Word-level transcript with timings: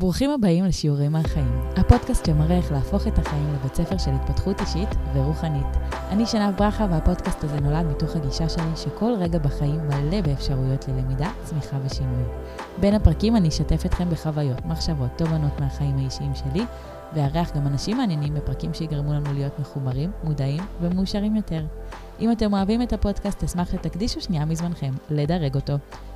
ברוכים 0.00 0.30
הבאים 0.30 0.64
לשיעורי 0.64 1.08
מהחיים, 1.08 1.60
הפודקאסט 1.76 2.24
שמראה 2.24 2.56
איך 2.56 2.72
להפוך 2.72 3.06
את 3.06 3.18
החיים 3.18 3.54
לבית 3.54 3.74
ספר 3.74 3.98
של 3.98 4.10
התפתחות 4.10 4.60
אישית 4.60 4.88
ורוחנית. 5.14 5.66
אני 6.08 6.26
שנב 6.26 6.54
ברכה 6.56 6.86
והפודקאסט 6.90 7.44
הזה 7.44 7.60
נולד 7.60 7.86
מתוך 7.86 8.16
הגישה 8.16 8.48
שלי 8.48 8.76
שכל 8.76 9.12
רגע 9.18 9.38
בחיים 9.38 9.80
מלא 9.88 10.20
באפשרויות 10.20 10.88
ללמידה, 10.88 11.30
צמיחה 11.44 11.76
ושינוי. 11.84 12.22
בין 12.80 12.94
הפרקים 12.94 13.36
אני 13.36 13.48
אשתף 13.48 13.86
אתכם 13.86 14.10
בחוויות, 14.10 14.66
מחשבות, 14.66 15.10
תובנות 15.16 15.60
מהחיים 15.60 15.98
האישיים 15.98 16.32
שלי, 16.34 16.64
ואארח 17.14 17.56
גם 17.56 17.66
אנשים 17.66 17.96
מעניינים 17.96 18.34
בפרקים 18.34 18.74
שיגרמו 18.74 19.12
לנו 19.12 19.32
להיות 19.32 19.58
מחוברים, 19.58 20.10
מודעים 20.24 20.62
ומאושרים 20.80 21.36
יותר. 21.36 21.64
אם 22.20 22.32
אתם 22.32 22.52
אוהבים 22.52 22.82
את 22.82 22.92
הפודקאסט, 22.92 23.44
אשמח 23.44 23.72
שתקדישו 23.72 24.20
שנייה 24.20 24.44
מזמנכם 24.44 24.92
לדרג 25.10 25.54
אותו. 25.54 25.74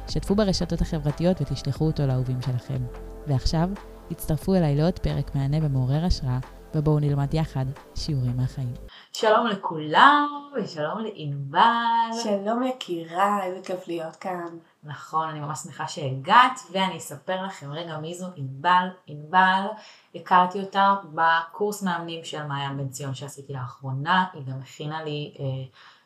שתפו 0.09 0.35
ברשתות 0.35 0.81
החברתיות 0.81 1.41
ותשלחו 1.41 1.87
אותו 1.87 2.07
לאהובים 2.07 2.43
שלכם. 2.43 3.14
ועכשיו, 3.27 3.69
הצטרפו 4.11 4.55
אליי 4.55 4.77
לעוד 4.77 4.99
פרק 4.99 5.35
מהנה 5.35 5.57
ומעורר 5.63 6.05
השראה, 6.05 6.39
ובואו 6.75 6.99
נלמד 6.99 7.35
יחד 7.35 7.65
שיעורים 7.95 8.37
מהחיים. 8.37 8.75
שלום 9.13 9.47
לכולם, 9.47 10.29
ושלום 10.55 10.99
לענבל. 11.01 12.23
שלום 12.23 12.63
יקירה, 12.63 13.45
איזה 13.45 13.61
כיף 13.65 13.89
להיות 13.89 14.17
כאן. 14.17 14.59
נכון, 14.85 15.29
אני 15.29 15.41
ממש 15.41 15.59
שמחה 15.59 15.89
שהגעת, 15.89 16.61
ואני 16.73 16.97
אספר 16.97 17.43
לכם 17.43 17.73
רגע 17.73 17.99
מי 17.99 18.15
זו 18.15 18.27
ענבל. 18.37 18.87
ענבל, 19.07 19.67
הכרתי 20.15 20.61
אותה 20.61 20.95
בקורס 21.15 21.83
מאמנים 21.83 22.25
של 22.25 22.47
מעיין 22.47 22.77
בן 22.77 22.89
ציון 22.89 23.15
שעשיתי 23.15 23.53
לאחרונה, 23.53 24.25
היא 24.33 24.43
גם 24.47 24.59
הכינה 24.63 25.03
לי 25.03 25.35
אה, 25.39 25.45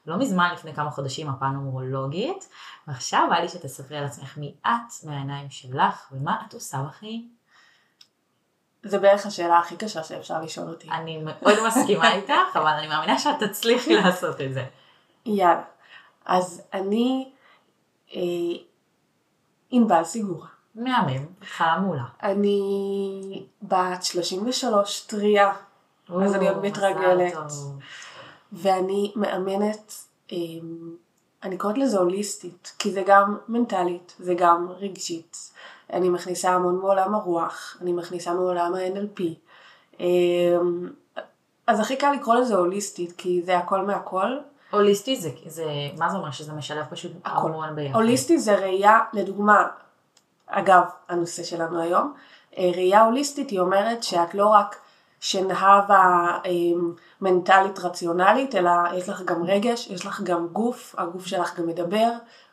לא 0.09 0.17
מזמן, 0.17 0.51
לפני 0.53 0.75
כמה 0.75 0.91
חודשים, 0.91 1.29
מפה 1.29 1.49
נומרולוגית, 1.49 2.49
ועכשיו 2.89 3.27
בא 3.31 3.37
לי 3.37 3.49
שתספרי 3.49 3.99
על 3.99 4.05
עצמך 4.05 4.39
מי 4.39 4.55
את, 4.67 5.05
מהעיניים 5.05 5.51
שלך, 5.51 6.09
ומה 6.13 6.37
את 6.49 6.55
עושה 6.55 6.83
בחיים. 6.89 7.29
זה 8.83 8.99
בערך 8.99 9.27
השאלה 9.27 9.59
הכי 9.59 9.77
קשה 9.77 10.05
שאפשר 10.05 10.43
לשאול 10.43 10.69
אותי. 10.69 10.91
אני 10.91 11.23
מאוד 11.25 11.67
מסכימה 11.67 12.13
איתך, 12.17 12.57
אבל 12.57 12.67
אני 12.67 12.89
מאמינה 12.89 13.19
שאת 13.19 13.43
תצליחי 13.43 13.95
לעשות 14.03 14.41
את 14.41 14.55
זה. 14.55 14.65
יאללה. 15.27 15.63
אז 16.27 16.63
אני 16.73 17.31
אה, 18.15 18.21
ענבל 19.71 20.05
סיגורה. 20.05 20.47
מהמם, 20.75 21.27
התחלה 21.43 21.79
מעולה. 21.79 22.05
אני 22.23 23.47
בת 23.63 24.03
33 24.03 25.01
טריה, 25.01 25.53
אז 26.23 26.35
אני 26.35 26.49
עוד 26.49 26.63
מתרגלת. 26.63 27.35
ואני 28.53 29.13
מאמנת, 29.17 29.93
אמ, 30.33 30.97
אני 31.43 31.57
קוראת 31.57 31.79
לזה 31.79 31.99
הוליסטית, 31.99 32.73
כי 32.79 32.93
זה 32.93 33.03
גם 33.07 33.37
מנטלית, 33.49 34.15
זה 34.19 34.35
גם 34.35 34.69
רגשית. 34.71 35.37
אני 35.93 36.09
מכניסה 36.09 36.51
המון 36.51 36.79
מעולם 36.79 37.15
הרוח, 37.15 37.77
אני 37.81 37.93
מכניסה 37.93 38.35
מעולם 38.35 38.75
ה-NLP. 38.75 39.23
אמ, 40.01 40.89
אז 41.67 41.81
הכי 41.81 41.97
קל 41.97 42.13
לקרוא 42.13 42.35
לזה 42.35 42.57
הוליסטית, 42.57 43.13
כי 43.13 43.43
זה 43.43 43.59
הכל 43.59 43.83
מהכל. 43.83 44.37
הוליסטי 44.71 45.17
זה, 45.17 45.31
זה, 45.47 45.65
מה 45.99 46.11
זה 46.11 46.17
אומר? 46.17 46.31
שזה 46.31 46.53
משלב 46.53 46.85
פשוט 46.91 47.13
המון 47.25 47.77
ביחד. 47.77 47.95
הוליסטי 47.95 48.39
זה 48.39 48.55
ראייה, 48.55 48.99
לדוגמה, 49.13 49.67
אגב, 50.47 50.83
הנושא 51.09 51.43
שלנו 51.43 51.81
היום, 51.81 52.15
אה, 52.59 52.71
ראייה 52.75 53.05
הוליסטית 53.05 53.51
היא 53.51 53.61
אומרת 53.61 54.03
שאת 54.03 54.35
לא 54.35 54.47
רק 54.47 54.77
שנהבה 55.21 56.39
אמ, 56.45 56.93
מנטלית 57.21 57.79
רציונלית, 57.79 58.55
אלא 58.55 58.71
יש 58.95 59.09
לך 59.09 59.23
גם 59.23 59.43
רגש, 59.43 59.87
יש 59.87 60.07
לך 60.07 60.21
גם 60.21 60.49
גוף, 60.49 60.95
הגוף 60.99 61.27
שלך 61.27 61.59
גם 61.59 61.67
מדבר, 61.67 62.11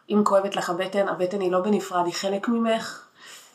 אם 0.09 0.21
כואבת 0.25 0.55
לך 0.55 0.69
הבטן, 0.69 1.07
הבטן 1.07 1.41
היא 1.41 1.51
לא 1.51 1.61
בנפרד, 1.61 2.05
היא 2.05 2.13
חלק 2.13 2.47
ממך, 2.47 3.07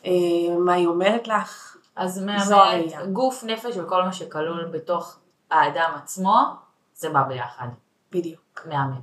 אמ, 0.05 0.65
מה 0.65 0.73
היא 0.73 0.87
אומרת 0.87 1.27
לך, 1.27 1.77
אז 1.95 2.23
מהמרת, 2.23 3.11
גוף, 3.13 3.43
נפש 3.43 3.77
וכל 3.77 4.03
מה 4.03 4.13
שכלול 4.13 4.65
בתוך 4.65 5.19
האדם 5.51 5.91
עצמו, 5.95 6.35
זה 6.95 7.09
בא 7.09 7.23
ביחד. 7.23 7.67
בדיוק. 8.11 8.61
מהמם. 8.65 9.01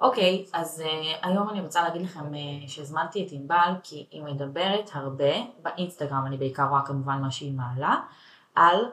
אוקיי, 0.00 0.46
אז 0.52 0.82
uh, 0.86 1.26
היום 1.26 1.50
אני 1.50 1.60
רוצה 1.60 1.82
להגיד 1.82 2.02
לכם 2.02 2.20
uh, 2.20 2.68
שהזמנתי 2.68 3.26
את 3.26 3.32
ענבל 3.32 3.72
כי 3.82 4.06
היא 4.10 4.22
מדברת 4.22 4.90
הרבה, 4.92 5.32
באינסטגרם 5.62 6.26
אני 6.26 6.36
בעיקר 6.36 6.64
רואה 6.68 6.82
כמובן 6.82 7.18
מה 7.22 7.30
שהיא 7.30 7.54
מעלה, 7.54 7.96
על 8.54 8.84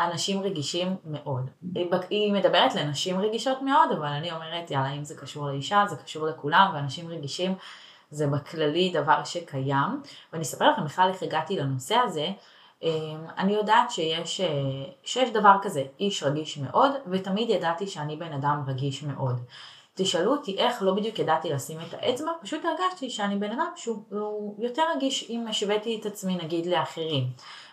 אנשים 0.00 0.42
רגישים 0.42 0.96
מאוד. 1.04 1.50
היא 2.10 2.32
מדברת 2.32 2.74
לנשים 2.74 3.20
רגישות 3.20 3.62
מאוד, 3.62 3.90
אבל 3.98 4.06
אני 4.06 4.32
אומרת, 4.32 4.70
יאללה, 4.70 4.92
אם 4.92 5.04
זה 5.04 5.14
קשור 5.14 5.46
לאישה, 5.46 5.84
זה 5.88 5.96
קשור 5.96 6.26
לכולם, 6.26 6.70
ואנשים 6.74 7.08
רגישים 7.08 7.54
זה 8.10 8.26
בכללי 8.26 8.92
דבר 8.94 9.24
שקיים. 9.24 10.02
ואני 10.32 10.42
אספר 10.42 10.70
לכם 10.70 10.84
בכלל 10.84 11.08
איך 11.08 11.22
הגעתי 11.22 11.56
לנושא 11.56 11.94
הזה. 11.94 12.28
אמ, 12.82 12.90
אני 13.38 13.52
יודעת 13.52 13.90
שיש, 13.90 14.40
אה, 14.40 14.46
שיש 15.02 15.30
דבר 15.30 15.54
כזה, 15.62 15.82
איש 16.00 16.22
רגיש 16.22 16.58
מאוד, 16.58 16.90
ותמיד 17.06 17.50
ידעתי 17.50 17.86
שאני 17.86 18.16
בן 18.16 18.32
אדם 18.32 18.62
רגיש 18.66 19.02
מאוד. 19.02 19.40
תשאלו 19.94 20.32
אותי 20.32 20.58
איך, 20.58 20.82
לא 20.82 20.94
בדיוק 20.94 21.18
ידעתי 21.18 21.50
לשים 21.50 21.78
את 21.80 21.94
האצבע, 21.94 22.30
פשוט 22.42 22.60
הרגשתי 22.64 23.10
שאני 23.10 23.36
בן 23.36 23.50
אדם 23.50 23.70
שהוא 23.76 24.54
יותר 24.58 24.82
רגיש 24.96 25.30
אם 25.30 25.46
השוויתי 25.48 25.98
את 26.00 26.06
עצמי 26.06 26.36
נגיד 26.36 26.66
לאחרים. 26.66 27.24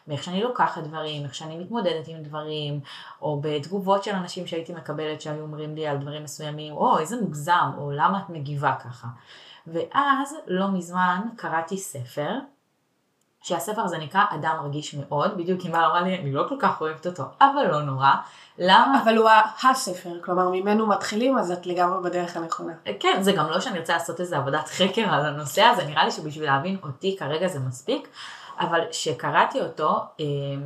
מאיך 0.08 0.24
שאני 0.24 0.44
לוקחת 0.44 0.84
דברים, 0.84 1.24
איך 1.24 1.36
שאני 1.36 1.58
מתמודדת 1.58 2.08
עם 2.08 2.24
דברים, 2.24 2.80
או 3.22 3.42
בתגובות 3.42 4.04
של 4.04 4.12
אנשים 4.12 4.48
שהייתי 4.48 4.74
מקבלת 4.74 5.22
שהיו 5.22 5.42
אומרים 5.42 5.76
לי 5.76 5.88
על 5.88 5.98
דברים 5.98 6.24
מסוימים, 6.24 6.74
או 6.74 7.00
איזה 7.00 7.22
מוגזם, 7.22 7.72
או 7.78 7.92
למה 7.92 8.20
את 8.20 8.30
מגיבה 8.30 8.76
ככה. 8.84 9.08
ואז 9.68 10.36
לא 10.48 10.68
מזמן 10.68 11.22
קראתי 11.36 11.78
ספר, 11.78 12.32
שהספר 13.42 13.82
הזה 13.82 13.98
נקרא 13.98 14.22
אדם 14.30 14.58
רגיש 14.64 14.94
מאוד, 14.94 15.38
בדיוק 15.38 15.66
אם 15.66 15.76
אמרה 15.76 16.02
לי, 16.02 16.20
אני 16.20 16.32
לא 16.32 16.46
כל 16.50 16.56
כך 16.60 16.82
אוהבת 16.82 17.08
אותו, 17.08 17.24
אבל 17.42 17.68
לא 17.72 17.82
נורא. 17.82 18.12
למה? 18.58 19.04
אבל 19.04 19.18
הוא 19.18 19.30
הספר, 19.64 20.22
כלומר 20.22 20.50
ממנו 20.50 20.88
מתחילים, 20.88 21.38
אז 21.38 21.52
את 21.52 21.66
לגמרי 21.66 22.04
בדרך 22.04 22.38
הנכונה. 22.38 22.74
כן, 23.00 23.18
זה 23.22 23.32
גם 23.32 23.50
לא 23.50 23.60
שאני 23.60 23.80
רוצה 23.80 23.94
לעשות 23.94 24.20
איזה 24.20 24.38
עבודת 24.38 24.68
חקר 24.68 25.14
על 25.14 25.26
הנושא 25.26 25.62
הזה, 25.62 25.86
נראה 25.86 26.06
לי 26.06 26.12
שבשביל 26.12 26.46
להבין 26.46 26.78
אותי 26.84 27.16
כרגע 27.20 27.48
זה 27.48 27.60
מספיק, 27.60 28.08
אבל 28.60 28.82
כשקראתי 28.92 29.62
אותו, 29.62 30.00
אמ, 30.20 30.66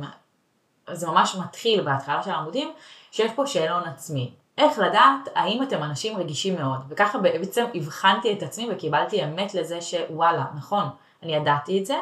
זה 0.92 1.06
ממש 1.06 1.36
מתחיל 1.36 1.80
בהתחלה 1.80 2.22
של 2.22 2.30
העמודים, 2.30 2.72
שיש 3.10 3.32
פה 3.32 3.46
שאלון 3.46 3.82
עצמי. 3.82 4.30
איך 4.58 4.78
לדעת 4.78 5.28
האם 5.34 5.62
אתם 5.62 5.82
אנשים 5.82 6.18
רגישים 6.18 6.56
מאוד, 6.56 6.80
וככה 6.88 7.18
בעצם 7.18 7.64
הבחנתי 7.74 8.32
את 8.32 8.42
עצמי 8.42 8.68
וקיבלתי 8.72 9.24
אמת 9.24 9.54
לזה 9.54 9.80
שוואלה, 9.80 10.44
נכון, 10.56 10.84
אני 11.22 11.34
ידעתי 11.34 11.80
את 11.80 11.86
זה, 11.86 11.94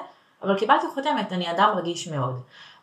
אבל 0.42 0.58
קיבלתי 0.58 0.86
חותמת, 0.94 1.32
אני 1.32 1.50
אדם 1.50 1.74
רגיש 1.76 2.08
מאוד. 2.08 2.40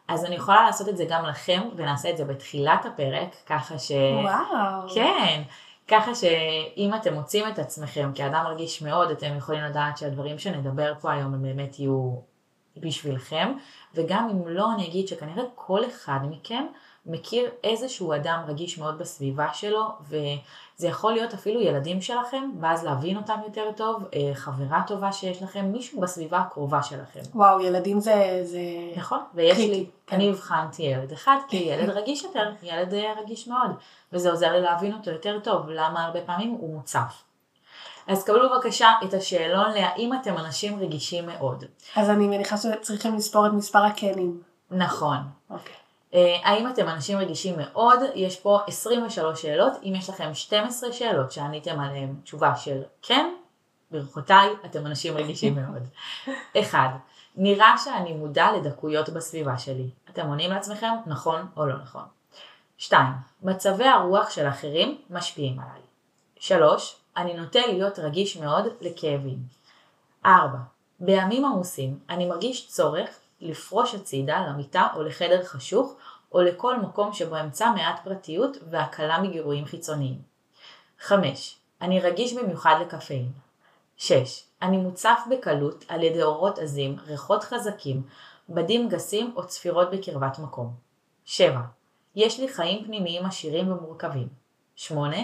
אז 0.08 0.26
אני 0.26 0.36
יכולה 0.36 0.64
לעשות 0.64 0.90
את 0.90 0.98
זה 0.98 1.06
גם 1.10 1.26
לכם, 1.26 1.62
ונעשה 1.76 2.10
את 2.10 2.18
זה 2.18 2.26
בתחילת 2.26 2.86
הפרק, 2.86 3.36
ככה 3.46 3.80
ש... 3.80 3.92
וואו. 4.24 4.90
כן, 4.96 5.42
ככה 5.88 6.16
שאם 6.16 6.92
אתם 6.96 7.14
מוצאים 7.14 7.48
את 7.48 7.60
עצמכם 7.60 8.12
כאדם 8.16 8.46
רגיש 8.48 8.82
מאוד, 8.82 9.12
אתם 9.12 9.38
יכולים 9.38 9.64
לדעת 9.64 9.98
שהדברים 9.98 10.40
שנדבר 10.40 10.94
פה 11.02 11.12
היום 11.12 11.34
הם 11.34 11.42
באמת 11.42 11.80
יהיו 11.80 12.16
בשבילכם, 12.78 13.54
וגם 13.96 14.30
אם 14.30 14.48
לא, 14.48 14.74
אני 14.74 14.88
אגיד 14.88 15.08
שכנראה 15.08 15.44
כל 15.56 15.86
אחד 15.86 16.20
מכם 16.30 16.66
מכיר 17.06 17.50
איזשהו 17.64 18.14
אדם 18.14 18.42
רגיש 18.48 18.78
מאוד 18.78 18.98
בסביבה 18.98 19.54
שלו, 19.54 19.90
וזה 20.02 20.88
יכול 20.88 21.14
להיות 21.14 21.34
אפילו 21.34 21.62
ילדים 21.62 22.02
שלכם, 22.02 22.52
ואז 22.62 22.84
להבין 22.84 23.18
אותם 23.18 23.40
יותר 23.46 23.72
טוב, 23.76 24.04
אה, 24.14 24.32
חברה 24.34 24.84
טובה 24.88 25.12
שיש 25.12 25.44
לכם, 25.44 25.66
מישהו 25.66 26.02
בסביבה 26.02 26.38
הקרובה 26.38 26.84
שלכם. 26.84 27.20
וואו, 27.36 27.62
ילדים 27.62 28.00
זה... 28.00 28.40
זה... 28.44 28.60
נכון, 28.98 29.20
ויש 29.34 29.58
קריטי, 29.58 29.72
לי, 29.72 29.86
כן. 30.08 30.16
אני 30.16 30.30
הבחנתי 30.30 30.84
ילד 30.84 31.12
אחד, 31.12 31.38
כי 31.48 31.58
ילד 31.58 31.90
רגיש 31.98 32.24
יותר, 32.24 32.52
ילד 32.64 32.94
אה, 32.94 33.14
רגיש 33.24 33.48
מאוד, 33.48 33.72
וזה 34.14 34.32
עוזר 34.32 34.52
לי 34.52 34.62
להבין 34.62 34.94
אותו 34.94 35.12
יותר 35.12 35.40
טוב, 35.40 35.70
למה 35.70 36.06
הרבה 36.06 36.22
פעמים 36.22 36.52
הוא 36.52 36.76
מוצף. 36.76 37.24
אז 38.08 38.24
קבלו 38.24 38.50
בבקשה 38.50 38.90
את 39.04 39.14
השאלון 39.14 39.72
להאם 39.72 40.12
אתם 40.22 40.38
אנשים 40.38 40.80
רגישים 40.80 41.26
מאוד. 41.26 41.64
אז 41.96 42.10
אני 42.10 42.28
מניחה 42.28 42.58
שצריכים 42.58 43.16
לספור 43.16 43.48
את 43.48 43.52
מספר 43.52 43.80
הקנים. 43.80 44.42
נכון. 44.72 45.18
אוקיי. 45.50 45.76
אה, 46.14 46.38
האם 46.44 46.70
אתם 46.70 46.88
אנשים 46.88 47.18
רגישים 47.18 47.56
מאוד? 47.58 48.00
יש 48.16 48.40
פה 48.40 48.60
23 48.68 49.42
שאלות. 49.42 49.74
אם 49.84 49.94
יש 49.96 50.10
לכם 50.10 50.34
12 50.34 50.94
שאלות 50.94 51.32
שעניתם 51.32 51.80
עליהן 51.80 52.16
תשובה 52.24 52.56
של 52.56 52.82
כן, 53.02 53.34
ברכותיי, 53.92 54.50
אתם 54.66 54.86
אנשים 54.86 55.18
רגישים 55.18 55.56
מאוד. 55.62 55.84
אחד, 56.60 56.90
נראה 57.36 57.76
שאני 57.78 58.14
מודע 58.14 58.52
לדקויות 58.52 59.10
בסביבה 59.10 59.58
שלי. 59.58 59.90
אתם 60.10 60.28
עונים 60.28 60.52
לעצמכם 60.52 60.92
נכון 61.06 61.48
או 61.58 61.66
לא 61.66 61.78
נכון. 61.78 62.04
שתיים, 62.78 63.14
מצבי 63.44 63.88
הרוח 63.88 64.30
של 64.30 64.48
אחרים 64.48 64.98
משפיעים 65.10 65.60
עליי. 65.60 65.82
שלוש, 66.40 66.96
אני 67.18 67.34
נוטה 67.34 67.60
להיות 67.68 68.00
רגיש 68.00 68.38
מאוד 68.38 68.66
לכאבים. 68.82 69.38
ארבע, 70.26 70.58
בימים 71.00 71.46
עמוסים 71.46 72.00
אני 72.10 72.26
מרגיש 72.26 72.68
צורך 72.68 73.10
לפרוש 73.42 73.96
הצידה 73.96 74.48
למיטה 74.48 74.88
או 74.96 75.04
לחדר 75.04 75.44
חשוך 75.44 75.96
או 76.32 76.42
לכל 76.42 76.80
מקום 76.80 77.14
שבו 77.14 77.40
אמצא 77.40 77.72
מעט 77.72 78.04
פרטיות 78.04 78.58
והקלה 78.70 79.22
מגירויים 79.22 79.66
חיצוניים. 79.66 80.22
5. 81.00 81.56
אני 81.82 82.00
רגיש 82.00 82.34
במיוחד 82.34 82.76
לקפאין. 82.82 83.32
6. 83.98 84.44
אני 84.62 84.78
מוצף 84.78 85.20
בקלות 85.30 85.86
על 85.88 86.04
ידי 86.04 86.24
אורות 86.24 86.60
עזים, 86.60 86.96
ריחות 87.08 87.44
חזקים, 87.44 88.04
בדים 88.50 88.90
גסים 88.90 89.34
או 89.36 89.48
צפירות 89.48 89.92
בקרבת 89.92 90.40
מקום. 90.40 90.74
7. 91.26 91.62
יש 92.16 92.40
לי 92.40 92.50
חיים 92.50 92.86
פנימיים 92.86 93.26
עשירים 93.26 93.72
ומורכבים. 93.72 94.28
8. 94.76 95.18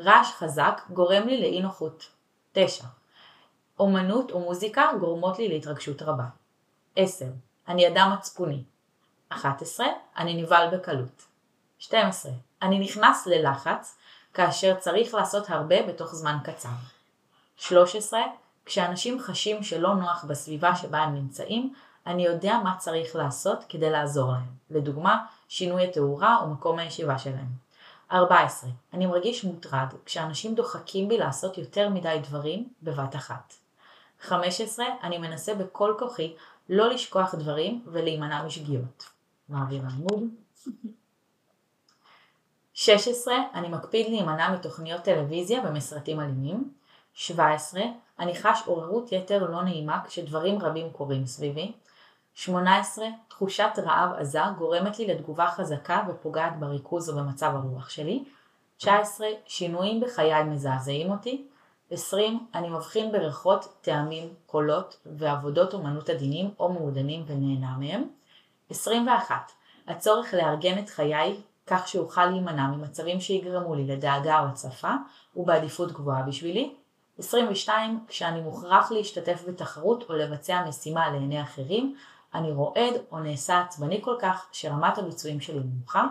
רעש 0.00 0.32
חזק 0.32 0.80
גורם 0.90 1.28
לי 1.28 1.40
לאי 1.40 1.60
נוחות. 1.60 2.10
9. 2.52 2.84
אומנות 3.78 4.32
ומוזיקה 4.32 4.90
גורמות 5.00 5.38
לי 5.38 5.48
להתרגשות 5.48 6.02
רבה. 6.02 6.24
10. 6.96 7.24
אני 7.68 7.88
אדם 7.88 8.12
מצפוני. 8.18 8.64
11. 9.28 9.86
אני 10.16 10.42
נבהל 10.42 10.76
בקלות. 10.76 11.22
12. 11.78 12.32
אני 12.62 12.78
נכנס 12.78 13.26
ללחץ 13.26 13.98
כאשר 14.34 14.74
צריך 14.74 15.14
לעשות 15.14 15.50
הרבה 15.50 15.82
בתוך 15.82 16.14
זמן 16.14 16.38
קצר. 16.44 16.68
13. 17.56 18.20
כשאנשים 18.64 19.20
חשים 19.20 19.62
שלא 19.62 19.94
נוח 19.94 20.24
בסביבה 20.28 20.76
שבה 20.76 20.98
הם 20.98 21.14
נמצאים, 21.14 21.74
אני 22.06 22.26
יודע 22.26 22.58
מה 22.64 22.76
צריך 22.78 23.16
לעשות 23.16 23.64
כדי 23.68 23.90
לעזור 23.90 24.32
להם. 24.32 24.54
לדוגמה, 24.70 25.24
שינוי 25.48 25.84
התאורה 25.84 26.38
או 26.40 26.46
מקום 26.46 26.78
הישיבה 26.78 27.18
שלהם. 27.18 27.63
14. 28.14 28.70
אני 28.92 29.06
מרגיש 29.06 29.44
מוטרד 29.44 29.86
כשאנשים 30.04 30.54
דוחקים 30.54 31.08
בי 31.08 31.18
לעשות 31.18 31.58
יותר 31.58 31.88
מדי 31.88 32.20
דברים 32.22 32.68
בבת 32.82 33.16
אחת. 33.16 33.54
15. 34.20 34.86
אני 35.02 35.18
מנסה 35.18 35.54
בכל 35.54 35.94
כוחי 35.98 36.34
לא 36.68 36.90
לשכוח 36.90 37.34
דברים 37.34 37.82
ולהימנע 37.86 38.42
משגיאות. 38.42 39.04
מעביר 39.48 39.82
עמוד. 39.82 40.22
16. 42.74 43.34
אני 43.54 43.68
מקפיד 43.68 44.06
להימנע 44.06 44.52
מתוכניות 44.54 45.02
טלוויזיה 45.02 45.60
ומסרטים 45.64 46.20
אלימים. 46.20 46.72
17. 47.14 47.82
אני 48.18 48.34
חש 48.36 48.62
עוררות 48.66 49.12
יתר 49.12 49.50
לא 49.50 49.62
נעימה 49.62 50.00
כשדברים 50.06 50.58
רבים 50.58 50.90
קורים 50.92 51.26
סביבי. 51.26 51.72
18. 52.34 53.06
תחושת 53.28 53.70
רעב 53.78 54.10
עזה 54.18 54.40
גורמת 54.58 54.98
לי 54.98 55.06
לתגובה 55.06 55.46
חזקה 55.46 56.02
ופוגעת 56.08 56.58
בריכוז 56.58 57.10
או 57.10 57.16
במצב 57.16 57.52
הרוח 57.54 57.88
שלי. 57.88 58.24
19. 58.76 59.26
שינויים 59.46 60.00
בחיי 60.00 60.44
מזעזעים 60.44 61.10
אותי. 61.10 61.46
20. 61.90 62.46
אני 62.54 62.68
מבחין 62.70 63.12
בריחות, 63.12 63.74
טעמים, 63.80 64.28
קולות 64.46 65.00
ועבודות 65.06 65.74
אומנות 65.74 66.08
עדינים 66.08 66.50
או 66.58 66.72
מעודנים 66.72 67.24
ונהנה 67.26 67.76
מהם. 67.78 68.04
21. 68.70 69.52
הצורך 69.88 70.34
לארגן 70.34 70.78
את 70.78 70.88
חיי 70.88 71.40
כך 71.66 71.88
שאוכל 71.88 72.26
להימנע 72.26 72.66
ממצבים 72.66 73.20
שיגרמו 73.20 73.74
לי 73.74 73.86
לדאגה 73.86 74.40
או 74.40 74.46
הצפה, 74.46 74.92
הוא 75.34 75.46
בעדיפות 75.46 75.92
גבוהה 75.92 76.22
בשבילי. 76.22 76.74
22. 77.18 78.04
כשאני 78.08 78.40
מוכרח 78.40 78.92
להשתתף 78.92 79.44
בתחרות 79.48 80.10
או 80.10 80.14
לבצע 80.14 80.64
משימה 80.68 81.10
לעיני 81.10 81.42
אחרים, 81.42 81.96
אני 82.34 82.52
רועד 82.52 82.94
או 83.12 83.18
נעשה 83.18 83.60
עצבני 83.60 84.02
כל 84.02 84.16
כך 84.20 84.46
שרמת 84.52 84.98
הביצועים 84.98 85.40
שלי 85.40 85.60
נמוכה. 85.60 86.06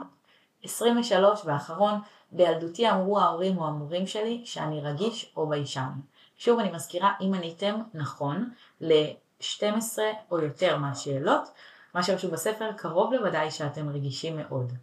23 0.64 1.42
ואחרון, 1.46 2.00
בילדותי 2.32 2.90
אמרו 2.90 3.20
ההורים 3.20 3.58
או 3.58 3.68
המורים 3.68 4.08
שלי 4.08 4.42
שאני 4.46 4.82
רגיש 4.82 5.34
או 5.38 5.48
ביישן. 5.48 5.90
שוב 6.38 6.60
אני 6.60 6.72
מזכירה, 6.72 7.14
אם 7.22 7.34
עניתם 7.34 7.76
נכון 7.94 8.50
ל-12 8.82 10.00
או 10.32 10.40
יותר 10.40 10.78
מהשאלות, 10.78 11.50
מה 11.94 12.04
שרשום 12.04 12.32
בספר, 12.32 12.72
קרוב 12.78 13.14
לוודאי 13.14 13.52
שאתם 13.52 13.90
רגישים 13.90 14.38
מאוד. 14.38 14.74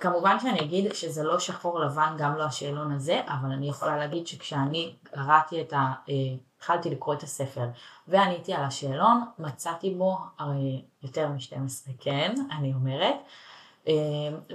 כמובן 0.00 0.40
שאני 0.40 0.60
אגיד 0.60 0.94
שזה 0.94 1.22
לא 1.22 1.38
שחור 1.38 1.80
לבן 1.80 2.14
גם 2.18 2.36
לא 2.36 2.44
השאלון 2.44 2.92
הזה, 2.92 3.20
אבל 3.26 3.52
אני 3.52 3.68
יכולה 3.68 3.96
להגיד 3.96 4.26
שכשאני 4.26 4.94
קראתי 5.02 5.62
את 5.62 5.72
ה... 5.72 5.92
אה, 6.64 6.74
התחלתי 6.74 6.90
לקרוא 6.90 7.14
את 7.14 7.22
הספר 7.22 7.66
ועניתי 8.08 8.54
על 8.54 8.64
השאלון, 8.64 9.24
מצאתי 9.38 9.94
בו 9.94 10.18
הרי 10.38 10.82
יותר 11.02 11.28
מ-12, 11.28 11.90
כן, 12.00 12.34
אני 12.58 12.74
אומרת. 12.74 13.14
אה, 13.88 13.94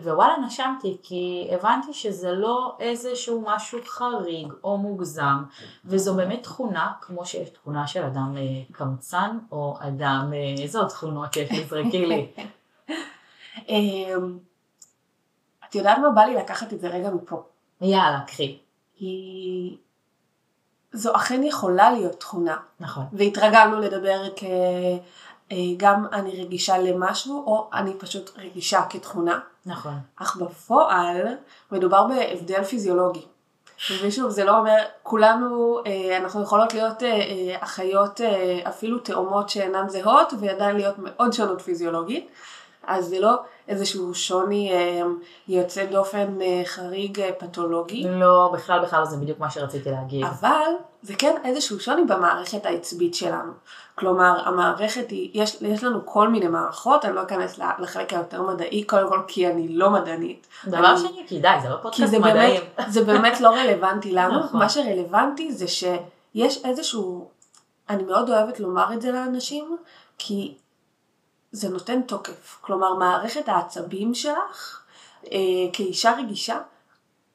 ווואלה 0.04 0.38
נשמתי 0.38 0.98
כי 1.04 1.50
הבנתי 1.52 1.94
שזה 1.94 2.32
לא 2.32 2.78
איזשהו 2.80 3.44
משהו 3.48 3.80
חריג 3.86 4.54
או 4.64 4.78
מוגזם 4.78 5.44
וזו 5.86 6.16
באמת 6.16 6.44
תכונה 6.44 6.92
כמו 7.02 7.26
שיש 7.26 7.50
תכונה 7.50 7.88
של 7.88 8.04
אדם 8.04 8.36
אה, 8.38 8.44
קמצן 8.72 9.38
או 9.52 9.78
אדם, 9.80 10.34
איזה 10.62 10.80
עוד 10.80 10.88
תכונות 10.88 11.36
יש 11.36 11.52
לזרקי 11.52 12.06
לי? 12.06 12.32
את 15.66 15.76
יודעת 15.76 15.98
מה 15.98 16.10
בא 16.10 16.22
לי 16.22 16.36
לקחת 16.36 16.74
את 16.74 16.80
זה 16.82 16.88
רגע 16.88 17.10
מפה? 17.10 17.44
יאללה, 17.82 18.22
קחי. 18.28 18.58
היא... 19.00 19.78
זו 20.94 21.16
אכן 21.16 21.44
יכולה 21.44 21.92
להיות 21.92 22.20
תכונה. 22.20 22.58
נכון. 22.80 23.04
והתרגלנו 23.14 23.80
לדבר 23.80 24.30
כ... 24.36 24.44
אה, 25.52 25.58
גם 25.78 26.06
אני 26.12 26.44
רגישה 26.44 26.78
למשהו, 26.78 27.44
או 27.46 27.70
אני 27.74 27.94
פשוט 27.94 28.32
רגישה 28.38 28.82
כתכונה. 28.90 29.40
נכון. 29.66 29.94
אך 30.16 30.36
בפועל 30.36 31.36
מדובר 31.72 32.08
בהבדל 32.08 32.64
פיזיולוגי. 32.64 33.26
ושוב, 34.04 34.30
זה 34.30 34.44
לא 34.44 34.58
אומר, 34.58 34.78
כולנו, 35.04 35.80
אה, 35.86 36.18
אנחנו 36.18 36.44
יכולות 36.44 36.74
להיות 36.74 37.04
אה, 37.04 37.56
אחיות 37.60 38.22
אפילו 38.68 39.00
תאומות 39.00 39.50
שאינן 39.50 39.90
זהות, 39.90 40.34
ועדיין 40.40 40.76
להיות 40.76 40.96
מאוד 40.98 41.34
שונות 41.34 41.62
פיזיולוגית. 41.62 42.30
אז 42.90 43.06
זה 43.06 43.20
לא 43.20 43.36
איזשהו 43.68 44.14
שוני 44.14 44.72
אה, 44.72 45.02
יוצא 45.48 45.86
דופן 45.86 46.42
אה, 46.42 46.62
חריג 46.66 47.20
אה, 47.20 47.30
פתולוגי. 47.38 48.04
לא, 48.10 48.52
בכלל 48.54 48.80
בכלל 48.80 49.06
זה 49.06 49.18
בדיוק 49.18 49.40
מה 49.40 49.50
שרציתי 49.50 49.92
להגיד. 49.92 50.26
אבל 50.26 50.72
זה 51.02 51.14
כן 51.18 51.36
איזשהו 51.46 51.80
שוני 51.80 52.04
במערכת 52.04 52.66
העצבית 52.66 53.16
שלנו. 53.16 53.52
כלומר, 53.96 54.42
המערכת 54.46 55.10
היא, 55.10 55.30
יש, 55.34 55.58
יש 55.62 55.84
לנו 55.84 56.06
כל 56.06 56.28
מיני 56.28 56.48
מערכות, 56.48 57.06
אני 57.06 57.16
לא 57.16 57.24
אכנס 57.24 57.60
לחלק 57.80 58.14
היותר 58.14 58.42
מדעי, 58.42 58.84
קודם 58.84 59.10
כל 59.10 59.22
כי 59.28 59.48
אני 59.48 59.68
לא 59.68 59.90
מדענית. 59.90 60.48
דבר 60.66 60.92
אני, 60.92 61.00
שני, 61.00 61.24
כי 61.28 61.40
די, 61.40 61.50
זה 61.62 61.70
לא 61.70 61.76
פודקאסט 61.82 62.14
מדעי. 62.14 62.60
זה 62.94 63.04
באמת 63.04 63.42
לא 63.42 63.50
רלוונטי 63.50 64.12
לנו, 64.12 64.40
נכון. 64.40 64.60
מה 64.60 64.70
שרלוונטי 64.70 65.52
זה 65.52 65.68
שיש 65.68 66.66
איזשהו, 66.66 67.30
אני 67.90 68.04
מאוד 68.04 68.30
אוהבת 68.30 68.60
לומר 68.60 68.94
את 68.94 69.02
זה 69.02 69.12
לאנשים, 69.12 69.78
כי 70.18 70.56
זה 71.52 71.70
נותן 71.70 72.02
תוקף. 72.02 72.58
כלומר, 72.62 72.94
מערכת 72.94 73.50
העצבים 73.50 74.14
שלך, 74.14 74.82
אה, 75.32 75.38
כאישה 75.74 76.14
רגישה, 76.18 76.60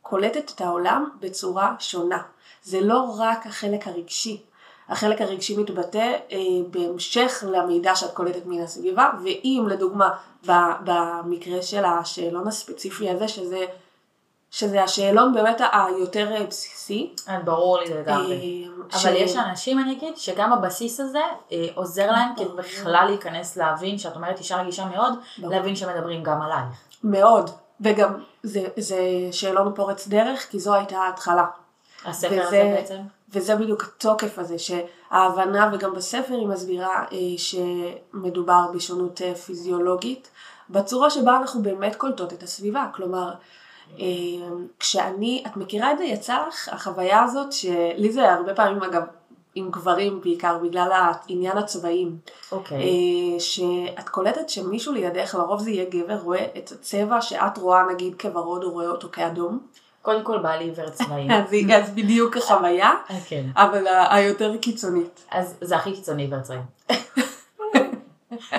קולטת 0.03 0.53
את 0.55 0.61
העולם 0.61 1.11
בצורה 1.21 1.75
שונה. 1.79 2.23
זה 2.63 2.81
לא 2.81 3.17
רק 3.19 3.47
החלק 3.47 3.89
הרגשי. 3.89 4.43
החלק 4.89 5.21
הרגשי 5.21 5.57
מתבטא 5.57 6.17
אה, 6.33 6.39
בהמשך 6.71 7.45
למידע 7.47 7.97
שאת 7.97 8.15
קולטת 8.15 8.47
מן 8.47 8.63
הסביבה, 8.63 9.11
ואם 9.25 9.67
לדוגמה 9.71 10.11
במקרה 10.85 11.63
של 11.63 11.85
השאלון 11.85 12.49
הספציפי 12.49 13.11
הזה, 13.11 13.29
שזה 13.29 13.67
שזה 14.55 14.83
השאלון 14.83 15.35
באמת 15.35 15.61
היותר 15.73 16.33
אה, 16.33 16.45
בסיסי. 16.45 17.13
אה, 17.29 17.41
ברור 17.41 17.79
לי 17.79 17.95
לגמרי. 17.95 18.67
אה, 18.93 19.01
אבל 19.03 19.17
יש 19.17 19.37
אנשים, 19.37 19.79
אני 19.79 19.93
אגיד, 19.93 20.17
שגם 20.17 20.53
הבסיס 20.53 21.01
הזה 21.01 21.21
עוזר 21.75 22.11
להם 22.11 22.31
כדי 22.37 22.45
בכלל 22.57 23.05
להיכנס 23.07 23.57
להבין, 23.57 23.99
שאת 23.99 24.17
אומרת 24.17 24.39
אישה 24.39 24.57
רגישה 24.57 24.85
מאוד, 24.85 25.19
להבין 25.39 25.77
שמדברים 25.77 26.23
גם 26.23 26.43
עלייך. 26.43 26.77
מאוד, 27.05 27.51
וגם 27.81 28.15
זה, 28.43 28.67
זה 28.77 28.99
שאלון 29.33 29.73
פורץ 29.75 30.09
דרך, 30.09 30.51
כי 30.51 30.59
זו 30.59 30.75
הייתה 30.75 30.99
ההתחלה. 30.99 31.45
הספר 32.05 32.33
וזה, 32.33 32.47
הזה 32.47 32.75
בעצם? 32.77 33.01
וזה 33.31 33.57
בדיוק 33.57 33.83
התוקף 33.83 34.39
הזה, 34.39 34.57
שההבנה, 34.59 35.71
וגם 35.73 35.95
בספר 35.95 36.35
היא 36.35 36.47
מסבירה 36.47 37.05
שמדובר 37.37 38.67
בשונות 38.75 39.21
פיזיולוגית, 39.47 40.31
בצורה 40.71 41.11
שבה 41.11 41.37
אנחנו 41.37 41.63
באמת 41.63 41.97
קולטות 41.97 42.33
את 42.33 42.43
הסביבה. 42.43 42.87
כלומר, 42.95 43.35
כשאני, 44.79 45.45
את 45.47 45.57
מכירה 45.57 45.93
את 45.93 45.99
זה, 45.99 46.05
יצא 46.05 46.47
לך 46.49 46.69
החוויה 46.73 47.23
הזאת, 47.23 47.53
שלי 47.53 48.13
זה 48.13 48.33
הרבה 48.33 48.55
פעמים 48.55 48.83
אגב 48.83 49.03
עם 49.55 49.71
גברים 49.71 50.21
בעיקר, 50.21 50.59
בגלל 50.63 50.91
העניין 50.93 51.59
הצבעים. 51.59 52.17
אוקיי. 52.53 52.79
Okay. 52.79 52.81
אה, 52.81 53.41
שאת 53.41 54.09
קולטת 54.09 54.49
שמישהו 54.49 54.93
לידך, 54.93 55.35
לרוב 55.35 55.61
זה 55.61 55.71
יהיה 55.71 55.85
גבר, 55.91 56.17
רואה 56.17 56.47
את 56.59 56.73
הצבע 56.73 57.21
שאת 57.21 57.59
רואה 57.59 57.83
נגיד 57.93 58.15
כוורוד, 58.21 58.65
הוא 58.65 58.73
רואה 58.73 58.87
אותו 58.87 59.09
כאדום. 59.13 59.59
קודם 60.03 60.25
כל 60.25 60.39
בא 60.39 60.57
לי 60.57 60.65
עיוור 60.65 60.91
צבעים. 60.91 61.31
אז 61.77 61.91
בדיוק 61.91 62.37
החוויה, 62.37 62.93
כן. 63.29 63.45
אבל 63.57 63.85
היותר 64.11 64.57
קיצונית. 64.57 65.25
אז 65.31 65.55
זה 65.61 65.77
הכי 65.77 65.93
קיצוני 65.93 66.23
עיוור 66.23 66.41
צבעים. 66.41 66.63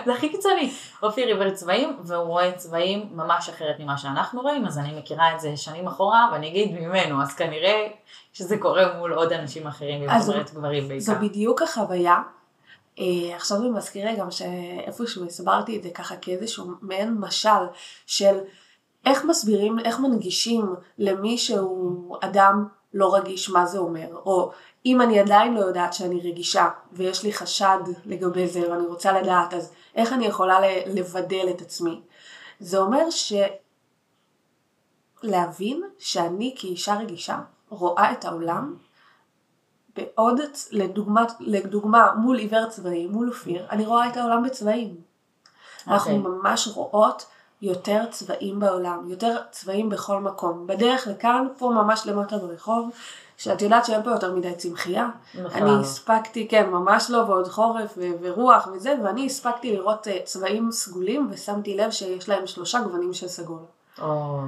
זה 0.05 0.13
הכי 0.13 0.29
קיצוני. 0.29 0.71
אופיר 1.03 1.27
עיוור 1.27 1.49
צבעים, 1.49 1.97
והוא 2.03 2.25
רואה 2.25 2.51
צבעים 2.51 3.09
ממש 3.11 3.49
אחרת 3.49 3.79
ממה 3.79 3.97
שאנחנו 3.97 4.41
רואים, 4.41 4.65
אז 4.65 4.77
אני 4.77 4.99
מכירה 4.99 5.35
את 5.35 5.39
זה 5.39 5.57
שנים 5.57 5.87
אחורה, 5.87 6.29
ואני 6.31 6.47
אגיד 6.47 6.79
ממנו, 6.79 7.21
אז 7.21 7.35
כנראה 7.35 7.87
שזה 8.33 8.57
קורה 8.57 8.97
מול 8.97 9.13
עוד 9.13 9.33
אנשים 9.33 9.67
אחרים, 9.67 10.09
אז 10.09 10.29
אומרת 10.29 10.53
גברים 10.53 10.87
בעיקר. 10.87 11.03
זו 11.03 11.13
בדיוק 11.21 11.61
החוויה. 11.61 12.21
אה, 12.99 13.35
עכשיו 13.35 13.57
זה 13.57 13.69
מזכיר 13.69 14.05
לי 14.05 14.15
גם 14.15 14.31
שאיפשהו 14.31 15.25
הסברתי 15.25 15.77
את 15.77 15.83
זה 15.83 15.89
ככה 15.89 16.15
כאיזשהו 16.17 16.65
מעין 16.81 17.13
משל 17.19 17.65
של 18.05 18.37
איך 19.05 19.25
מסבירים, 19.25 19.79
איך 19.79 19.99
מנגישים 19.99 20.75
למי 20.97 21.37
שהוא 21.37 22.17
אדם 22.21 22.67
לא 22.93 23.15
רגיש 23.15 23.49
מה 23.49 23.65
זה 23.65 23.77
אומר, 23.77 24.07
או 24.25 24.51
אם 24.85 25.01
אני 25.01 25.19
עדיין 25.19 25.53
לא 25.53 25.59
יודעת 25.59 25.93
שאני 25.93 26.19
רגישה 26.19 26.69
ויש 26.93 27.23
לי 27.23 27.33
חשד 27.33 27.79
לגבי 28.05 28.47
זה 28.47 28.71
ואני 28.71 28.87
רוצה 28.87 29.21
לדעת 29.21 29.53
אז 29.53 29.71
איך 29.95 30.13
אני 30.13 30.25
יכולה 30.25 30.59
לבדל 30.87 31.47
את 31.49 31.61
עצמי. 31.61 32.01
זה 32.59 32.77
אומר 32.77 33.09
ש... 33.09 33.33
להבין 35.23 35.83
שאני 35.99 36.55
כאישה 36.57 36.95
רגישה 36.95 37.39
רואה 37.69 38.11
את 38.11 38.25
העולם 38.25 38.75
בעוד, 39.95 40.39
לדוגמה, 40.71 41.25
לדוגמה 41.39 42.13
מול 42.15 42.37
עיוור 42.37 42.69
צבעים, 42.69 43.11
מול 43.11 43.27
אופיר, 43.27 43.65
אני 43.69 43.85
רואה 43.85 44.09
את 44.09 44.17
העולם 44.17 44.43
בצבעים. 44.43 44.95
Okay. 44.95 45.91
אנחנו 45.91 46.17
אוקיי. 46.17 46.31
ממש 46.31 46.67
רואות 46.67 47.25
יותר 47.61 48.05
צבעים 48.11 48.59
בעולם, 48.59 49.09
יותר 49.09 49.37
צבעים 49.51 49.89
בכל 49.89 50.19
מקום. 50.19 50.67
בדרך 50.67 51.07
לכאן, 51.07 51.47
פה 51.57 51.69
ממש 51.69 52.05
למטה 52.05 52.37
ברחוב, 52.37 52.89
שאת 53.37 53.61
יודעת 53.61 53.85
שאין 53.85 54.03
פה 54.03 54.09
יותר 54.09 54.35
מדי 54.35 54.55
צמחייה. 54.55 55.09
אני 55.35 55.65
לא. 55.65 55.79
הספקתי, 55.79 56.47
כן, 56.47 56.69
ממש 56.69 57.09
לא, 57.09 57.17
ועוד 57.17 57.47
חורף 57.47 57.93
ו- 57.97 58.11
ורוח 58.21 58.67
וזה, 58.73 58.95
ואני 59.03 59.25
הספקתי 59.25 59.73
לראות 59.75 60.07
uh, 60.07 60.11
צבעים 60.23 60.71
סגולים, 60.71 61.27
ושמתי 61.31 61.77
לב 61.77 61.91
שיש 61.91 62.29
להם 62.29 62.47
שלושה 62.47 62.81
גוונים 62.81 63.13
של 63.13 63.27
סגול. 63.27 63.59
או, 64.01 64.39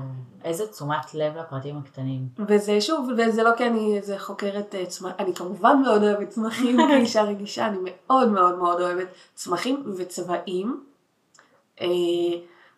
איזה 0.44 0.68
תשומת 0.68 1.14
לב 1.14 1.38
לפרטים 1.38 1.78
הקטנים. 1.78 2.28
וזה 2.48 2.82
שוב, 2.82 3.10
וזה 3.18 3.44
לא 3.44 3.52
כי 3.58 3.68
אני 3.68 3.98
איזה 3.98 4.20
חוקרת 4.20 4.76
uh, 4.84 4.90
צמח, 4.90 5.12
אני 5.20 5.36
כמובן 5.36 5.82
מאוד 5.86 6.04
אוהבת 6.04 6.30
צמחים 6.30 6.78
כאישה 6.88 7.22
רגישה, 7.22 7.68
אני 7.68 7.78
מאוד 7.84 8.30
מאוד 8.30 8.58
מאוד 8.58 8.82
אוהבת 8.82 9.08
צמחים 9.36 9.84
וצבעים. 9.98 10.84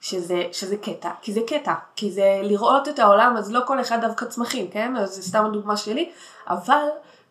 שזה, 0.01 0.43
שזה 0.51 0.77
קטע, 0.77 1.11
כי 1.21 1.33
זה 1.33 1.41
קטע, 1.47 1.73
כי 1.95 2.11
זה 2.11 2.39
לראות 2.43 2.87
את 2.87 2.99
העולם, 2.99 3.35
אז 3.37 3.51
לא 3.51 3.59
כל 3.67 3.81
אחד 3.81 4.01
דווקא 4.01 4.25
צמחים, 4.25 4.67
כן? 4.67 4.97
אז 4.97 5.15
זה 5.15 5.21
סתם 5.21 5.45
הדוגמה 5.45 5.77
שלי, 5.77 6.11
אבל 6.47 6.85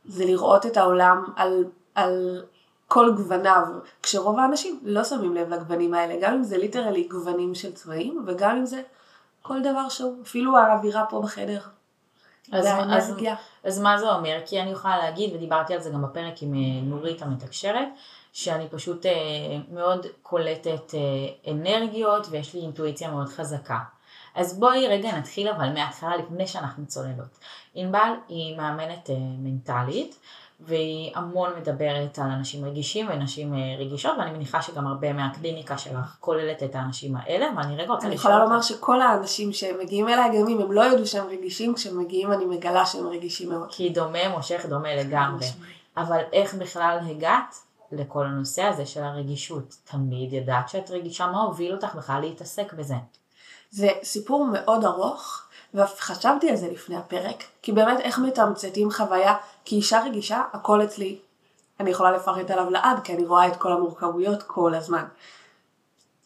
זה 0.05 0.25
לראות 0.25 0.67
את 0.67 0.77
העולם 0.77 1.25
על, 1.37 1.65
על 1.95 2.43
כל 2.89 3.13
גווניו, 3.17 3.63
כשרוב 4.03 4.39
האנשים 4.39 4.81
לא 4.83 5.05
שמים 5.05 5.35
לב 5.35 5.49
לגוונים 5.49 5.95
האלה, 5.95 6.15
גם 6.21 6.35
אם 6.35 6.43
זה 6.43 6.59
ליטרלי 6.59 7.09
גוונים 7.11 7.55
של 7.55 7.73
צבעים, 7.73 8.25
וגם 8.27 8.57
אם 8.57 8.67
זה 8.67 8.83
כל 9.43 9.63
דבר 9.63 9.89
שהוא, 9.89 10.23
אפילו 10.23 10.57
האווירה 10.57 11.05
פה 11.11 11.21
בחדר. 11.21 11.61
אז, 12.53 12.67
אז, 12.91 13.15
אז 13.65 13.81
מה 13.81 13.99
זה 13.99 14.11
אומר? 14.11 14.39
כי 14.47 14.61
אני 14.61 14.71
יכולה 14.71 14.99
להגיד, 14.99 15.35
ודיברתי 15.35 15.75
על 15.75 15.81
זה 15.81 15.91
גם 15.91 16.03
בפרק 16.03 16.43
עם 16.43 16.55
אה, 16.55 16.83
נורית 16.83 17.23
המתקשרת, 17.23 17.89
שאני 18.32 18.68
פשוט 18.70 19.06
אה, 19.06 19.12
מאוד 19.73 20.06
קולטת 20.23 20.94
אה, 20.94 21.52
אנרגיות 21.52 22.26
ויש 22.30 22.54
לי 22.54 22.61
אינטואיציה 22.61 23.11
מאוד 23.11 23.28
חזקה. 23.28 23.78
אז 24.35 24.58
בואי 24.58 24.87
רגע 24.87 25.18
נתחיל 25.18 25.49
אבל 25.49 25.73
מההתחלה 25.73 26.16
לפני 26.16 26.47
שאנחנו 26.47 26.87
צוללות. 26.87 27.38
ענבל 27.75 28.12
היא 28.28 28.56
מאמנת 28.56 29.11
אה, 29.11 29.16
מנטלית 29.18 30.18
והיא 30.61 31.12
המון 31.14 31.50
מדברת 31.61 32.18
על 32.18 32.30
אנשים 32.30 32.64
רגישים 32.64 33.06
ונשים 33.08 33.54
אה, 33.54 33.58
רגישות 33.78 34.18
ואני 34.18 34.30
מניחה 34.30 34.62
שגם 34.62 34.87
הרבה 34.87 35.12
מהקליניקה 35.12 35.78
שלך 35.78 36.16
כוללת 36.20 36.62
את 36.62 36.75
האנשים 36.75 37.16
האלה 37.16 37.47
ואני 37.56 37.76
רגע 37.76 37.92
רוצה 37.92 37.97
לשאול 37.97 38.06
אני 38.06 38.14
יכולה 38.14 38.38
לומר 38.38 38.62
שכל 38.62 39.00
האנשים 39.00 39.52
שמגיעים 39.52 40.08
אליי 40.08 40.28
גם 40.28 40.49
אם 40.49 40.61
הם 40.61 40.73
לא 40.73 40.80
יודו 40.80 41.06
שהם 41.06 41.26
רגישים 41.26 41.75
כשהם 41.75 41.99
מגיעים 41.99 42.32
אני 42.32 42.44
מגלה 42.44 42.87
שהם 42.87 43.06
רגישים 43.06 43.49
מאוד. 43.49 43.68
כי 43.70 43.90
דומה 43.90 44.28
מושך 44.28 44.66
דומה 44.68 44.94
לגמרי. 44.97 45.47
אבל 45.97 46.20
איך 46.32 46.54
בכלל 46.54 46.99
הגעת 47.11 47.54
לכל 47.92 48.26
הנושא 48.26 48.62
הזה 48.62 48.87
של 48.87 49.02
הרגישות. 49.02 49.76
תמיד 49.85 50.33
ידעת 50.33 50.68
שאת 50.68 50.90
רגישה, 50.90 51.26
מה 51.26 51.42
הוביל 51.42 51.75
אותך 51.75 51.95
בכלל 51.95 52.21
להתעסק 52.21 52.73
בזה? 52.73 52.95
זה 53.71 53.88
סיפור 54.02 54.47
מאוד 54.52 54.85
ארוך, 54.85 55.42
וחשבתי 55.75 56.50
על 56.50 56.57
זה 56.57 56.71
לפני 56.71 56.97
הפרק, 56.97 57.45
כי 57.62 57.73
באמת 57.73 58.00
איך 58.00 58.18
מתמצתים 58.18 58.90
חוויה, 58.90 59.37
כי 59.64 59.76
אישה 59.76 60.04
רגישה, 60.04 60.42
הכל 60.52 60.85
אצלי, 60.85 61.18
אני 61.80 61.90
יכולה 61.90 62.12
לפרט 62.12 62.50
עליו 62.50 62.71
לעד, 62.71 63.00
כי 63.04 63.14
אני 63.14 63.25
רואה 63.25 63.49
את 63.49 63.57
כל 63.57 63.73
המורכבויות 63.73 64.42
כל 64.42 64.75
הזמן. 64.75 65.04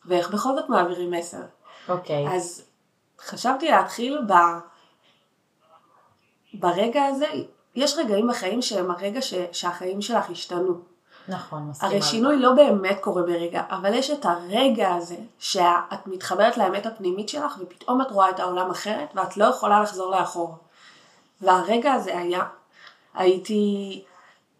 ואיך 0.04 0.30
בכל 0.30 0.54
זאת 0.54 0.68
מעבירים 0.68 1.10
מסר. 1.10 1.42
אוקיי. 1.88 2.28
Okay. 2.28 2.30
אז 2.30 2.64
חשבתי 3.20 3.70
להתחיל 3.70 4.20
ב... 4.28 4.32
ברגע 6.54 7.04
הזה, 7.04 7.26
יש 7.74 7.94
רגעים 7.98 8.28
בחיים 8.28 8.62
שהם 8.62 8.90
הרגע 8.90 9.22
ש... 9.22 9.34
שהחיים 9.52 10.02
שלך 10.02 10.30
השתנו. 10.30 10.91
נכון, 11.28 11.68
מסכימה. 11.70 11.92
הרי 11.92 12.02
שינוי 12.02 12.38
לא 12.38 12.52
באמת 12.52 12.98
קורה 13.00 13.22
ברגע, 13.22 13.62
אבל 13.70 13.94
יש 13.94 14.10
את 14.10 14.26
הרגע 14.26 14.94
הזה 14.94 15.16
שאת 15.38 16.06
מתחברת 16.06 16.56
לאמת 16.56 16.86
הפנימית 16.86 17.28
שלך 17.28 17.58
ופתאום 17.60 18.02
את 18.02 18.10
רואה 18.10 18.30
את 18.30 18.40
העולם 18.40 18.70
אחרת 18.70 19.08
ואת 19.14 19.36
לא 19.36 19.44
יכולה 19.44 19.82
לחזור 19.82 20.10
לאחור. 20.10 20.56
והרגע 21.40 21.92
הזה 21.92 22.18
היה, 22.18 22.42
הייתי 23.14 24.02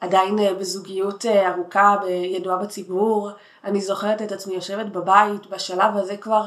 עדיין 0.01 0.39
אה, 0.39 0.55
בזוגיות 0.55 1.27
אה, 1.27 1.51
ארוכה, 1.55 1.97
ידועה 2.09 2.57
בציבור, 2.57 3.31
אני 3.65 3.81
זוכרת 3.81 4.23
את 4.23 4.33
עצמי 4.33 4.55
יושבת 4.55 4.87
בבית, 4.87 5.47
בשלב 5.47 5.97
הזה 5.97 6.17
כבר, 6.17 6.47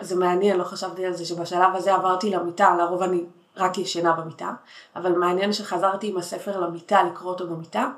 זה 0.00 0.16
מעניין, 0.16 0.56
לא 0.56 0.64
חשבתי 0.64 1.06
על 1.06 1.12
זה, 1.12 1.24
שבשלב 1.24 1.74
הזה 1.74 1.94
עברתי 1.94 2.30
למיטה, 2.30 2.76
לרוב 2.78 3.02
אני 3.02 3.24
רק 3.56 3.78
ישנה 3.78 4.12
במיטה, 4.12 4.50
אבל 4.96 5.12
מעניין 5.12 5.52
שחזרתי 5.52 6.08
עם 6.08 6.16
הספר 6.16 6.60
למיטה, 6.60 7.02
לקרוא 7.02 7.32
אותו 7.32 7.46
במיטה. 7.46 7.88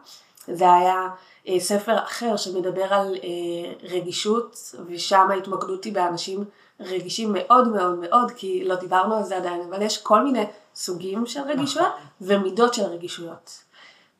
זה 0.52 0.74
היה 0.74 1.08
אה, 1.48 1.60
ספר 1.60 1.98
אחר 1.98 2.36
שמדבר 2.36 2.94
על 2.94 3.14
אה, 3.14 3.72
רגישות, 3.82 4.74
ושם 4.86 5.26
ההתמקדות 5.30 5.84
היא 5.84 5.94
באנשים 5.94 6.44
רגישים 6.80 7.30
מאוד 7.32 7.68
מאוד 7.68 7.98
מאוד, 7.98 8.30
כי 8.30 8.64
לא 8.64 8.74
דיברנו 8.74 9.14
על 9.14 9.22
זה 9.22 9.36
עדיין, 9.36 9.60
אבל 9.70 9.82
יש 9.82 10.02
כל 10.02 10.24
מיני 10.24 10.44
סוגים 10.74 11.26
של 11.26 11.40
רגישויות 11.40 11.88
נכון. 11.88 12.06
ומידות 12.20 12.74
של 12.74 12.82
רגישויות. 12.82 13.62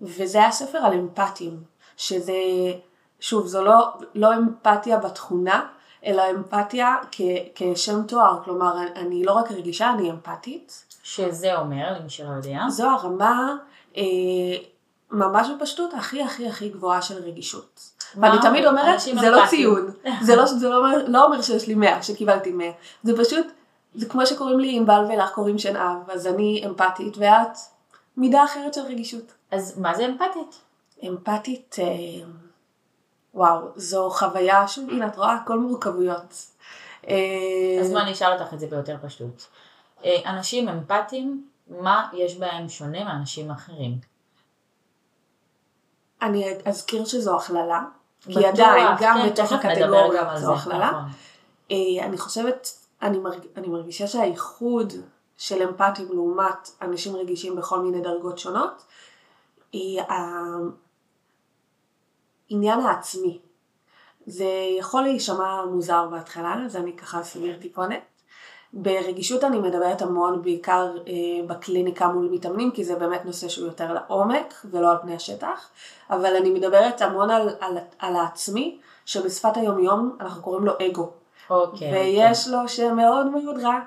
וזה 0.01 0.39
היה 0.39 0.51
ספר 0.51 0.79
על 0.79 0.93
אמפתיים, 0.93 1.63
שזה, 1.97 2.35
שוב, 3.21 3.47
זו 3.47 3.65
לא, 3.65 3.89
לא 4.15 4.35
אמפתיה 4.37 4.99
בתכונה, 4.99 5.67
אלא 6.07 6.23
אמפתיה 6.31 6.97
כ, 7.13 7.21
כשם 7.55 8.03
תואר, 8.03 8.39
כלומר, 8.45 8.75
אני 8.97 9.25
לא 9.25 9.33
רק 9.33 9.51
רגישה, 9.51 9.91
אני 9.91 10.11
אמפתית. 10.11 10.85
שזה 11.03 11.59
אומר, 11.59 11.93
למי 11.99 12.11
שלא 12.11 12.29
יודע? 12.29 12.61
זו 12.69 12.91
הרמה 12.91 13.57
אה, 13.97 14.03
ממש 15.11 15.49
בפשטות 15.57 15.95
הכי 15.95 16.23
הכי 16.23 16.49
הכי 16.49 16.69
גבוהה 16.69 17.03
של 17.03 17.23
רגישות. 17.23 17.91
ואני 18.17 18.39
תמיד 18.43 18.65
אומרת, 18.65 19.01
זה 19.01 19.31
לא 19.31 19.47
ציון, 19.47 19.91
זה, 20.27 20.37
לא, 20.37 20.47
זה 20.47 20.69
לא, 20.69 20.77
אומר, 20.77 21.05
לא 21.07 21.25
אומר 21.25 21.43
שיש 21.43 21.67
לי 21.67 21.75
100, 21.75 22.03
שקיבלתי 22.03 22.53
100, 22.53 22.67
זה 23.03 23.25
פשוט, 23.25 23.47
זה 23.95 24.07
כמו 24.09 24.27
שקוראים 24.27 24.61
לי 24.61 24.77
ענבל 24.77 25.05
ולך 25.09 25.31
קוראים 25.31 25.59
שן 25.59 25.77
אב, 25.77 26.11
אז 26.11 26.27
אני 26.27 26.63
אמפתית 26.67 27.17
ואת 27.19 27.59
מידה 28.17 28.45
אחרת 28.45 28.75
של 28.75 28.81
רגישות. 28.81 29.33
אז 29.51 29.79
מה 29.79 29.95
זה 29.95 30.07
אמפתית? 30.07 30.61
אמפתית, 31.09 31.77
אה, 31.79 32.27
וואו, 33.35 33.61
זו 33.77 34.11
חוויה, 34.11 34.69
שוב, 34.69 34.91
הנה 34.91 35.07
את 35.07 35.17
רואה, 35.17 35.33
הכל 35.33 35.59
מורכבויות. 35.59 36.35
אה, 37.09 37.15
אז 37.81 37.93
מה 37.93 38.03
אני 38.03 38.13
אשאל 38.13 38.33
אותך 38.33 38.55
את 38.55 38.61
זה 38.61 38.67
ביותר 38.67 38.97
פשוט. 39.03 39.43
אה, 40.05 40.21
אנשים 40.27 40.69
אמפתיים, 40.69 41.49
מה 41.69 42.09
יש 42.13 42.37
בהם 42.37 42.69
שונה 42.69 43.05
מאנשים 43.05 43.51
אחרים? 43.51 43.99
אני 46.23 46.55
אזכיר 46.65 47.05
שזו 47.05 47.37
הכללה, 47.37 47.85
כי 48.21 48.47
עדיין 48.47 48.87
גם 49.01 49.19
כן, 49.23 49.31
בתוך 49.31 49.53
הקטגוריה 49.53 50.39
זו 50.39 50.55
הכללה. 50.55 50.91
נכון. 50.91 51.11
אה, 51.71 52.05
אני 52.05 52.19
חושבת, 52.19 52.69
אני, 53.03 53.19
מרג, 53.19 53.41
אני 53.57 53.69
מרגישה 53.69 54.07
שהאיחוד 54.07 54.93
של 55.37 55.63
אמפתיים 55.63 56.09
לעומת 56.13 56.71
אנשים 56.83 57.17
רגישים 57.17 57.57
בכל 57.57 57.81
מיני 57.81 58.01
דרגות 58.01 58.39
שונות, 58.39 58.85
היא 59.73 60.01
העניין 62.51 62.81
העצמי. 62.81 63.41
זה 64.27 64.49
יכול 64.79 65.03
להישמע 65.03 65.65
מוזר 65.65 66.07
בהתחלה, 66.11 66.57
אז 66.67 66.77
אני 66.77 66.97
ככה 66.97 67.21
אסביר 67.21 67.59
טיפונת. 67.61 68.01
ברגישות 68.73 69.45
אני 69.45 69.59
מדברת 69.59 70.03
המון 70.03 70.43
בעיקר 70.43 70.97
אה, 71.07 71.47
בקליניקה 71.47 72.09
מול 72.09 72.29
מתאמנים 72.33 72.71
כי 72.71 72.85
זה 72.85 72.95
באמת 72.95 73.25
נושא 73.25 73.49
שהוא 73.49 73.67
יותר 73.67 73.93
לעומק 73.93 74.55
ולא 74.65 74.91
על 74.91 74.97
פני 75.03 75.15
השטח 75.15 75.69
אבל 76.11 76.37
אני 76.37 76.51
מדברת 76.51 77.03
המון 77.03 77.31
על, 77.31 77.49
על, 77.61 77.79
על 77.99 78.17
העצמי 78.17 78.79
שבשפת 79.07 79.57
היום 79.57 79.79
יום 79.79 80.17
אנחנו 80.21 80.43
קוראים 80.43 80.65
לו 80.65 80.73
אגו. 80.87 81.11
אוקיי, 81.51 81.93
ויש 81.93 82.47
אוקיי. 82.47 82.63
לו 82.63 82.69
שם 82.69 82.97
מאוד 82.97 83.27
מאוד 83.27 83.59
רע 83.63 83.79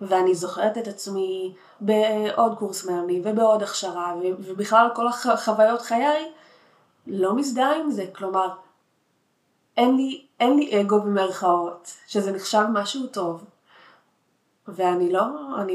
ואני 0.00 0.34
זוכרת 0.34 0.78
את 0.78 0.88
עצמי 0.88 1.54
בעוד 1.80 2.58
קורס 2.58 2.84
מאמני 2.84 3.20
ובעוד 3.24 3.62
הכשרה 3.62 4.14
ובכלל 4.22 4.88
כל 4.94 5.06
החוויות 5.08 5.80
חיי 5.80 6.32
לא 7.06 7.34
מזדהה 7.34 7.76
עם 7.76 7.90
זה. 7.90 8.06
כלומר 8.12 8.48
אין 9.76 9.96
לי, 9.96 10.26
אין 10.40 10.56
לי 10.56 10.80
אגו 10.80 11.00
במרכאות 11.00 11.90
שזה 12.06 12.32
נחשב 12.32 12.64
משהו 12.72 13.06
טוב 13.06 13.44
ואני 14.68 15.12
לא, 15.12 15.24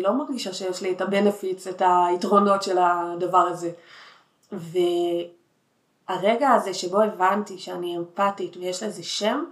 לא 0.02 0.14
מרגישה 0.14 0.54
שיש 0.54 0.82
לי 0.82 0.92
את 0.92 1.02
הבנפיץ, 1.02 1.68
את 1.68 1.82
היתרונות 1.86 2.64
של 2.64 2.78
הדבר 2.78 3.38
הזה. 3.38 3.72
והרגע 4.52 6.50
הזה 6.50 6.74
שבו 6.74 7.02
הבנתי 7.02 7.58
שאני 7.58 7.98
אמפתית 7.98 8.58
ויש 8.58 8.84
לזה 8.84 9.04
שם, 9.04 9.46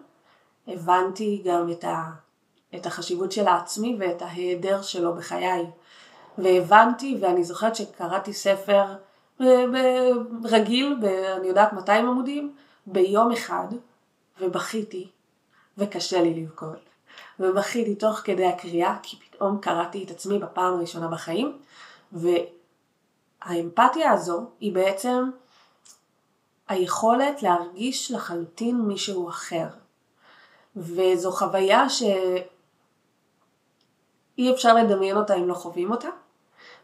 הבנתי 0.67 1.41
גם 1.45 1.71
את, 1.71 1.83
ה, 1.83 2.03
את 2.75 2.86
החשיבות 2.86 3.31
של 3.31 3.48
העצמי 3.48 3.98
ואת 4.00 4.21
ההיעדר 4.21 4.81
שלו 4.81 5.15
בחיי. 5.15 5.65
והבנתי, 6.38 7.17
ואני 7.21 7.43
זוכרת 7.43 7.75
שקראתי 7.75 8.33
ספר 8.33 8.83
רגיל, 10.43 10.95
אני 11.38 11.48
יודעת 11.48 11.74
200 11.74 12.07
עמודים, 12.07 12.55
ביום 12.86 13.31
אחד, 13.31 13.67
ובכיתי, 14.41 15.07
וקשה 15.77 16.21
לי 16.21 16.33
לבכות. 16.43 16.90
ובכיתי 17.41 17.95
תוך 17.95 18.19
כדי 18.24 18.45
הקריאה, 18.45 18.95
כי 19.03 19.17
פתאום 19.17 19.57
קראתי 19.62 20.03
את 20.03 20.12
עצמי 20.12 20.39
בפעם 20.39 20.74
הראשונה 20.74 21.07
בחיים, 21.07 21.57
והאמפתיה 22.12 24.12
הזו 24.12 24.45
היא 24.60 24.74
בעצם 24.74 25.29
היכולת 26.67 27.43
להרגיש 27.43 28.12
לחלוטין 28.12 28.81
מישהו 28.81 29.29
אחר. 29.29 29.67
וזו 30.75 31.31
חוויה 31.31 31.89
שאי 31.89 32.43
אפשר 34.53 34.74
לדמיין 34.74 35.17
אותה 35.17 35.36
אם 35.36 35.48
לא 35.48 35.53
חווים 35.53 35.91
אותה, 35.91 36.10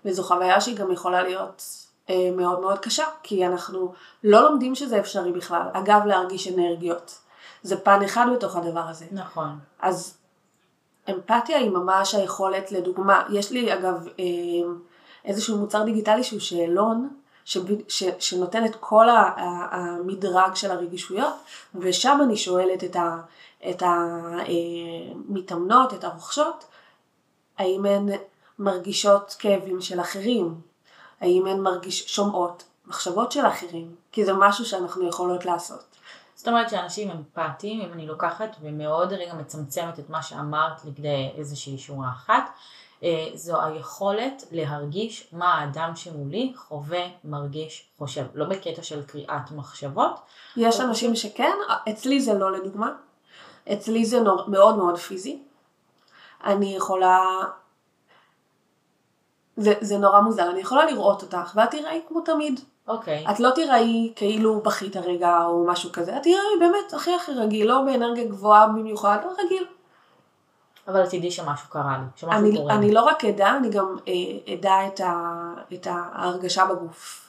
וזו 0.05 0.23
חוויה 0.23 0.61
שהיא 0.61 0.77
גם 0.77 0.91
יכולה 0.91 1.23
להיות 1.23 1.63
אה, 2.09 2.29
מאוד 2.35 2.59
מאוד 2.59 2.79
קשה, 2.79 3.05
כי 3.23 3.47
אנחנו 3.47 3.93
לא 4.23 4.49
לומדים 4.49 4.75
שזה 4.75 4.99
אפשרי 4.99 5.31
בכלל. 5.31 5.67
אגב, 5.73 6.01
להרגיש 6.05 6.47
אנרגיות. 6.47 7.19
זה 7.63 7.79
פן 7.79 7.99
אחד 8.05 8.25
בתוך 8.35 8.55
הדבר 8.55 8.79
הזה. 8.79 9.05
נכון. 9.11 9.59
אז 9.79 10.17
אמפתיה 11.09 11.57
היא 11.57 11.69
ממש 11.69 12.15
היכולת, 12.15 12.71
לדוגמה, 12.71 13.23
יש 13.29 13.51
לי 13.51 13.73
אגב 13.73 14.07
אה, 14.19 14.23
איזשהו 15.25 15.57
מוצר 15.57 15.83
דיגיטלי 15.83 16.23
שהוא 16.23 16.39
שאלון, 16.39 17.09
ש, 17.45 17.57
ש, 17.87 18.03
שנותן 18.19 18.65
את 18.65 18.75
כל 18.79 19.07
המדרג 19.71 20.55
של 20.55 20.71
הרגישויות, 20.71 21.33
ושם 21.75 22.19
אני 22.23 22.37
שואלת 22.37 22.83
את, 22.83 22.95
ה, 22.95 23.17
את 23.69 23.83
המתאמנות, 25.29 25.93
את 25.93 26.03
הרוכשות, 26.03 26.65
האם 27.57 27.85
הן 27.85 28.09
מרגישות 28.59 29.35
כאבים 29.39 29.81
של 29.81 30.01
אחרים, 30.01 30.55
האם 31.21 31.47
הן 31.47 31.59
מרגיש, 31.59 32.15
שומעות 32.15 32.63
מחשבות 32.87 33.31
של 33.31 33.45
אחרים, 33.45 33.95
כי 34.11 34.25
זה 34.25 34.33
משהו 34.33 34.65
שאנחנו 34.65 35.07
יכולות 35.07 35.45
לעשות. 35.45 35.96
זאת 36.37 36.47
אומרת 36.47 36.69
שאנשים 36.69 37.11
אמפתיים, 37.11 37.81
אם 37.81 37.93
אני 37.93 38.07
לוקחת 38.07 38.55
ומאוד 38.61 39.13
רגע 39.13 39.33
מצמצמת 39.33 39.99
את 39.99 40.09
מה 40.09 40.23
שאמרת 40.23 40.85
לכדי 40.85 41.31
איזושהי 41.35 41.77
שורה 41.77 42.09
אחת, 42.09 42.49
אה, 43.03 43.27
זו 43.33 43.61
היכולת 43.61 44.43
להרגיש 44.51 45.29
מה 45.31 45.53
האדם 45.53 45.95
שמולי 45.95 46.53
חווה, 46.55 47.05
מרגיש, 47.23 47.89
חושב. 47.97 48.25
לא 48.33 48.45
בקטע 48.45 48.83
של 48.83 49.03
קריאת 49.05 49.51
מחשבות. 49.51 50.19
יש 50.57 50.79
אנשים 50.79 51.15
שכן, 51.15 51.53
אצלי 51.89 52.21
זה 52.21 52.33
לא 52.33 52.51
לדוגמה. 52.51 52.91
אצלי 53.73 54.05
זה 54.05 54.19
מאוד 54.47 54.77
מאוד 54.77 54.97
פיזי. 54.97 55.43
אני 56.43 56.75
יכולה... 56.75 57.19
זה, 59.57 59.73
זה 59.81 59.97
נורא 59.97 60.21
מוזר, 60.21 60.49
אני 60.51 60.59
יכולה 60.59 60.85
לראות 60.85 61.21
אותך 61.21 61.51
ואת 61.55 61.71
תראי 61.71 62.01
כמו 62.07 62.21
תמיד. 62.21 62.59
אוקיי. 62.87 63.25
את 63.31 63.39
לא 63.39 63.49
תיראי 63.49 64.13
כאילו 64.15 64.59
בכית 64.59 64.95
הרגע 64.95 65.43
או 65.45 65.65
משהו 65.67 65.91
כזה, 65.93 66.17
את 66.17 66.23
תיראי 66.23 66.59
באמת 66.59 66.93
הכי 66.93 67.15
הכי 67.15 67.31
רגיל, 67.31 67.67
לא 67.67 67.81
באנרגיה 67.81 68.25
גבוהה 68.25 68.67
במיוחד, 68.67 69.17
לא 69.25 69.31
רגיל. 69.45 69.65
אבל 70.87 71.05
תדעי 71.05 71.31
שמשהו 71.31 71.69
קרה 71.69 71.97
לי, 71.97 72.05
שמשהו 72.15 72.39
אני, 72.39 72.57
קורה 72.57 72.75
אני 72.75 72.91
לא 72.91 73.01
רק 73.01 73.25
אדע, 73.25 73.57
אני 73.57 73.69
גם 73.69 73.95
אה, 74.07 74.53
אדע 74.53 74.87
את, 74.87 74.99
ה, 74.99 75.33
את 75.73 75.87
ההרגשה 75.89 76.65
בגוף. 76.65 77.23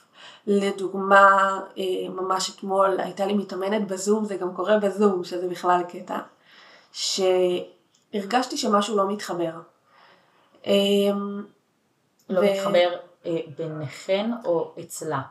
לדוגמה, 0.47 1.59
אה, 1.77 2.09
ממש 2.09 2.49
אתמול 2.49 2.99
הייתה 2.99 3.25
לי 3.25 3.33
מתאמנת 3.33 3.87
בזום, 3.87 4.25
זה 4.25 4.35
גם 4.35 4.55
קורה 4.55 4.77
בזום, 4.77 5.23
שזה 5.23 5.47
בכלל 5.47 5.81
קטע, 5.89 6.17
שהרגשתי 6.91 8.57
שמשהו 8.57 8.97
לא 8.97 9.07
מתחבר. 9.07 9.51
אה, 10.67 10.73
לא 12.29 12.39
ו... 12.39 12.43
מתחבר 12.43 12.95
אה, 13.25 13.37
ביניכן 13.57 14.31
או 14.45 14.73
אצלה? 14.79 15.21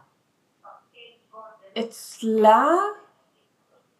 אצלה 1.78 2.66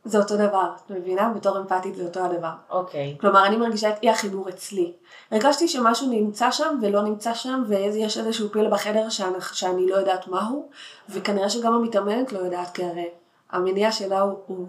זה 0.04 0.18
אותו 0.18 0.36
דבר, 0.36 0.70
את 0.86 0.90
מבינה? 0.90 1.32
בתור 1.36 1.58
אמפתית 1.58 1.94
זה 1.94 2.04
אותו 2.04 2.20
הדבר. 2.20 2.50
אוקיי. 2.70 3.14
Okay. 3.16 3.20
כלומר, 3.20 3.46
אני 3.46 3.56
מרגישה 3.56 3.90
את 3.90 4.02
אי 4.02 4.10
החיבור 4.10 4.48
אצלי. 4.48 4.92
הרגשתי 5.30 5.68
שמשהו 5.68 6.08
נמצא 6.10 6.50
שם 6.50 6.78
ולא 6.82 7.02
נמצא 7.02 7.34
שם, 7.34 7.62
ויש 7.68 8.18
איזשהו 8.18 8.48
פיל 8.52 8.70
בחדר 8.70 9.08
שאני, 9.08 9.36
שאני 9.52 9.88
לא 9.88 9.96
יודעת 9.96 10.28
מהו, 10.28 10.70
וכנראה 11.08 11.50
שגם 11.50 11.72
המתאמנת 11.74 12.32
לא 12.32 12.38
יודעת, 12.38 12.70
כי 12.74 12.84
הרי 12.84 13.08
המניע 13.50 13.92
שלה 13.92 14.20
הוא, 14.20 14.38
הוא 14.46 14.68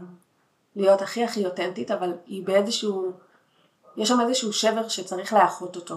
להיות 0.76 1.02
הכי 1.02 1.24
הכי 1.24 1.46
אותנטית, 1.46 1.92
אבל 1.92 2.14
היא 2.26 2.46
באיזשהו, 2.46 3.12
יש 3.98 4.10
שם 4.10 4.22
איזשהו 4.22 4.54
שבר 4.54 4.88
שצריך 4.88 5.34
לאחות 5.34 5.76
אותו. 5.76 5.96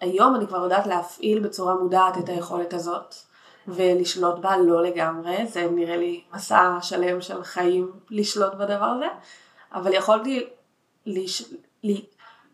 והיום 0.00 0.36
אני 0.36 0.46
כבר 0.46 0.62
יודעת 0.62 0.86
להפעיל 0.86 1.38
בצורה 1.38 1.74
מודעת 1.74 2.18
את 2.18 2.28
היכולת 2.28 2.74
הזאת. 2.74 3.14
ולשלוט 3.68 4.38
בה 4.38 4.56
לא 4.56 4.82
לגמרי, 4.82 5.46
זה 5.46 5.68
נראה 5.70 5.96
לי 5.96 6.20
מסע 6.34 6.78
שלם 6.82 7.20
של 7.20 7.44
חיים 7.44 7.92
לשלוט 8.10 8.54
בדבר 8.54 8.84
הזה, 8.84 9.06
אבל 9.72 9.92
יכולתי 9.92 10.46
לש... 11.06 11.54
ל... 11.84 11.92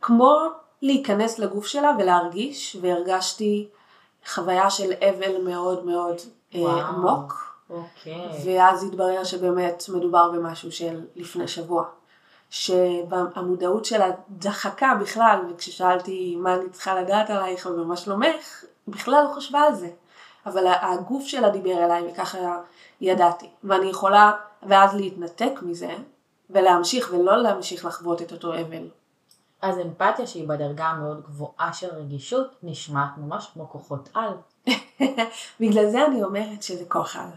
כמו 0.00 0.38
להיכנס 0.82 1.38
לגוף 1.38 1.66
שלה 1.66 1.92
ולהרגיש, 1.98 2.76
והרגשתי 2.80 3.68
חוויה 4.26 4.70
של 4.70 4.92
אבל 4.92 5.44
מאוד 5.44 5.85
מאוד 5.85 6.16
אה, 6.54 6.61
וואו. 6.61 6.80
עמוק. 6.80 7.56
אוקיי. 7.70 8.28
ואז 8.44 8.85
התברר 8.85 9.24
שבאמת 9.24 9.82
מדובר 9.88 10.30
במשהו 10.30 10.72
של 10.72 11.00
לפני 11.16 11.48
שבוע. 11.48 11.85
שהמודעות 12.50 13.85
שלה 13.85 14.11
דחקה 14.30 14.94
בכלל, 15.00 15.38
וכששאלתי 15.50 16.37
מה 16.37 16.54
אני 16.54 16.70
צריכה 16.70 17.00
לדעת 17.00 17.30
עלייך 17.30 17.66
ומה 17.66 17.96
שלומך, 17.96 18.64
בכלל 18.88 19.24
לא 19.28 19.35
חשבה 19.35 19.61
על 19.61 19.74
זה. 19.74 19.90
אבל 20.46 20.66
הגוף 20.80 21.26
שלה 21.26 21.48
דיבר 21.48 21.85
אליי 21.85 22.12
וככה 22.12 22.38
ידעתי. 23.00 23.48
ואני 23.64 23.87
יכולה 23.87 24.32
ואז 24.62 24.94
להתנתק 24.94 25.52
מזה 25.62 25.94
ולהמשיך 26.50 27.11
ולא 27.12 27.37
להמשיך 27.42 27.85
לחוות 27.85 28.22
את 28.22 28.32
אותו 28.32 28.54
אבל. 28.54 28.88
אז 29.62 29.78
אמפתיה 29.78 30.26
שהיא 30.26 30.48
בדרגה 30.48 30.85
המאוד 30.85 31.22
גבוהה 31.22 31.72
של 31.72 31.88
רגישות 31.94 32.54
נשמעת 32.62 33.11
ממש 33.16 33.50
כמו 33.54 33.68
כוחות 33.68 34.09
על. 34.14 34.32
בגלל 35.61 35.90
זה 35.90 36.06
אני 36.06 36.24
אומרת 36.24 36.62
שזה 36.62 36.85
כוח 36.88 37.16
על. 37.16 37.28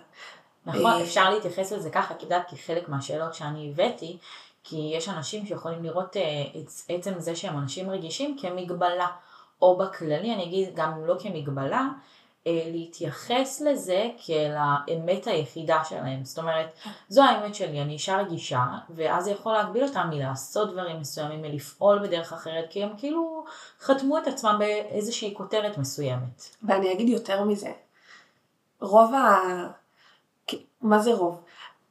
נכון, 0.66 0.86
אה, 0.86 1.04
אפשר 1.04 1.30
להתייחס 1.30 1.72
לזה 1.72 1.90
ככה, 1.90 2.14
כי 2.14 2.24
יודעת, 2.24 2.50
כחלק 2.50 2.90
מהשאלות 2.90 3.34
שאני 3.34 3.72
הבאתי, 3.74 4.18
כי 4.64 4.92
יש 4.94 5.10
אנשים 5.10 5.46
שיכולים 5.46 5.84
לראות 5.84 6.10
את 6.10 6.18
אה, 6.18 6.96
עצם 6.96 7.14
זה 7.18 7.36
שהם 7.36 7.58
אנשים 7.58 7.90
רגישים 7.90 8.38
כמגבלה, 8.42 9.08
או 9.62 9.78
בכללי, 9.78 10.34
אני 10.34 10.44
אגיד 10.44 10.70
גם 10.76 11.06
לא 11.06 11.16
כמגבלה, 11.20 11.88
אה, 12.48 12.62
להתייחס 12.72 13.62
לזה 13.62 14.10
כאל 14.26 14.56
האמת 14.58 15.28
היחידה 15.28 15.84
שלהם. 15.84 16.24
זאת 16.24 16.38
אומרת, 16.38 16.68
זו 17.10 17.24
האמת 17.24 17.56
שלי, 17.56 17.82
אני 17.82 17.94
אישה 17.94 18.18
רגישה, 18.18 18.64
ואז 18.90 19.24
זה 19.24 19.32
יכול 19.32 19.54
להגביל 19.54 19.84
אותם 19.84 20.08
מלעשות 20.10 20.72
דברים 20.72 21.00
מסוימים, 21.00 21.42
מלפעול 21.42 22.00
בדרך 22.00 22.34
אחרת, 22.34 22.66
כי 22.70 22.84
הם 22.84 22.90
כאילו 22.98 23.46
חתמו 23.82 24.18
את 24.18 24.28
עצמם 24.28 24.56
באיזושהי 24.60 25.34
כותרת 25.38 25.78
מסוימת. 25.78 26.56
ואני 26.64 26.94
אגיד 26.94 27.10
יותר 27.10 27.44
מזה, 27.44 27.72
רוב 28.82 29.14
ה... 29.14 29.40
מה 30.82 31.00
זה 31.00 31.14
רוב? 31.14 31.42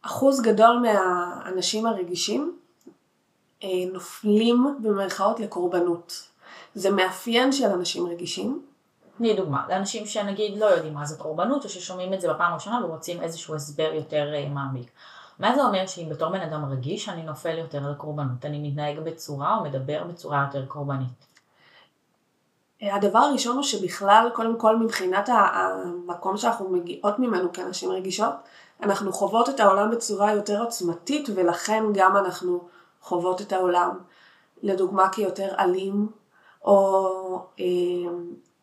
אחוז 0.03 0.43
גדול 0.43 0.79
מהאנשים 0.79 1.87
הרגישים 1.87 2.58
נופלים 3.93 4.77
במרכאות 4.83 5.41
לקורבנות. 5.41 6.29
זה 6.75 6.91
מאפיין 6.91 7.53
של 7.53 7.67
אנשים 7.67 8.07
רגישים, 8.07 8.63
תני 9.19 9.35
דוגמה, 9.35 9.65
לאנשים 9.69 10.07
שנגיד 10.07 10.59
לא 10.59 10.67
יודעים 10.67 10.95
מה 10.95 11.05
זה 11.05 11.17
קורבנות, 11.17 11.65
או 11.65 11.69
ששומעים 11.69 12.15
את 12.15 12.21
זה 12.21 12.33
בפעם 12.33 12.53
הראשונה 12.53 12.85
ורוצים 12.85 13.23
איזשהו 13.23 13.55
הסבר 13.55 13.91
יותר 13.95 14.33
uh, 14.35 14.49
מעמיק. 14.49 14.91
מה 15.39 15.55
זה 15.55 15.65
אומר 15.65 15.87
שאם 15.87 16.09
בתור 16.09 16.29
בן 16.29 16.41
אדם 16.41 16.65
רגיש 16.65 17.09
אני 17.09 17.23
נופל 17.23 17.59
יותר 17.59 17.91
לקורבנות, 17.91 18.45
אני 18.45 18.69
מתנהג 18.69 18.99
בצורה 19.01 19.57
או 19.57 19.65
מדבר 19.65 20.05
בצורה 20.05 20.47
יותר 20.47 20.67
קורבנית? 20.67 21.27
הדבר 22.83 23.19
הראשון 23.19 23.57
הוא 23.57 23.63
שבכלל, 23.63 24.29
קודם 24.35 24.59
כל 24.59 24.77
מבחינת 24.77 25.29
המקום 25.33 26.37
שאנחנו 26.37 26.69
מגיעות 26.69 27.19
ממנו 27.19 27.53
כאנשים 27.53 27.91
רגישות, 27.91 28.33
אנחנו 28.83 29.13
חוות 29.13 29.49
את 29.49 29.61
העולם 29.61 29.91
בצורה 29.91 30.33
יותר 30.33 30.61
עוצמתית 30.63 31.29
ולכן 31.35 31.85
גם 31.95 32.17
אנחנו 32.17 32.69
חוות 33.01 33.41
את 33.41 33.53
העולם, 33.53 33.99
לדוגמה 34.63 35.09
כיותר 35.09 35.55
אלים, 35.59 36.09
או 36.65 37.09
אה, 37.61 37.65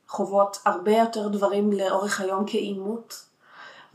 חוות 0.08 0.58
הרבה 0.66 0.98
יותר 0.98 1.28
דברים 1.28 1.72
לאורך 1.72 2.22
היום 2.22 2.44
כעימות, 2.48 3.26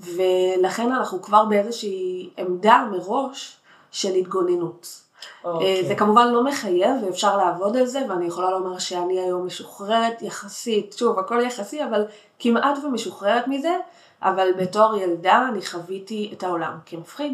ולכן 0.01 0.93
אנחנו 0.93 1.23
כבר 1.23 1.45
באיזושהי 1.45 2.31
עמדה 2.37 2.87
מראש 2.91 3.57
של 3.91 4.15
התגוננות. 4.15 4.87
Okay. 5.21 5.47
אה, 5.47 5.53
אוקיי. 5.53 5.89
זה 5.89 5.95
כמובן 5.95 6.29
לא 6.29 6.45
מחייב 6.45 6.97
ואפשר 7.05 7.37
לעבוד 7.37 7.77
על 7.77 7.87
זה 7.87 8.01
ואני 8.09 8.27
יכולה 8.27 8.51
לומר 8.51 8.79
שאני 8.79 9.21
היום 9.21 9.47
משוחררת 9.47 10.23
יחסית, 10.23 10.93
שוב 10.93 11.19
הכל 11.19 11.41
יחסי 11.41 11.85
אבל 11.85 12.05
כמעט 12.39 12.79
ומשוחררת 12.85 13.49
מזה, 13.49 13.77
אבל 14.23 14.51
בתור 14.59 14.97
ילדה 14.97 15.49
אני 15.49 15.67
חוויתי 15.67 16.31
את 16.33 16.43
העולם 16.43 16.79
כמפחיד, 16.87 17.33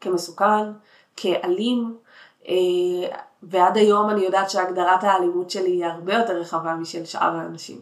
כמסוכן, 0.00 0.72
כאלים, 1.16 1.96
ועד 3.42 3.76
היום 3.76 4.10
אני 4.10 4.20
יודעת 4.20 4.50
שהגדרת 4.50 5.04
האלימות 5.04 5.50
שלי 5.50 5.70
היא 5.70 5.86
הרבה 5.86 6.14
יותר 6.14 6.40
רחבה 6.40 6.74
משל 6.74 7.04
שאר 7.04 7.36
האנשים. 7.36 7.80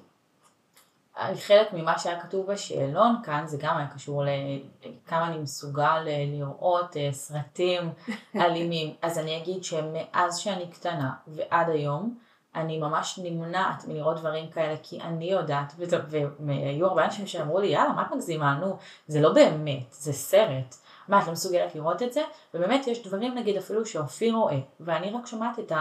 חלק 1.35 1.73
ממה 1.73 1.99
שהיה 1.99 2.21
כתוב 2.21 2.47
בשאלון 2.47 3.17
כאן 3.25 3.43
זה 3.47 3.57
גם 3.61 3.77
היה 3.77 3.87
קשור 3.87 4.23
לכמה 4.25 5.27
אני 5.27 5.39
מסוגל 5.39 6.05
אה, 6.07 6.25
לראות 6.27 6.97
אה, 6.97 7.09
סרטים 7.13 7.93
אלימים. 8.37 8.95
אז 9.03 9.19
אני 9.19 9.37
אגיד 9.37 9.65
שמאז 9.65 10.39
שאני 10.39 10.67
קטנה 10.71 11.13
ועד 11.27 11.69
היום 11.69 12.19
אני 12.55 12.79
ממש 12.79 13.19
נמנעת 13.23 13.85
מלראות 13.89 14.17
דברים 14.17 14.51
כאלה 14.51 14.77
כי 14.83 15.01
אני 15.01 15.31
יודעת 15.31 15.73
והיו 15.79 16.87
הרבה 16.87 17.05
אנשים 17.05 17.27
שאמרו 17.27 17.61
לי 17.61 17.67
יאללה 17.67 17.93
מה 17.93 18.03
את 18.03 18.13
מגזימה 18.13 18.55
נו 18.55 18.77
זה 19.07 19.21
לא 19.21 19.33
באמת 19.33 19.93
זה 19.93 20.13
סרט. 20.13 20.77
מה 21.09 21.23
את 21.23 21.27
לא 21.27 21.33
מסוגלת 21.33 21.75
לראות 21.75 22.03
את 22.03 22.13
זה? 22.13 22.23
ובאמת 22.55 22.87
יש 22.87 23.07
דברים 23.07 23.35
נגיד 23.35 23.57
אפילו 23.57 23.87
שאופיר 23.87 24.35
רואה 24.35 24.59
ואני 24.81 25.11
רק 25.11 25.27
שומעת 25.27 25.59
את 25.59 25.73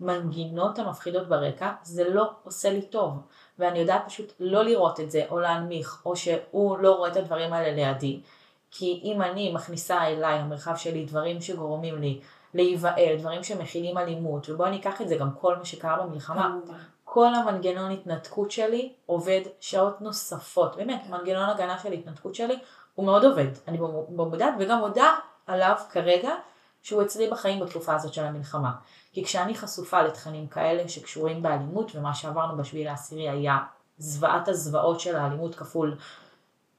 המנגינות 0.00 0.78
המפחידות 0.78 1.28
ברקע 1.28 1.72
זה 1.82 2.08
לא 2.08 2.30
עושה 2.44 2.70
לי 2.70 2.82
טוב. 2.82 3.12
ואני 3.58 3.78
יודעת 3.78 4.02
פשוט 4.06 4.32
לא 4.40 4.64
לראות 4.64 5.00
את 5.00 5.10
זה 5.10 5.24
או 5.30 5.40
להנמיך 5.40 6.02
או 6.06 6.16
שהוא 6.16 6.78
לא 6.78 6.96
רואה 6.96 7.10
את 7.10 7.16
הדברים 7.16 7.52
האלה 7.52 7.74
לידי 7.74 8.20
כי 8.70 9.00
אם 9.04 9.22
אני 9.22 9.52
מכניסה 9.52 10.06
אליי 10.06 10.38
למרחב 10.38 10.76
שלי 10.76 11.04
דברים 11.04 11.40
שגורמים 11.40 11.98
לי 11.98 12.20
להיבהל, 12.54 13.16
דברים 13.18 13.44
שמכילים 13.44 13.98
אלימות 13.98 14.50
ובואי 14.50 14.70
ניקח 14.70 15.00
את 15.00 15.08
זה 15.08 15.16
גם 15.16 15.30
כל 15.40 15.56
מה 15.56 15.64
שקרה 15.64 16.02
במלחמה 16.02 16.56
כל 17.14 17.34
המנגנון 17.34 17.90
התנתקות 17.90 18.50
שלי 18.50 18.92
עובד 19.06 19.40
שעות 19.60 20.00
נוספות, 20.00 20.76
באמת, 20.76 21.02
מנגנון 21.10 21.48
הגנה 21.48 21.78
של 21.78 21.92
התנתקות 21.92 22.34
שלי 22.34 22.58
הוא 22.94 23.06
מאוד 23.06 23.24
עובד, 23.24 23.46
אני 23.68 23.78
במודעת 24.08 24.54
וגם 24.58 24.78
מודה 24.78 25.14
עליו 25.46 25.76
כרגע 25.90 26.30
שהוא 26.82 27.02
אצלי 27.02 27.30
בחיים 27.30 27.60
בתקופה 27.60 27.94
הזאת 27.94 28.14
של 28.14 28.24
המלחמה. 28.24 28.72
כי 29.12 29.24
כשאני 29.24 29.54
חשופה 29.54 30.02
לתכנים 30.02 30.46
כאלה 30.46 30.88
שקשורים 30.88 31.42
באלימות, 31.42 31.96
ומה 31.96 32.14
שעברנו 32.14 32.56
בשביעי 32.56 32.84
לעשירי 32.84 33.28
היה 33.28 33.58
זוועת 33.98 34.48
הזוועות 34.48 35.00
של 35.00 35.16
האלימות 35.16 35.54
כפול 35.54 35.96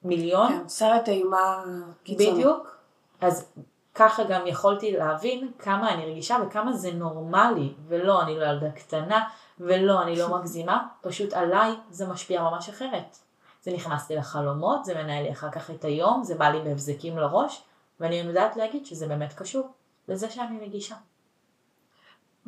מיליון. 0.03 0.47
כן, 0.47 0.67
סרט 0.67 1.07
אימה 1.07 1.63
קיצוני. 2.03 2.31
בדיוק. 2.31 2.77
אז 3.21 3.47
ככה 3.95 4.23
גם 4.23 4.47
יכולתי 4.47 4.91
להבין 4.91 5.51
כמה 5.59 5.93
אני 5.93 6.05
רגישה 6.05 6.37
וכמה 6.47 6.73
זה 6.73 6.91
נורמלי, 6.91 7.73
ולא, 7.87 8.21
אני 8.21 8.39
לא 8.39 8.45
ילדה 8.45 8.71
קטנה, 8.71 9.27
ולא, 9.59 10.01
אני 10.01 10.15
לא 10.15 10.37
מגזימה, 10.37 10.87
פשוט 11.01 11.33
עליי 11.33 11.71
זה 11.89 12.07
משפיע 12.07 12.41
ממש 12.41 12.69
אחרת. 12.69 13.17
זה 13.63 13.71
נכנס 13.71 14.09
לי 14.09 14.15
לחלומות, 14.15 14.85
זה 14.85 14.93
מנהל 14.93 15.23
לי 15.23 15.31
אחר 15.31 15.51
כך 15.51 15.71
את 15.71 15.85
היום, 15.85 16.23
זה 16.23 16.35
בא 16.35 16.49
לי 16.49 16.61
בהבזקים 16.61 17.17
לראש, 17.17 17.63
ואני 17.99 18.15
יודעת 18.15 18.57
להגיד 18.57 18.85
שזה 18.85 19.07
באמת 19.07 19.33
קשור 19.33 19.67
לזה 20.07 20.29
שאני 20.29 20.59
רגישה. 20.65 20.95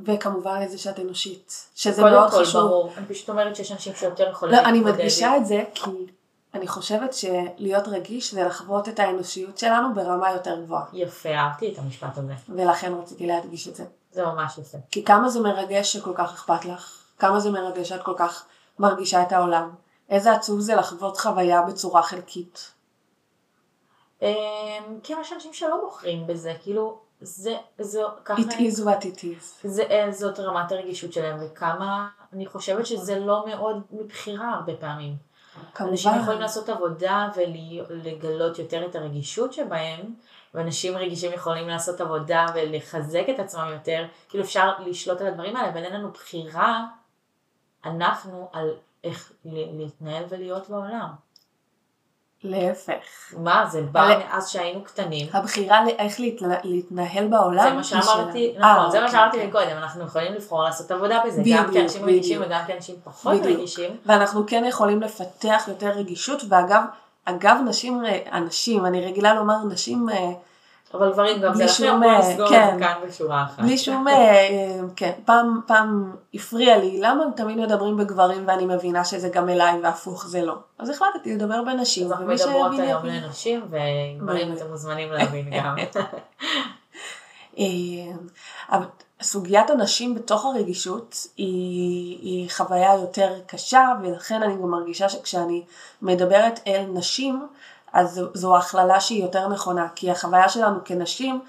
וכמובן 0.06 0.62
לזה 0.62 0.78
שאת 0.78 1.00
אנושית, 1.00 1.70
שזה 1.76 2.04
מאוד 2.04 2.32
כל, 2.32 2.46
חשוב. 2.46 2.68
ברור, 2.68 2.94
אני 2.98 3.06
פשוט 3.06 3.30
אומרת 3.30 3.56
שיש 3.56 3.72
אנשים 3.72 3.94
שיותר 3.96 4.30
יכולים 4.30 4.56
לא, 4.56 4.60
אני 4.62 4.80
מדגישה 4.80 5.38
את 5.38 5.46
זה 5.46 5.64
כי 5.74 5.92
אני 6.58 6.68
חושבת 6.68 7.14
שלהיות 7.14 7.88
רגיש 7.88 8.34
זה 8.34 8.44
לחוות 8.44 8.90
את 8.90 9.00
האנושיות 9.00 9.58
שלנו 9.58 9.94
ברמה 9.94 10.32
יותר 10.32 10.62
גבוהה. 10.62 10.86
יפה, 10.94 11.30
אהבתי 11.30 11.74
את 11.74 11.80
המשפט 11.80 12.18
הזה. 12.18 12.34
ולכן 12.50 12.94
רציתי 12.94 13.28
להדגיש 13.28 13.68
את 13.68 13.76
זה. 13.76 13.86
זה 14.12 14.26
ממש 14.26 14.58
יפה. 14.58 14.78
כי 14.92 15.06
כמה 15.06 15.30
זה 15.30 15.40
מרגש 15.40 15.94
שכל 15.94 16.14
כך 16.16 16.34
אכפת 16.34 16.66
לך, 16.66 17.04
כמה 17.20 17.40
זה 17.40 17.52
מרגש 17.52 17.90
שאת 17.90 18.04
כל 18.04 18.14
כך 18.18 18.46
מרגישה 18.80 19.22
את 19.22 19.32
העולם. 19.32 19.70
איזה 20.10 20.32
עצוב 20.32 20.60
זה 20.60 20.76
לחוות 20.76 21.18
חוויה 21.18 21.62
בצורה 21.62 22.04
חלקית. 22.04 22.72
אמ, 24.22 24.28
כי 25.04 25.14
יש 25.22 25.34
אנשים 25.34 25.54
שלא 25.54 25.78
בוחרים 25.82 26.28
בזה, 26.28 26.54
כאילו 26.64 27.00
זה, 27.22 27.58
זה 27.80 28.02
ככה... 28.26 28.42
It 28.42 28.52
is 28.52 28.80
what 28.80 29.04
it 29.04 29.20
is. 29.24 29.68
זה, 29.68 29.84
אה, 29.84 30.12
זאת 30.12 30.40
רמת 30.40 30.72
הרגישות 30.72 31.14
שלהם, 31.14 31.38
וכמה, 31.40 32.08
אני 32.34 32.46
חושבת 32.46 32.86
שזה 32.86 33.20
לא 33.20 33.46
מאוד 33.48 33.82
מבחירה 33.92 34.50
הרבה 34.50 34.74
פעמים. 34.76 35.28
כמובן. 35.74 35.92
אנשים 35.92 36.12
יכולים 36.22 36.40
לעשות 36.40 36.70
עבודה 36.70 37.30
ולגלות 37.36 38.60
יותר 38.60 38.86
את 38.86 38.96
הרגישות 38.96 39.54
שבהם, 39.54 40.16
ואנשים 40.54 40.98
רגישים 40.98 41.34
יכולים 41.34 41.68
לעשות 41.68 42.02
עבודה 42.02 42.46
ולחזק 42.56 43.24
את 43.36 43.40
עצמם 43.40 43.70
יותר, 43.74 44.06
כאילו 44.30 44.44
אפשר 44.44 44.72
לשלוט 44.86 45.22
על 45.22 45.28
הדברים 45.28 45.56
האלה, 45.56 45.70
אבל 45.70 45.84
אין 45.84 45.94
לנו 45.94 46.12
בחירה, 46.12 46.86
אנחנו, 47.86 48.50
על 48.54 48.70
איך 49.04 49.34
להתנהל 49.46 50.24
ולהיות 50.30 50.70
בעולם. 50.70 51.27
להפך. 52.48 52.94
מה, 53.38 53.66
זה 53.72 53.82
בא 53.82 54.06
אלה... 54.06 54.18
מאז 54.18 54.50
שהיינו 54.50 54.84
קטנים. 54.84 55.28
הבחירה 55.34 55.88
איך 55.88 56.20
להתנה... 56.20 56.56
להתנהל 56.64 57.28
בעולם 57.28 57.64
זה 57.64 57.74
מה 57.74 57.84
שאמרתי, 57.84 58.54
נכון, 58.58 58.88
아, 58.88 58.92
זה 58.92 59.00
מה 59.00 59.06
אוקיי, 59.06 59.12
שאמרתי 59.12 59.38
אוקיי. 59.38 59.48
מקודם, 59.48 59.78
אנחנו 59.78 60.06
יכולים 60.06 60.34
לבחור 60.34 60.64
לעשות 60.64 60.92
עבודה 60.92 61.20
בזה, 61.26 61.42
בדיוק, 61.42 61.68
גם 61.68 61.74
כאנשים 61.74 62.06
רגישים 62.06 62.42
וגם 62.46 62.62
כאנשים 62.68 62.96
פחות 63.04 63.34
בדיוק. 63.40 63.58
רגישים. 63.60 63.98
ואנחנו 64.06 64.44
כן 64.48 64.64
יכולים 64.68 65.02
לפתח 65.02 65.64
יותר 65.68 65.90
רגישות, 65.90 66.42
ואגב, 66.50 66.82
אגב 67.26 67.58
נשים, 67.66 68.04
אנשים, 68.32 68.86
אני 68.86 69.06
רגילה 69.06 69.34
לומר 69.34 69.64
נשים 69.64 70.10
אה, 70.10 70.32
אבל 70.94 71.12
גברים 71.12 71.42
גם 71.42 71.54
זה 71.54 71.66
לכם, 71.66 72.00
בוא 72.00 72.12
נסגור 72.12 72.50
כן, 72.50 72.70
את 72.70 72.80
זה 72.80 72.86
כאן 72.86 72.94
בשורה 73.08 73.44
אחת. 73.44 73.64
בלי 73.64 73.78
שום, 73.78 74.08
אה, 74.08 74.80
כן, 74.96 75.12
פעם, 75.26 75.62
פעם 75.68 76.16
הפריע 76.34 76.78
לי, 76.78 77.00
למה 77.02 77.24
תמיד 77.36 77.58
מדברים 77.58 77.98
בגברים 77.98 78.44
ואני 78.48 78.66
מבינה 78.66 79.06
שזה 79.06 79.30
גם 79.30 79.50
אליי 79.50 79.80
והפוך 79.84 80.28
זה 80.28 80.42
לא. 80.42 80.56
אז 80.80 80.90
החלטתי 80.90 81.36
לדבר 81.36 81.64
בנשים. 81.64 82.06
אז 82.06 82.12
אנחנו 82.12 82.28
מדברות 82.28 82.80
היום 82.80 83.06
לנשים 83.06 83.62
וגברים 83.70 84.54
אתם 84.54 84.68
מוזמנים 84.70 85.12
להבין 85.12 85.50
גם. 85.58 85.76
אה, 87.60 88.80
סוגיית 89.22 89.70
הנשים 89.70 90.16
בתוך 90.16 90.46
הרגישות 90.46 91.28
היא, 91.38 92.18
היא 92.22 92.50
חוויה 92.50 92.94
יותר 92.94 93.34
קשה 93.48 93.88
ולכן 94.02 94.44
אני 94.44 94.54
גם 94.54 94.72
מרגישה 94.72 95.10
שכשאני 95.10 95.64
מדברת 96.02 96.60
אל 96.68 96.86
נשים 96.94 97.48
אז 97.98 98.22
זו 98.34 98.58
הכללה 98.58 99.00
שהיא 99.00 99.24
יותר 99.24 99.48
נכונה, 99.48 99.88
כי 99.96 100.12
החוויה 100.12 100.50
שלנו 100.50 100.80
כנשים, 100.86 101.42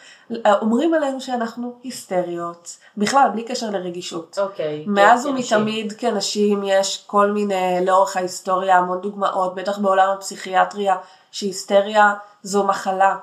אומרים 0.46 0.94
עלינו 0.94 1.20
שאנחנו 1.20 1.74
היסטריות, 1.82 2.76
בכלל 2.96 3.28
בלי 3.32 3.42
קשר 3.42 3.70
לרגישות. 3.70 4.38
אוקיי. 4.38 4.84
Okay, 4.86 4.90
מאז 4.90 5.26
ומתמיד 5.26 5.92
כנשים 5.98 6.62
יש 6.64 7.04
כל 7.06 7.30
מיני, 7.30 7.86
לאורך 7.86 8.16
ההיסטוריה, 8.16 8.78
המון 8.78 9.00
דוגמאות, 9.00 9.54
בטח 9.54 9.78
בעולם 9.78 10.08
הפסיכיאטריה, 10.16 10.96
שהיסטריה 11.30 12.14
זו 12.42 12.64
מחלה, 12.64 13.16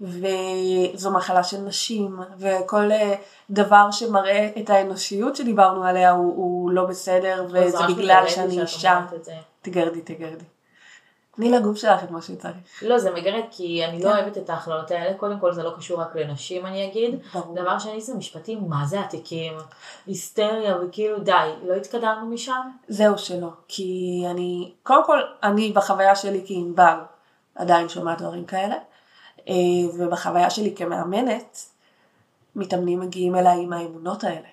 וזו 0.00 1.10
מחלה 1.10 1.42
של 1.42 1.58
נשים, 1.58 2.20
וכל 2.38 2.92
אה, 2.92 3.14
דבר 3.50 3.90
שמראה 3.90 4.48
את 4.58 4.70
האנושיות 4.70 5.36
שדיברנו 5.36 5.84
עליה 5.84 6.10
הוא, 6.10 6.36
הוא 6.36 6.70
לא 6.70 6.84
בסדר, 6.84 7.46
וזה 7.48 7.78
בגלל 7.88 8.24
שאני 8.28 8.60
אישה. 8.60 9.00
תגרדי, 9.62 10.00
תגרדי. 10.00 10.44
תני 11.34 11.50
לגוף 11.50 11.76
שלך 11.76 12.04
את 12.04 12.10
מה 12.10 12.22
שצריך. 12.22 12.82
לא, 12.82 12.98
זה 12.98 13.10
מגרד 13.10 13.44
כי 13.50 13.84
אני 13.84 14.02
לא 14.02 14.10
כן. 14.10 14.16
אוהבת 14.16 14.38
את 14.38 14.50
ההכללות 14.50 14.90
האלה. 14.90 15.14
קודם 15.14 15.40
כל 15.40 15.52
זה 15.52 15.62
לא 15.62 15.72
קשור 15.76 16.00
רק 16.00 16.16
לנשים 16.16 16.66
אני 16.66 16.86
אגיד. 16.86 17.20
ברור. 17.34 17.54
דבר 17.54 17.78
שני 17.78 18.00
זה 18.00 18.14
משפטים, 18.14 18.68
מה 18.68 18.86
זה 18.86 19.00
עתיקים? 19.00 19.52
היסטריה 20.06 20.76
וכאילו 20.76 21.18
די, 21.18 21.50
לא 21.62 21.74
התקדמנו 21.74 22.26
משם? 22.26 22.70
זהו 22.88 23.18
שלא. 23.18 23.48
כי 23.68 24.22
אני, 24.30 24.72
קודם 24.82 25.06
כל 25.06 25.20
אני 25.42 25.72
בחוויה 25.72 26.16
שלי 26.16 26.44
כענבל 26.46 26.98
עדיין 27.54 27.88
שומעת 27.88 28.20
דברים 28.20 28.44
כאלה. 28.44 28.76
אה, 29.48 29.54
ובחוויה 29.94 30.50
שלי 30.50 30.74
כמאמנת, 30.76 31.58
מתאמנים 32.56 33.00
מגיעים 33.00 33.36
אליי 33.36 33.62
עם 33.62 33.72
האמונות 33.72 34.24
האלה. 34.24 34.48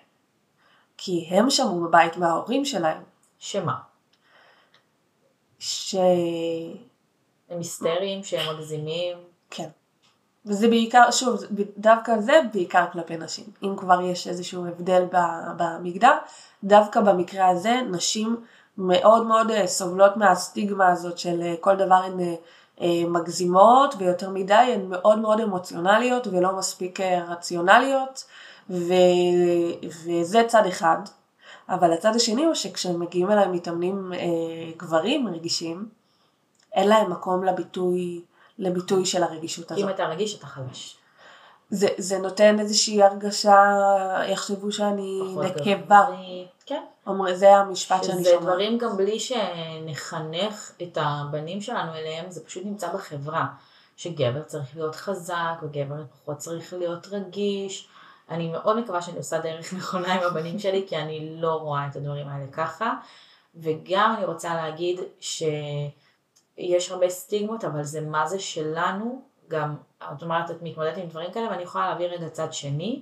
כי 0.97 1.27
הם 1.29 1.49
שמעו 1.49 1.81
בבית 1.81 2.17
מההורים 2.17 2.65
שלהם. 2.65 3.01
שמה? 3.39 3.88
ש... 5.59 5.95
הם 7.49 7.57
היסטריים, 7.57 8.23
שהם 8.23 8.55
מגזימים. 8.55 9.17
כן. 9.49 9.69
וזה 10.45 10.67
בעיקר, 10.67 11.11
שוב, 11.11 11.43
דווקא 11.77 12.19
זה 12.19 12.41
בעיקר 12.53 12.85
כלפי 12.93 13.17
נשים. 13.17 13.45
אם 13.63 13.75
כבר 13.77 14.01
יש 14.01 14.27
איזשהו 14.27 14.65
הבדל 14.65 15.03
במגדר, 15.57 16.17
דווקא 16.63 17.01
במקרה 17.01 17.47
הזה 17.47 17.81
נשים 17.91 18.45
מאוד 18.77 19.25
מאוד 19.25 19.51
אה, 19.51 19.67
סובלות 19.67 20.17
מהסטיגמה 20.17 20.91
הזאת 20.91 21.17
של 21.17 21.41
אה, 21.41 21.55
כל 21.59 21.75
דבר 21.75 21.95
הן 21.95 22.19
אה, 22.81 23.03
מגזימות 23.07 23.95
ויותר 23.97 24.29
מדי, 24.29 24.53
הן 24.53 24.85
מאוד 24.89 25.19
מאוד 25.19 25.39
אמוציונליות 25.39 26.27
ולא 26.27 26.57
מספיק 26.57 26.99
רציונליות, 27.27 28.23
ו... 28.69 28.93
וזה 30.05 30.43
צד 30.47 30.65
אחד. 30.65 30.97
אבל 31.69 31.93
הצד 31.93 32.15
השני 32.15 32.45
הוא 32.45 32.53
שכשמגיעים 32.53 33.31
אליי 33.31 33.47
מתאמנים 33.47 34.13
אה, 34.13 34.19
גברים 34.77 35.27
רגישים, 35.27 35.89
אין 36.73 36.87
להם 36.89 37.11
מקום 37.11 37.43
לביטוי, 37.43 38.21
לביטוי 38.59 39.05
של 39.05 39.23
הרגישות 39.23 39.71
הזאת. 39.71 39.83
אם 39.83 39.89
אתה 39.89 40.05
רגיש 40.05 40.37
אתה 40.37 40.47
חלש. 40.47 40.95
זה, 41.69 41.87
זה 41.97 42.17
נותן 42.17 42.59
איזושהי 42.59 43.03
הרגשה, 43.03 43.63
יחשבו 44.27 44.71
שאני 44.71 45.21
נקבה. 45.43 46.05
כן. 46.65 46.83
אומר, 47.07 47.35
זה 47.35 47.55
המשפט 47.55 48.03
שאני 48.03 48.23
שומעת. 48.23 48.25
שזה 48.25 48.45
דברים 48.45 48.77
גם 48.77 48.97
בלי 48.97 49.19
שנחנך 49.19 50.71
את 50.81 50.97
הבנים 51.01 51.61
שלנו 51.61 51.93
אליהם, 51.93 52.31
זה 52.31 52.45
פשוט 52.45 52.65
נמצא 52.65 52.93
בחברה. 52.93 53.45
שגבר 53.97 54.43
צריך 54.43 54.75
להיות 54.75 54.95
חזק, 54.95 55.59
וגבר 55.63 56.03
פחות 56.11 56.37
צריך 56.37 56.73
להיות 56.73 57.07
רגיש. 57.07 57.88
אני 58.29 58.51
מאוד 58.51 58.79
מקווה 58.79 59.01
שאני 59.01 59.17
עושה 59.17 59.39
דרך 59.39 59.73
נכונה 59.77 60.13
עם 60.13 60.23
הבנים 60.23 60.59
שלי, 60.59 60.85
כי 60.87 60.97
אני 60.97 61.35
לא 61.41 61.53
רואה 61.53 61.87
את 61.87 61.95
הדברים 61.95 62.27
האלה 62.27 62.47
ככה. 62.51 62.93
וגם 63.55 64.15
אני 64.17 64.25
רוצה 64.25 64.55
להגיד 64.55 64.99
שיש 65.19 66.91
הרבה 66.91 67.09
סטיגמות, 67.09 67.63
אבל 67.63 67.83
זה 67.83 68.01
מה 68.01 68.27
זה 68.27 68.39
שלנו, 68.39 69.21
גם, 69.47 69.75
את 70.13 70.23
אומרת, 70.23 70.51
את 70.51 70.61
מתמודדת 70.61 70.97
עם 70.97 71.07
דברים 71.07 71.31
כאלה, 71.31 71.49
ואני 71.49 71.63
יכולה 71.63 71.89
להביא 71.89 72.07
רגע 72.07 72.29
צד 72.29 72.53
שני. 72.53 73.01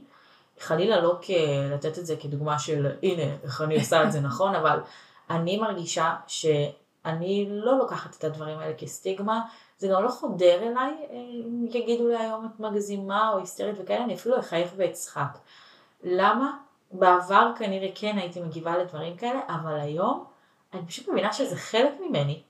חלילה 0.60 1.02
לא 1.02 1.20
לתת 1.72 1.98
את 1.98 2.06
זה 2.06 2.16
כדוגמה 2.16 2.60
של 2.60 2.92
הנה 3.04 3.36
איך 3.44 3.62
אני 3.62 3.80
עושה 3.80 4.04
את 4.04 4.12
זה 4.12 4.22
נכון, 4.22 4.56
אבל 4.56 4.80
אני 5.30 5.58
מרגישה 5.58 6.16
שאני 6.28 7.48
לא 7.50 7.78
לוקחת 7.78 8.16
את 8.16 8.24
הדברים 8.24 8.60
האלה 8.60 8.74
כסטיגמה, 8.74 9.42
זה 9.78 9.88
גם 9.88 10.04
לא 10.04 10.10
חודר 10.10 10.64
אליי, 10.64 10.94
אם 11.12 11.66
יגידו 11.70 12.08
לי 12.08 12.18
היום 12.18 12.46
את 12.46 12.60
מגזימה 12.60 13.32
או 13.34 13.38
היסטרית 13.38 13.76
וכאלה, 13.80 14.04
אני 14.04 14.16
אפילו 14.16 14.40
אחייך 14.40 14.72
ואצחק. 14.78 15.38
למה? 16.04 16.58
בעבר 16.92 17.52
כנראה 17.58 17.90
כן 17.96 18.18
הייתי 18.18 18.42
מגיבה 18.42 18.78
לדברים 18.78 19.18
כאלה, 19.18 19.40
אבל 19.48 19.80
היום 19.80 20.26
אני 20.74 20.86
פשוט 20.88 21.08
מבינה 21.08 21.34
שזה 21.34 21.56
חלק 21.56 21.94
ממני. 22.00 22.42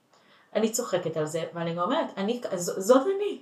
אני 0.56 0.72
צוחקת 0.72 1.18
על 1.18 1.26
זה, 1.26 1.44
ואני 1.54 1.74
גם 1.74 1.82
אומרת, 1.82 2.08
אני, 2.18 2.42
זאת 2.58 3.08
אני. 3.16 3.40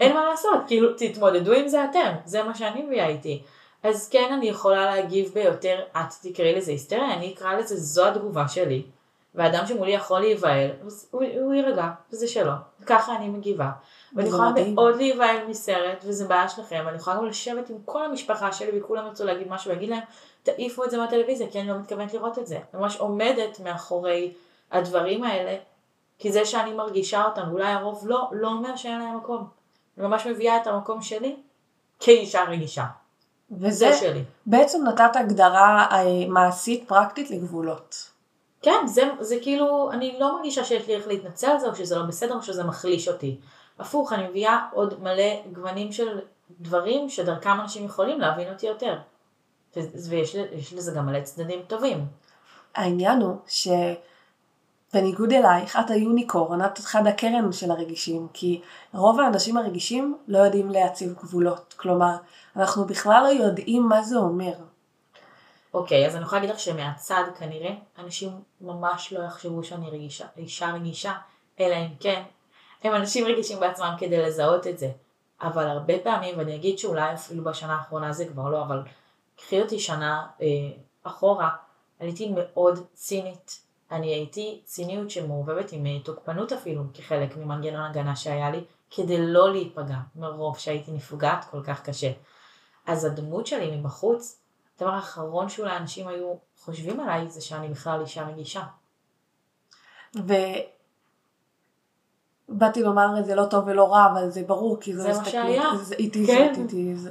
אין 0.00 0.14
מה 0.14 0.24
לעשות, 0.24 0.60
כאילו, 0.66 0.88
תתמודדו 0.96 1.52
עם 1.52 1.68
זה 1.68 1.84
אתם, 1.84 2.14
זה 2.24 2.42
מה 2.42 2.54
שאני 2.54 2.82
מביאה 2.82 3.06
איתי. 3.06 3.42
אז 3.82 4.08
כן, 4.08 4.32
אני 4.32 4.46
יכולה 4.46 4.84
להגיב 4.84 5.30
ביותר, 5.34 5.80
את 5.96 6.14
תקראי 6.22 6.54
לזה 6.54 6.70
היסטריה, 6.70 7.14
אני 7.14 7.34
אקרא 7.34 7.54
לזה, 7.54 7.76
זו 7.76 8.06
התגובה 8.06 8.48
שלי. 8.48 8.82
ואדם 9.34 9.66
שמולי 9.66 9.90
יכול 9.90 10.20
להיבהל, 10.20 10.70
הוא, 11.10 11.22
הוא 11.40 11.54
יירגע, 11.54 11.90
וזה 12.12 12.28
שלו. 12.28 12.52
ככה 12.86 13.16
אני 13.16 13.28
מגיבה. 13.28 13.70
ואני 14.16 14.28
יכולה 14.28 14.50
מאוד 14.74 14.96
להיבהל 14.96 15.46
מסרט, 15.48 16.04
וזה 16.04 16.24
בעיה 16.24 16.48
שלכם, 16.48 16.84
אני 16.88 16.96
יכולה 16.96 17.16
גם 17.16 17.26
לשבת 17.26 17.70
עם 17.70 17.76
כל 17.84 18.04
המשפחה 18.04 18.52
שלי, 18.52 18.80
וכולם 18.80 19.06
ירצו 19.06 19.24
להגיד 19.24 19.48
משהו, 19.48 19.70
ולהגיד 19.70 19.88
להם, 19.88 20.02
תעיפו 20.42 20.84
את 20.84 20.90
זה 20.90 20.98
מהטלוויזיה, 20.98 21.50
כי 21.50 21.60
אני 21.60 21.68
לא 21.68 21.78
מתכוונת 21.78 22.14
לראות 22.14 22.38
את 22.38 22.46
זה. 22.46 22.56
אני 22.56 22.82
ממש 22.82 22.96
עומדת 22.96 23.60
מאחורי 23.60 24.32
הדברים 24.72 25.24
האלה, 25.24 25.56
כי 26.18 26.32
זה 26.32 26.44
שאני 26.44 26.72
מרגישה 26.72 27.24
אותם, 27.24 27.42
ואולי 27.50 27.72
הרוב 27.72 28.08
לא, 28.08 28.28
לא 28.32 28.48
אומר 28.48 28.76
שאין 28.76 28.98
להם 28.98 29.16
מקום. 29.16 29.46
אני 29.98 30.06
ממש 30.06 30.26
מביאה 30.26 30.56
את 30.56 30.66
המקום 30.66 31.02
שלי 31.02 31.36
כאישה 32.00 32.44
רגישה. 32.44 32.84
וזה 33.50 33.92
שלי. 33.92 34.24
בעצם 34.46 34.84
נתת 34.88 35.16
הגדרה 35.16 35.86
אה, 35.92 36.28
מעשית 36.28 36.88
פרקטית 36.88 37.30
לגבולות. 37.30 38.13
כן, 38.64 38.86
זה, 38.86 39.02
זה 39.20 39.36
כאילו, 39.42 39.90
אני 39.92 40.16
לא 40.20 40.36
מרגישה 40.36 40.64
שיש 40.64 40.88
לי 40.88 40.94
איך 40.94 41.08
להתנצל 41.08 41.46
על 41.46 41.58
זה, 41.58 41.68
או 41.68 41.74
שזה 41.74 41.96
לא 41.96 42.02
בסדר, 42.02 42.34
או 42.34 42.42
שזה 42.42 42.64
מחליש 42.64 43.08
אותי. 43.08 43.40
הפוך, 43.78 44.12
אני 44.12 44.28
מביאה 44.28 44.66
עוד 44.72 45.02
מלא 45.02 45.52
גוונים 45.52 45.92
של 45.92 46.18
דברים 46.60 47.08
שדרכם 47.08 47.60
אנשים 47.60 47.84
יכולים 47.84 48.20
להבין 48.20 48.52
אותי 48.52 48.66
יותר. 48.66 48.98
ויש 50.08 50.36
לזה 50.76 50.92
גם 50.92 51.06
מלא 51.06 51.20
צדדים 51.20 51.60
טובים. 51.66 52.06
העניין 52.74 53.20
הוא 53.20 53.36
שבניגוד 54.92 55.32
אלייך, 55.32 55.76
את 55.76 55.90
היוניקורן, 55.90 56.64
את 56.64 56.78
חד 56.78 57.06
הקרן 57.06 57.52
של 57.52 57.70
הרגישים, 57.70 58.28
כי 58.32 58.60
רוב 58.94 59.20
האנשים 59.20 59.56
הרגישים 59.56 60.16
לא 60.28 60.38
יודעים 60.38 60.70
להציב 60.70 61.12
גבולות. 61.12 61.74
כלומר, 61.76 62.16
אנחנו 62.56 62.84
בכלל 62.84 63.22
לא 63.24 63.44
יודעים 63.44 63.82
מה 63.82 64.02
זה 64.02 64.16
אומר. 64.16 64.54
אוקיי, 65.74 66.06
אז 66.06 66.16
אני 66.16 66.24
יכולה 66.24 66.40
להגיד 66.40 66.54
לך 66.54 66.60
שמהצד 66.60 67.24
כנראה, 67.38 67.74
אנשים 67.98 68.30
ממש 68.60 69.12
לא 69.12 69.24
יחשבו 69.24 69.64
שאני 69.64 69.90
רגישה, 69.90 70.26
אישה 70.36 70.72
רגישה, 70.72 71.12
אלא 71.60 71.74
אם 71.74 71.94
כן, 72.00 72.22
הם 72.84 72.94
אנשים 72.94 73.26
רגישים 73.26 73.60
בעצמם 73.60 73.94
כדי 73.98 74.22
לזהות 74.22 74.66
את 74.66 74.78
זה. 74.78 74.90
אבל 75.40 75.66
הרבה 75.66 75.94
פעמים, 75.98 76.38
ואני 76.38 76.54
אגיד 76.54 76.78
שאולי 76.78 77.14
אפילו 77.14 77.44
בשנה 77.44 77.74
האחרונה 77.74 78.12
זה 78.12 78.26
כבר 78.26 78.48
לא, 78.48 78.62
אבל 78.62 78.82
קחי 79.36 79.62
אותי 79.62 79.78
שנה 79.78 80.26
אה, 80.42 80.46
אחורה, 81.02 81.50
הייתי 82.00 82.32
מאוד 82.36 82.78
צינית. 82.94 83.60
אני 83.90 84.14
הייתי 84.14 84.60
ציניות 84.64 85.10
שמעורבבת 85.10 85.72
עם 85.72 85.86
אה, 85.86 86.00
תוקפנות 86.04 86.52
אפילו, 86.52 86.82
כחלק 86.94 87.36
ממנגנון 87.36 87.82
הגנה 87.82 88.16
שהיה 88.16 88.50
לי, 88.50 88.64
כדי 88.90 89.26
לא 89.26 89.52
להיפגע 89.52 89.96
מרוב 90.16 90.58
שהייתי 90.58 90.92
נפגעת 90.92 91.44
כל 91.50 91.62
כך 91.62 91.82
קשה. 91.82 92.10
אז 92.86 93.04
הדמות 93.04 93.46
שלי 93.46 93.76
מבחוץ, 93.76 94.43
הדבר 94.76 94.90
האחרון 94.90 95.48
שאולי 95.48 95.76
אנשים 95.76 96.08
היו 96.08 96.34
חושבים 96.64 97.00
עליי 97.00 97.28
זה 97.28 97.40
שאני 97.40 97.68
בכלל 97.68 98.00
אישה 98.00 98.26
רגישה. 98.26 98.62
ובאתי 102.48 102.82
לומר 102.82 103.22
זה 103.22 103.34
לא 103.34 103.44
טוב 103.44 103.64
ולא 103.66 103.92
רע, 103.92 104.06
אבל 104.12 104.30
זה 104.30 104.42
ברור, 104.46 104.80
כי 104.80 104.94
זה 104.96 105.12
מה 105.18 105.24
שהיה. 105.24 105.62
זה, 105.82 105.94
איתי, 105.94 106.26
כן. 106.26 106.54
זה, 106.68 106.96
זה, 106.96 107.10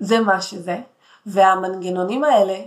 זה 0.00 0.20
מה 0.20 0.42
שזה. 0.42 0.80
והמנגנונים 1.26 2.24
האלה, 2.24 2.58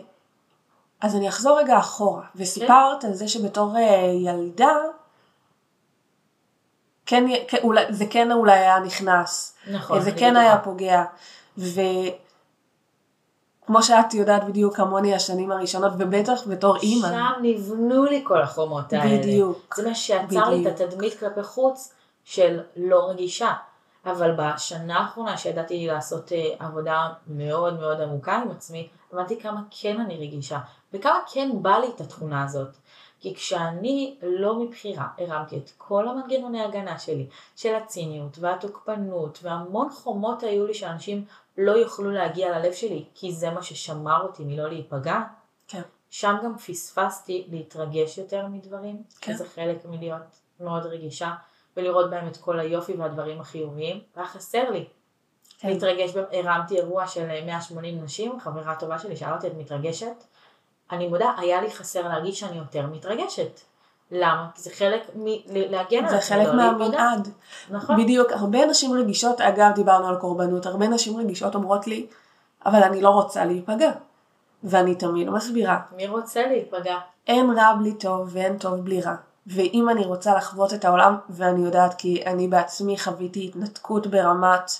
אז 1.02 1.15
אני 1.15 1.30
אחזור 1.30 1.60
רגע 1.60 1.80
אחורה, 1.80 2.24
וסיפרת 2.36 3.02
כן. 3.02 3.08
על 3.08 3.13
זה 3.13 3.28
שבתור 3.28 3.78
אה, 3.78 4.12
ילדה, 4.13 4.76
כן, 7.06 7.24
כן, 7.48 7.58
אולי, 7.63 7.86
זה 7.89 8.06
כן 8.10 8.32
אולי 8.32 8.60
היה 8.60 8.80
נכנס, 8.80 9.56
נכון, 9.71 10.02
זה 10.02 10.12
כן 10.12 10.36
היה 10.36 10.58
פוגע, 10.58 11.04
וכמו 13.65 13.84
שאת 13.84 14.13
יודעת 14.13 14.43
בדיוק 14.43 14.75
כמוני 14.75 15.15
השנים 15.15 15.51
הראשונות, 15.51 15.93
ובטח 15.97 16.47
בתור 16.47 16.78
אימא. 16.78 17.08
שם 17.08 17.32
נבנו 17.41 18.06
לי 18.06 18.21
כל 18.23 18.41
החומות 18.41 18.93
האלה. 18.93 19.17
בדיוק. 19.17 19.75
זה 19.78 19.89
מה 19.89 19.95
שעצר 19.95 20.49
לי 20.49 20.62
את 20.62 20.82
התדמית 20.82 21.19
כלפי 21.19 21.43
חוץ 21.43 21.93
של 22.23 22.60
לא 22.75 23.10
רגישה. 23.10 23.54
אבל 24.06 24.32
בשנה 24.32 24.99
האחרונה 24.99 25.38
שידעתי 25.38 25.88
לעשות 25.88 26.32
אה, 26.32 26.56
עבודה 26.60 27.10
מאוד 27.28 27.80
מאוד 27.80 28.01
עמוקה 28.01 28.36
עם 28.36 28.51
עצמי, 28.51 28.88
הבנתי 29.13 29.39
כמה 29.39 29.62
כן 29.71 30.01
אני 30.01 30.17
רגישה, 30.17 30.60
וכמה 30.93 31.19
כן 31.34 31.49
בא 31.62 31.78
לי 31.78 31.88
את 31.95 32.01
התכונה 32.01 32.43
הזאת. 32.43 32.78
כי 33.19 33.36
כשאני 33.36 34.15
לא 34.21 34.60
מבחירה 34.60 35.08
הרמתי 35.17 35.58
את 35.58 35.71
כל 35.78 36.08
המנגנוני 36.08 36.62
הגנה 36.62 36.99
שלי, 36.99 37.28
של 37.56 37.75
הציניות 37.75 38.38
והתוקפנות 38.39 39.39
והמון 39.43 39.89
חומות 39.89 40.43
היו 40.43 40.67
לי 40.67 40.73
שאנשים 40.73 41.25
לא 41.58 41.72
יוכלו 41.72 42.12
להגיע 42.12 42.60
ללב 42.60 42.74
שלי, 42.74 43.06
כי 43.15 43.32
זה 43.32 43.50
מה 43.50 43.63
ששמר 43.63 44.22
אותי 44.24 44.44
מלא 44.44 44.70
להיפגע, 44.70 45.20
כן. 45.68 45.82
שם 46.10 46.36
גם 46.44 46.58
פספסתי 46.58 47.48
להתרגש 47.52 48.18
יותר 48.18 48.48
מדברים, 48.48 49.04
כן. 49.22 49.34
זה 49.34 49.46
חלק 49.46 49.86
מלהיות 49.86 50.39
מאוד 50.60 50.86
רגישה. 50.86 51.34
ולראות 51.78 52.10
בהם 52.10 52.28
את 52.28 52.38
כל 52.38 52.60
היופי 52.60 52.94
והדברים 52.94 53.41
החיוביים, 53.41 54.00
והיה 54.15 54.28
חסר 54.28 54.70
לי. 54.70 54.86
כן. 55.60 55.70
להתרגש, 55.70 56.12
הרמתי 56.32 56.78
אירוע 56.78 57.08
של 57.08 57.46
180 57.46 58.04
נשים, 58.04 58.39
חברה 58.39 58.76
טובה 58.76 59.00
שלי 59.00 59.15
שאלה 59.15 59.36
אותי, 59.36 59.48
את 59.48 59.54
מתרגשת? 59.58 60.24
אני 60.91 61.08
מודה, 61.08 61.34
היה 61.38 61.62
לי 61.62 61.72
חסר 61.72 62.08
להרגיש 62.08 62.39
שאני 62.39 62.58
יותר 62.58 62.88
מתרגשת. 62.88 63.60
למה? 64.12 64.48
כי 64.56 64.62
זה 64.62 64.70
חלק 64.70 65.02
מלהגן 65.15 65.98
על 65.98 66.06
עצמי, 66.06 66.10
זה 66.10 66.22
חלק 66.22 66.48
לא 66.48 66.56
מהמנעד. 66.56 67.30
נכון. 67.70 68.04
בדיוק, 68.04 68.32
הרבה 68.32 68.65
נשים 68.65 68.94
רגישות, 68.94 69.41
אגב 69.41 69.72
דיברנו 69.76 70.08
על 70.08 70.15
קורבנות, 70.15 70.65
הרבה 70.65 70.88
נשים 70.88 71.18
רגישות 71.18 71.56
אומרות 71.56 71.88
לי, 71.88 72.08
אבל 72.65 72.84
אני 72.84 73.02
לא 73.02 73.10
רוצה 73.10 73.46
להיפגע. 73.46 73.91
ואני 74.63 74.96
תמיד 74.96 75.30
מסבירה. 75.30 75.80
מי 75.96 76.08
רוצה 76.08 76.48
להיפגע? 76.48 76.98
אין 77.28 77.50
רע 77.58 77.74
בלי 77.80 77.94
טוב 77.94 78.30
ואין 78.32 78.58
טוב 78.58 78.76
בלי 78.76 79.02
רע. 79.02 79.15
ואם 79.48 79.89
אני 79.89 80.06
רוצה 80.06 80.36
לחוות 80.36 80.74
את 80.74 80.86
העולם, 80.86 81.18
ואני 81.30 81.65
יודעת 81.65 81.94
כי 81.94 82.24
אני 82.26 82.48
בעצמי 82.48 82.98
חוויתי 82.98 83.46
התנתקות 83.46 84.08
ברמת 84.08 84.72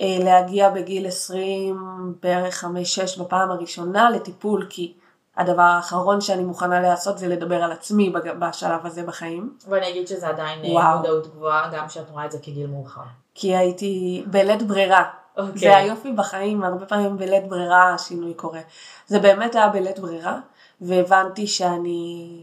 אה, 0.00 0.16
להגיע 0.20 0.70
בגיל 0.70 1.06
20, 1.06 2.14
בערך 2.22 2.64
5-6 2.64 3.22
בפעם 3.22 3.50
הראשונה 3.50 4.10
לטיפול, 4.10 4.66
כי 4.70 4.92
הדבר 5.36 5.62
האחרון 5.62 6.20
שאני 6.20 6.44
מוכנה 6.44 6.80
לעשות 6.80 7.18
זה 7.18 7.28
לדבר 7.28 7.62
על 7.62 7.72
עצמי 7.72 8.12
בשלב 8.38 8.86
הזה 8.86 9.02
בחיים. 9.02 9.56
ואני 9.68 9.90
אגיד 9.90 10.08
שזה 10.08 10.28
עדיין 10.28 10.64
אה, 10.64 10.70
וואו. 10.70 10.96
מודעות 10.96 11.26
גבוהה, 11.26 11.70
גם 11.72 11.88
שאת 11.88 12.10
רואה 12.10 12.26
את 12.26 12.32
זה 12.32 12.38
כגיל 12.38 12.66
מאוחר. 12.66 13.00
כי 13.34 13.56
הייתי 13.56 14.24
בלית 14.26 14.62
ברירה. 14.62 15.02
Okay. 15.02 15.40
אוקיי. 15.40 15.58
זה 15.58 15.76
היופי 15.76 16.12
בחיים, 16.12 16.64
הרבה 16.64 16.86
פעמים 16.86 17.18
בלית 17.18 17.48
ברירה 17.48 17.94
השינוי 17.94 18.34
קורה. 18.34 18.60
זה 19.06 19.18
באמת 19.18 19.54
היה 19.54 19.68
בלית 19.68 19.98
ברירה, 19.98 20.38
והבנתי 20.80 21.46
שאני 21.46 22.42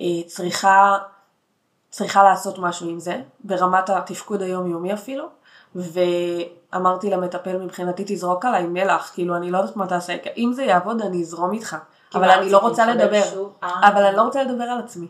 אה, 0.00 0.06
צריכה, 0.26 0.98
צריכה 1.90 2.22
לעשות 2.22 2.58
משהו 2.58 2.88
עם 2.88 3.00
זה, 3.00 3.20
ברמת 3.44 3.90
התפקוד 3.90 4.42
היומיומי 4.42 4.94
אפילו, 4.94 5.26
ואמרתי 5.74 7.10
למטפל 7.10 7.58
מבחינתי 7.58 8.04
תזרוק 8.06 8.44
עליי 8.44 8.66
מלח, 8.66 9.10
כאילו 9.14 9.36
אני 9.36 9.50
לא 9.50 9.58
יודעת 9.58 9.76
מה 9.76 9.86
תעשה, 9.86 10.16
אם 10.36 10.52
זה 10.52 10.62
יעבוד 10.62 11.02
אני 11.02 11.20
אזרום 11.20 11.52
איתך, 11.52 11.76
אבל 12.14 12.30
אני 12.30 12.50
לא 12.50 12.58
רוצה 12.58 12.86
לדבר, 12.86 13.48
אה. 13.62 13.88
אבל 13.88 14.04
אני 14.04 14.16
לא 14.16 14.22
רוצה 14.22 14.44
לדבר 14.44 14.64
על 14.64 14.78
עצמי. 14.78 15.06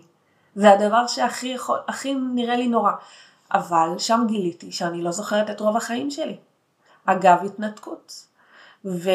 זה 0.54 0.72
הדבר 0.72 1.06
שהכי 1.06 1.46
יכול, 1.48 1.78
הכי 1.88 2.14
נראה 2.14 2.56
לי 2.56 2.68
נורא. 2.68 2.92
אבל 3.52 3.88
שם 3.98 4.24
גיליתי 4.28 4.72
שאני 4.72 5.02
לא 5.02 5.10
זוכרת 5.10 5.50
את 5.50 5.60
רוב 5.60 5.76
החיים 5.76 6.10
שלי. 6.10 6.36
אגב 7.06 7.38
התנתקות. 7.44 8.26
ו... 8.84 9.10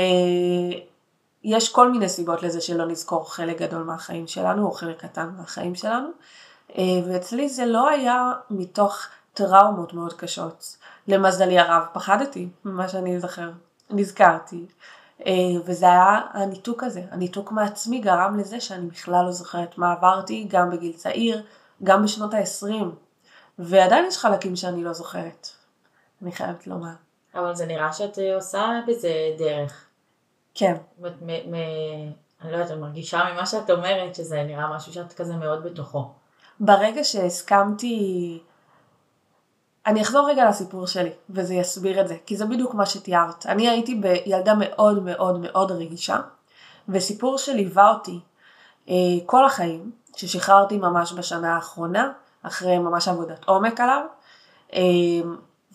יש 1.45 1.71
כל 1.71 1.91
מיני 1.91 2.09
סיבות 2.09 2.43
לזה 2.43 2.61
שלא 2.61 2.85
נזכור 2.85 3.33
חלק 3.33 3.61
גדול 3.61 3.83
מהחיים 3.83 4.27
שלנו, 4.27 4.65
או 4.65 4.71
חלק 4.71 5.01
קטן 5.05 5.29
מהחיים 5.37 5.75
שלנו, 5.75 6.09
אה, 6.77 6.83
ואצלי 7.07 7.49
זה 7.49 7.65
לא 7.65 7.89
היה 7.89 8.31
מתוך 8.49 9.07
טראומות 9.33 9.93
מאוד 9.93 10.13
קשות. 10.13 10.77
למזלי 11.07 11.59
הרב, 11.59 11.83
פחדתי 11.93 12.49
ממה 12.65 12.89
שאני 12.89 13.15
אזכר. 13.15 13.49
נזכרתי 13.89 14.65
וזה 15.65 15.85
היה 15.85 16.21
הניתוק 16.33 16.83
הזה, 16.83 17.01
הניתוק 17.11 17.51
מעצמי 17.51 17.99
גרם 17.99 18.39
לזה 18.39 18.61
שאני 18.61 18.87
בכלל 18.87 19.25
לא 19.25 19.31
זוכרת 19.31 19.77
מה 19.77 19.91
עברתי, 19.91 20.47
גם 20.49 20.71
בגיל 20.71 20.93
צעיר, 20.93 21.43
גם 21.83 22.03
בשנות 22.03 22.33
ה-20, 22.33 22.85
ועדיין 23.59 24.05
יש 24.05 24.17
חלקים 24.17 24.55
שאני 24.55 24.83
לא 24.83 24.93
זוכרת, 24.93 25.49
אני 26.21 26.31
חייבת 26.31 26.67
לומר. 26.67 26.93
אבל 27.35 27.55
זה 27.55 27.65
נראה 27.65 27.93
שאת 27.93 28.19
אה, 28.19 28.35
עושה 28.35 28.79
בזה 28.87 29.11
דרך. 29.37 29.85
כן. 30.55 30.75
אני 32.41 32.51
לא 32.51 32.57
יודעת, 32.57 32.71
אני 32.71 32.79
מרגישה 32.79 33.21
ממה 33.33 33.45
שאת 33.45 33.69
אומרת 33.69 34.15
שזה 34.15 34.43
נראה 34.43 34.75
משהו 34.75 34.93
שאת 34.93 35.13
כזה 35.13 35.35
מאוד 35.35 35.63
בתוכו. 35.63 36.11
ברגע 36.59 37.03
שהסכמתי, 37.03 38.39
אני 39.87 40.01
אחזור 40.01 40.29
רגע 40.29 40.49
לסיפור 40.49 40.87
שלי 40.87 41.11
וזה 41.29 41.53
יסביר 41.53 42.01
את 42.01 42.07
זה, 42.07 42.15
כי 42.25 42.37
זה 42.37 42.45
בדיוק 42.45 42.73
מה 42.73 42.85
שתיארת. 42.85 43.45
אני 43.45 43.69
הייתי 43.69 43.95
בילדה 43.95 44.53
מאוד 44.57 45.03
מאוד 45.03 45.39
מאוד 45.39 45.71
רגישה, 45.71 46.19
וסיפור 46.89 47.37
שליווה 47.37 47.89
אותי 47.89 48.19
אה, 48.89 48.95
כל 49.25 49.45
החיים, 49.45 49.91
ששחררתי 50.15 50.77
ממש 50.77 51.13
בשנה 51.13 51.55
האחרונה, 51.55 52.11
אחרי 52.43 52.77
ממש 52.77 53.07
עבודת 53.07 53.45
עומק 53.45 53.79
עליו, 53.79 54.01
אה, 54.73 54.81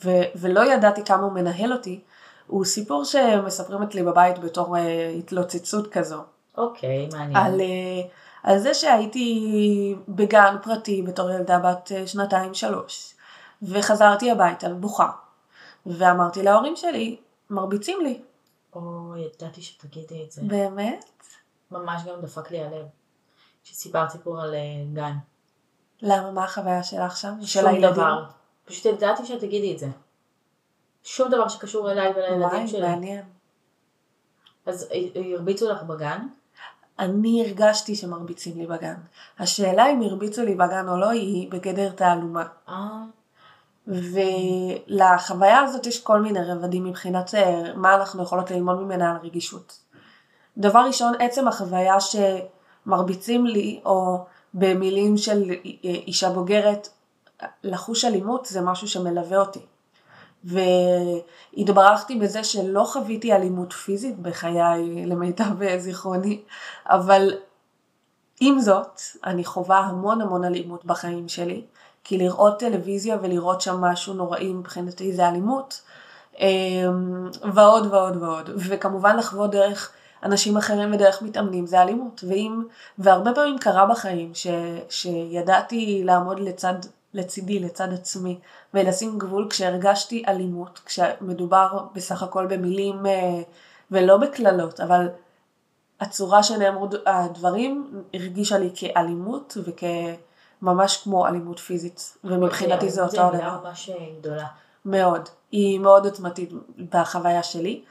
ו- 0.05 0.25
ולא 0.37 0.73
ידעתי 0.73 1.05
כמה 1.05 1.23
הוא 1.23 1.33
מנהל 1.33 1.73
אותי, 1.73 2.01
הוא 2.47 2.65
סיפור 2.65 3.05
שמספרים 3.05 3.83
אצלי 3.83 4.03
בבית 4.03 4.39
בתור 4.39 4.77
אה, 4.77 5.15
התלוצצות 5.19 5.93
כזו. 5.93 6.23
אוקיי, 6.59 7.09
מעניין. 7.13 7.37
על, 7.37 7.61
אה, 7.61 8.09
על 8.43 8.59
זה 8.59 8.75
שהייתי 8.75 9.97
בגן 10.09 10.57
פרטי 10.63 11.03
בתור 11.03 11.31
ילדה 11.31 11.59
בת 11.59 11.93
אה, 11.93 12.07
שנתיים 12.07 12.55
שלוש, 12.55 13.15
וחזרתי 13.63 14.31
הביתה 14.31 14.69
בוכה, 14.69 15.11
ואמרתי 15.87 16.43
להורים 16.43 16.77
שלי, 16.77 17.17
מרביצים 17.51 18.01
לי. 18.01 18.23
או, 18.75 19.13
ידעתי 19.17 19.63
שתגידי 19.63 20.25
את 20.25 20.33
זה. 20.33 20.43
באמת? 20.45 21.05
ממש 21.71 22.03
גם 22.05 22.21
דפק 22.21 22.51
לי 22.51 22.61
הלב. 22.61 22.87
שסיפרת 23.65 24.11
סיפור 24.11 24.41
על 24.41 24.55
גן. 24.93 25.17
למה? 26.03 26.31
מה 26.31 26.45
החוויה 26.45 26.83
שלך 26.83 27.17
שם? 27.17 27.35
של 27.43 27.81
דבר. 27.83 28.25
פשוט 28.65 28.87
ידעתי 28.87 29.27
שתגידי 29.27 29.75
את 29.75 29.79
זה. 29.79 29.89
שום 31.03 31.31
דבר 31.31 31.49
שקשור 31.49 31.93
אליי 31.93 32.11
ולילדים 32.11 32.69
שלי. 32.69 32.81
וואי, 32.81 32.91
מעניין. 32.91 33.25
אז 34.67 34.89
הרביצו 35.35 35.71
לך 35.71 35.83
בגן? 35.83 36.27
אני 36.99 37.45
הרגשתי 37.47 37.97
שמרביצים 37.97 38.59
לי 38.59 38.67
בגן. 38.67 38.95
השאלה 39.39 39.91
אם 39.93 40.03
הרביצו 40.03 40.45
לי 40.45 40.55
בגן 40.55 40.89
או 40.89 40.97
לא 40.97 41.11
היא 41.11 41.51
בגדר 41.51 41.93
תעלומה. 41.93 42.47
אה. 42.69 43.03
ולחוויה 43.91 45.61
הזאת 45.61 45.87
יש 45.87 46.03
כל 46.03 46.21
מיני 46.21 46.41
רבדים 46.45 46.85
מבחינת 46.85 47.35
אה, 47.35 47.75
מה 47.77 47.95
אנחנו 47.95 48.23
יכולות 48.23 48.51
ללמוד 48.51 48.81
ממנה 48.81 49.11
על 49.11 49.17
רגישות. 49.23 49.79
דבר 50.59 50.79
ראשון, 50.79 51.13
עצם 51.19 51.49
החוויה 51.49 51.97
שמרביצים 52.01 53.47
לי, 53.47 53.81
או 53.85 54.25
במילים 54.55 55.17
של 55.17 55.51
אישה 55.85 56.31
בוגרת, 56.31 56.89
לחוש 57.65 58.05
אלימות 58.05 58.47
זה 58.47 58.61
משהו 58.61 58.89
שמלווה 58.89 59.39
אותי. 59.39 59.61
והתברכתי 60.45 62.17
בזה 62.17 62.45
שלא 62.45 62.85
חוויתי 62.85 63.33
אלימות 63.33 63.73
פיזית 63.73 64.19
בחיי 64.19 65.07
למיטב 65.07 65.79
זיכרוני, 65.79 66.41
אבל 66.87 67.35
עם 68.41 68.61
זאת, 68.61 69.01
אני 69.25 69.45
חווה 69.45 69.79
המון 69.79 70.21
המון 70.21 70.45
אלימות 70.45 70.85
בחיים 70.85 71.29
שלי, 71.29 71.65
כי 72.05 72.19
לראות 72.19 72.59
טלוויזיה 72.59 73.17
ולראות 73.23 73.61
שם 73.61 73.81
משהו 73.81 74.15
נוראי 74.15 74.53
מבחינתי 74.53 75.13
זה 75.13 75.29
אלימות, 75.29 75.83
אמ, 76.39 77.31
ועוד 77.55 77.87
ועוד 77.87 78.17
ועוד, 78.17 78.51
וכמובן 78.57 79.17
לחוות 79.17 79.51
דרך 79.51 79.93
אנשים 80.23 80.57
אחרים 80.57 80.95
ודרך 80.95 81.23
מתאמנים 81.23 81.67
זה 81.67 81.83
אלימות, 81.83 82.25
ואם, 82.29 82.63
והרבה 82.99 83.35
פעמים 83.35 83.59
קרה 83.59 83.87
בחיים 83.87 84.35
ש, 84.35 84.47
שידעתי 84.89 86.03
לעמוד 86.05 86.41
לצד 86.41 86.75
לצידי, 87.15 87.59
לצד 87.59 87.93
עצמי, 87.93 88.39
ולשים 88.75 89.19
גבול 89.19 89.47
כשהרגשתי 89.51 90.23
אלימות, 90.29 90.81
כשמדובר 90.85 91.79
בסך 91.95 92.23
הכל 92.23 92.47
במילים 92.47 93.07
אה, 93.07 93.43
ולא 93.91 94.17
בקללות, 94.17 94.81
אבל 94.81 95.09
הצורה 96.01 96.43
שנאמרו 96.43 96.89
הדברים 97.07 98.03
הרגישה 98.15 98.59
לי 98.59 98.71
כאלימות 98.75 99.57
וכממש 100.63 100.97
כמו 100.97 101.27
אלימות 101.27 101.59
פיזית, 101.59 102.17
ומבחינתי 102.25 102.91
זה 102.91 103.03
אותו 103.03 103.17
דבר. 103.17 103.39
זה 103.39 103.69
ממש 103.69 103.91
גדולה. 104.21 104.47
מאוד, 104.85 105.29
היא 105.53 105.81
מאוד 105.81 106.05
עוצמתית 106.05 106.51
בחוויה 106.93 107.43
שלי. 107.43 107.83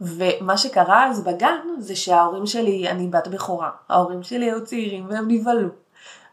ומה 0.00 0.58
שקרה 0.58 1.06
אז 1.06 1.24
בגן 1.24 1.58
זה 1.78 1.96
שההורים 1.96 2.46
שלי, 2.46 2.88
אני 2.88 3.06
בת 3.06 3.28
בכורה, 3.28 3.70
ההורים 3.88 4.22
שלי 4.22 4.44
היו 4.44 4.64
צעירים 4.64 5.06
והם 5.08 5.30
נבהלו. 5.30 5.68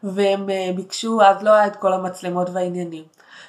והם 0.02 0.50
אה, 0.50 0.70
ביקשו, 0.76 1.22
אז 1.22 1.42
לא 1.42 1.50
היה 1.50 1.66
את 1.66 1.76
כל 1.76 1.92
המצלמות 1.92 2.50
והעניינים, 2.52 3.04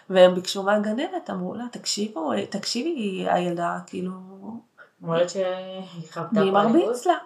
והם 0.09 0.35
ביקשו 0.35 0.63
מהגננת, 0.63 1.29
אמרו 1.29 1.55
לה, 1.55 1.63
תקשיבו, 1.71 2.33
אה, 2.33 2.45
תקשיבי, 2.45 3.25
הילדה, 3.29 3.79
כאילו... 3.87 4.11
אומרת 5.03 5.29
שהיא 5.29 6.11
חוותה 6.13 6.39
מי 6.39 6.51
מרביץ 6.51 7.05
לה? 7.05 7.17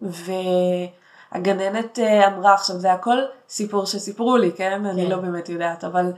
והגננת 0.00 0.92
אה, 1.98 2.26
אמרה, 2.26 2.54
עכשיו 2.54 2.76
זה 2.78 2.92
הכל 2.92 3.18
סיפור 3.48 3.86
שסיפרו 3.86 4.36
לי, 4.36 4.52
כן? 4.52 4.78
כן. 4.82 4.86
אני 4.86 5.10
לא 5.10 5.16
באמת 5.16 5.48
יודעת, 5.48 5.84
אבל 5.84 6.12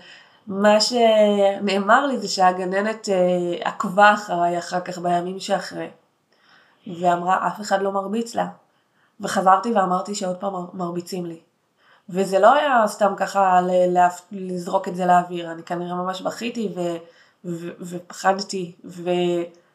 מה 0.47 0.81
שנאמר 0.81 2.07
לי 2.07 2.19
זה 2.19 2.29
שהגננת 2.29 3.09
עקבה 3.61 4.15
אחריי 4.15 4.59
אחר 4.59 4.81
כך 4.81 4.99
בימים 4.99 5.41
שאחרי, 5.41 5.89
ואמרה, 7.01 7.47
אף 7.47 7.61
אחד 7.61 7.83
לא 7.83 7.93
מרביץ 7.93 8.35
לה. 8.35 8.47
וחזרתי 9.21 9.73
ואמרתי 9.73 10.15
שעוד 10.15 10.37
פעם 10.37 10.53
מרביצים 10.73 11.27
לי. 11.27 11.41
וזה 12.09 12.39
לא 12.39 12.55
היה 12.55 12.85
סתם 12.87 13.15
ככה 13.17 13.61
לזרוק 14.33 14.89
את 14.89 14.97
זה 14.97 15.07
לאוויר, 15.07 15.53
אני 15.53 15.63
כנראה 15.63 15.95
ממש 15.95 16.23
בכיתי 16.23 16.73
ו, 16.77 16.81
ו, 17.45 17.69
ופחדתי, 17.81 18.73
ומבחינת 18.85 19.66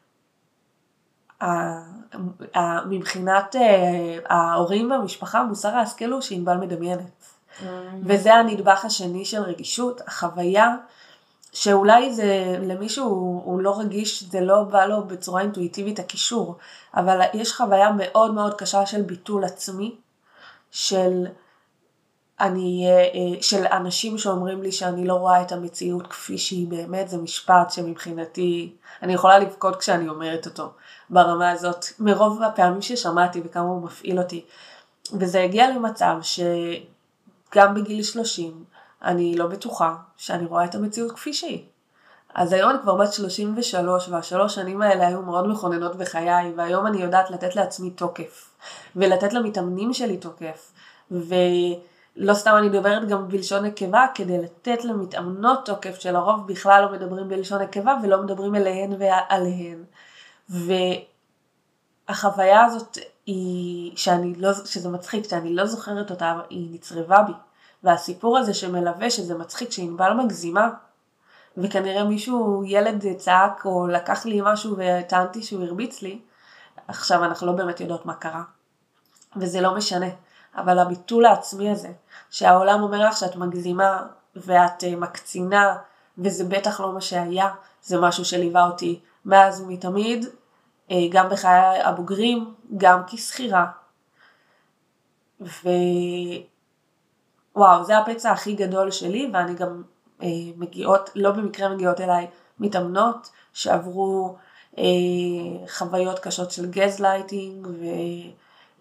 אה, 1.41 1.81
ההורים 4.29 4.91
והמשפחה 4.91 5.43
מוסר 5.43 5.75
ההשכל 5.75 6.11
הוא 6.11 6.21
שענבל 6.21 6.57
מדמיינת. 6.57 7.01
Mm. 7.59 7.63
וזה 8.03 8.33
הנדבך 8.33 8.85
השני 8.85 9.25
של 9.25 9.41
רגישות, 9.41 10.01
החוויה 10.07 10.75
שאולי 11.53 12.13
זה 12.13 12.57
למישהו 12.61 13.41
הוא 13.45 13.61
לא 13.61 13.79
רגיש, 13.79 14.23
זה 14.23 14.41
לא 14.41 14.63
בא 14.63 14.85
לו 14.85 15.03
בצורה 15.03 15.41
אינטואיטיבית 15.41 15.99
הקישור, 15.99 16.57
אבל 16.95 17.21
יש 17.33 17.53
חוויה 17.53 17.91
מאוד 17.97 18.33
מאוד 18.33 18.53
קשה 18.53 18.85
של 18.85 19.01
ביטול 19.01 19.43
עצמי, 19.43 19.95
של 20.71 21.25
אני, 22.39 22.87
אה, 22.87 22.97
אה, 22.97 23.41
של 23.41 23.65
אנשים 23.65 24.17
שאומרים 24.17 24.63
לי 24.63 24.71
שאני 24.71 25.07
לא 25.07 25.13
רואה 25.13 25.41
את 25.41 25.51
המציאות 25.51 26.07
כפי 26.07 26.37
שהיא 26.37 26.67
באמת, 26.67 27.09
זה 27.09 27.17
משפט 27.17 27.71
שמבחינתי, 27.71 28.73
אני 29.03 29.13
יכולה 29.13 29.39
לבכות 29.39 29.75
כשאני 29.75 30.09
אומרת 30.09 30.45
אותו 30.45 30.71
ברמה 31.11 31.51
הזאת, 31.51 31.85
מרוב 31.99 32.43
הפעמים 32.43 32.81
ששמעתי 32.81 33.41
וכמה 33.45 33.63
הוא 33.63 33.81
מפעיל 33.81 34.19
אותי. 34.19 34.45
וזה 35.13 35.43
הגיע 35.43 35.69
למצב 35.69 36.17
שגם 36.21 37.73
בגיל 37.73 38.03
30 38.03 38.63
אני 39.03 39.35
לא 39.37 39.47
בטוחה 39.47 39.95
שאני 40.17 40.45
רואה 40.45 40.65
את 40.65 40.75
המציאות 40.75 41.11
כפי 41.11 41.33
שהיא. 41.33 41.63
אז 42.35 42.53
היום 42.53 42.69
אני 42.69 42.79
כבר 42.79 42.95
בת 42.95 43.13
33 43.13 44.09
והשלוש 44.09 44.55
שנים 44.55 44.81
האלה 44.81 45.07
היו 45.07 45.21
מאוד 45.21 45.47
מכוננות 45.47 45.95
בחיי 45.95 46.53
והיום 46.55 46.87
אני 46.87 47.01
יודעת 47.01 47.31
לתת 47.31 47.55
לעצמי 47.55 47.89
תוקף 47.89 48.51
ולתת 48.95 49.33
למתאמנים 49.33 49.93
שלי 49.93 50.17
תוקף. 50.17 50.71
ו... 51.11 51.35
לא 52.15 52.33
סתם 52.33 52.55
אני 52.57 52.69
מדברת 52.69 53.07
גם 53.07 53.27
בלשון 53.27 53.65
נקבה 53.65 54.05
כדי 54.15 54.37
לתת 54.37 54.85
למתאמנות 54.85 55.65
תוקף 55.65 55.99
שלרוב 55.99 56.47
בכלל 56.47 56.85
לא 56.85 56.91
מדברים 56.91 57.29
בלשון 57.29 57.61
נקבה 57.61 57.95
ולא 58.03 58.21
מדברים 58.21 58.55
אליהן 58.55 58.93
ועליהן. 58.99 59.83
והחוויה 62.09 62.65
הזאת 62.65 62.97
היא, 63.25 63.97
שאני 63.97 64.35
לא, 64.35 64.53
שזה 64.53 64.89
מצחיק, 64.89 65.29
שאני 65.29 65.55
לא 65.55 65.65
זוכרת 65.65 66.11
אותה, 66.11 66.39
היא 66.49 66.73
נצרבה 66.73 67.23
בי. 67.23 67.33
והסיפור 67.83 68.37
הזה 68.37 68.53
שמלווה 68.53 69.09
שזה 69.09 69.37
מצחיק 69.37 69.71
שענבל 69.71 70.13
מגזימה 70.13 70.69
וכנראה 71.57 72.03
מישהו, 72.03 72.63
ילד 72.65 73.05
צעק 73.17 73.65
או 73.65 73.87
לקח 73.87 74.25
לי 74.25 74.41
משהו 74.43 74.75
וטענתי 74.77 75.43
שהוא 75.43 75.63
הרביץ 75.63 76.01
לי, 76.01 76.21
עכשיו 76.87 77.23
אנחנו 77.23 77.47
לא 77.47 77.53
באמת 77.53 77.79
יודעות 77.79 78.05
מה 78.05 78.13
קרה. 78.13 78.43
וזה 79.35 79.61
לא 79.61 79.75
משנה. 79.75 80.07
אבל 80.55 80.79
הביטול 80.79 81.25
העצמי 81.25 81.71
הזה, 81.71 81.91
שהעולם 82.29 82.83
אומר 82.83 83.07
לך 83.07 83.17
שאת 83.17 83.35
מגזימה 83.35 84.07
ואת 84.35 84.83
אה, 84.83 84.95
מקצינה 84.95 85.75
וזה 86.17 86.43
בטח 86.43 86.79
לא 86.79 86.93
מה 86.93 87.01
שהיה, 87.01 87.49
זה 87.83 87.99
משהו 87.99 88.25
שליווה 88.25 88.65
אותי 88.67 88.99
מאז 89.25 89.61
ומתמיד, 89.61 90.25
גם 91.11 91.29
בחיי 91.29 91.81
הבוגרים, 91.81 92.53
גם 92.77 93.01
כשכירה. 93.07 93.65
ווואו, 97.55 97.83
זה 97.83 97.97
הפצע 97.97 98.31
הכי 98.31 98.53
גדול 98.53 98.91
שלי 98.91 99.29
ואני 99.33 99.53
גם 99.53 99.83
אה, 100.23 100.27
מגיעות, 100.57 101.09
לא 101.15 101.31
במקרה 101.31 101.69
מגיעות 101.69 102.01
אליי 102.01 102.27
מתאמנות 102.59 103.29
שעברו 103.53 104.35
חוויות 105.77 106.19
קשות 106.19 106.51
של 106.51 106.69
גזלייטינג 106.69 107.67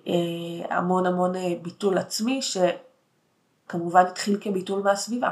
והמון 0.06 1.06
המון 1.06 1.32
ביטול 1.62 1.98
עצמי 1.98 2.40
שכמובן 2.42 4.06
התחיל 4.06 4.38
כביטול 4.40 4.82
מהסביבה. 4.82 5.30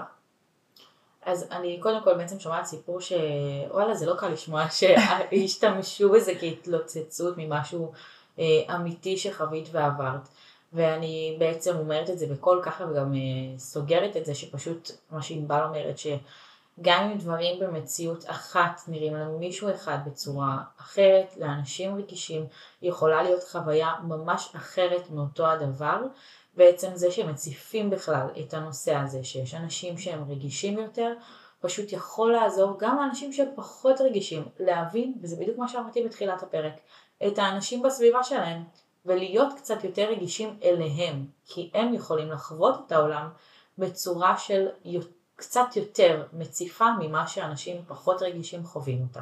אז 1.28 1.46
אני 1.50 1.78
קודם 1.80 2.02
כל 2.04 2.14
בעצם 2.14 2.40
שומעת 2.40 2.66
סיפור 2.66 3.00
שוואלה 3.00 3.94
זה 3.94 4.06
לא 4.06 4.14
קל 4.14 4.28
לשמוע 4.28 4.70
שהשתמשו 4.78 6.10
בזה 6.10 6.32
כהתלוצצות 6.40 7.34
ממשהו 7.38 7.92
אה, 8.38 8.44
אמיתי 8.74 9.16
שחווית 9.16 9.68
ועברת. 9.72 10.28
ואני 10.72 11.36
בעצם 11.38 11.76
אומרת 11.76 12.10
את 12.10 12.18
זה 12.18 12.26
בקול 12.26 12.60
ככה 12.64 12.84
וגם 12.90 13.14
אה, 13.14 13.58
סוגרת 13.58 14.16
את 14.16 14.26
זה 14.26 14.34
שפשוט 14.34 14.90
מה 15.10 15.22
שענבל 15.22 15.64
אומרת 15.64 15.98
שגם 15.98 17.10
אם 17.12 17.18
דברים 17.18 17.60
במציאות 17.60 18.24
אחת 18.30 18.80
נראים 18.88 19.14
לנו 19.14 19.38
מישהו 19.38 19.74
אחד 19.74 19.98
בצורה 20.06 20.58
אחרת, 20.80 21.36
לאנשים 21.36 21.96
רגישים 21.96 22.46
יכולה 22.82 23.22
להיות 23.22 23.44
חוויה 23.44 23.92
ממש 24.02 24.52
אחרת 24.56 25.10
מאותו 25.10 25.46
הדבר. 25.46 26.00
בעצם 26.54 26.88
זה 26.94 27.10
שמציפים 27.10 27.90
בכלל 27.90 28.26
את 28.40 28.54
הנושא 28.54 28.94
הזה 28.94 29.24
שיש 29.24 29.54
אנשים 29.54 29.98
שהם 29.98 30.30
רגישים 30.30 30.78
יותר, 30.78 31.14
פשוט 31.60 31.92
יכול 31.92 32.32
לעזור 32.32 32.76
גם 32.78 32.96
לאנשים 32.96 33.32
שהם 33.32 33.48
פחות 33.54 34.00
רגישים 34.00 34.44
להבין, 34.60 35.14
וזה 35.22 35.36
בדיוק 35.36 35.58
מה 35.58 35.68
שאמרתי 35.68 36.04
בתחילת 36.04 36.42
הפרק, 36.42 36.72
את 37.26 37.38
האנשים 37.38 37.82
בסביבה 37.82 38.22
שלהם, 38.22 38.62
ולהיות 39.06 39.48
קצת 39.56 39.84
יותר 39.84 40.10
רגישים 40.10 40.58
אליהם, 40.64 41.26
כי 41.46 41.70
הם 41.74 41.94
יכולים 41.94 42.30
לחוות 42.30 42.74
את 42.86 42.92
העולם 42.92 43.28
בצורה 43.78 44.38
של 44.38 44.66
קצת 45.36 45.76
יותר 45.76 46.24
מציפה 46.32 46.86
ממה 47.00 47.26
שאנשים 47.26 47.82
פחות 47.88 48.22
רגישים 48.22 48.64
חווים 48.64 49.02
אותה. 49.02 49.20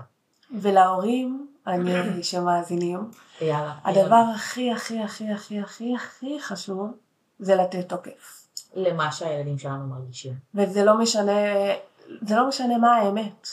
ולהורים, 0.61 1.47
אני 1.67 2.23
שמאזינים, 2.23 3.11
יאללה. 3.41 3.75
הדבר 3.85 4.23
הכי 4.35 4.73
הכי 4.73 4.99
הכי 4.99 5.31
הכי 5.31 5.61
הכי 5.61 5.95
הכי 5.95 6.41
חשוב 6.41 6.91
זה 7.39 7.55
לתת 7.55 7.89
תוקף. 7.89 8.47
למה 8.75 9.13
שהילדים 9.13 9.59
שלנו 9.59 9.87
מרגישים. 9.87 10.33
וזה 10.55 10.85
לא 10.85 10.99
משנה, 10.99 11.33
זה 12.23 12.37
לא 12.37 12.49
משנה 12.49 12.79
מה 12.79 12.97
האמת. 12.97 13.49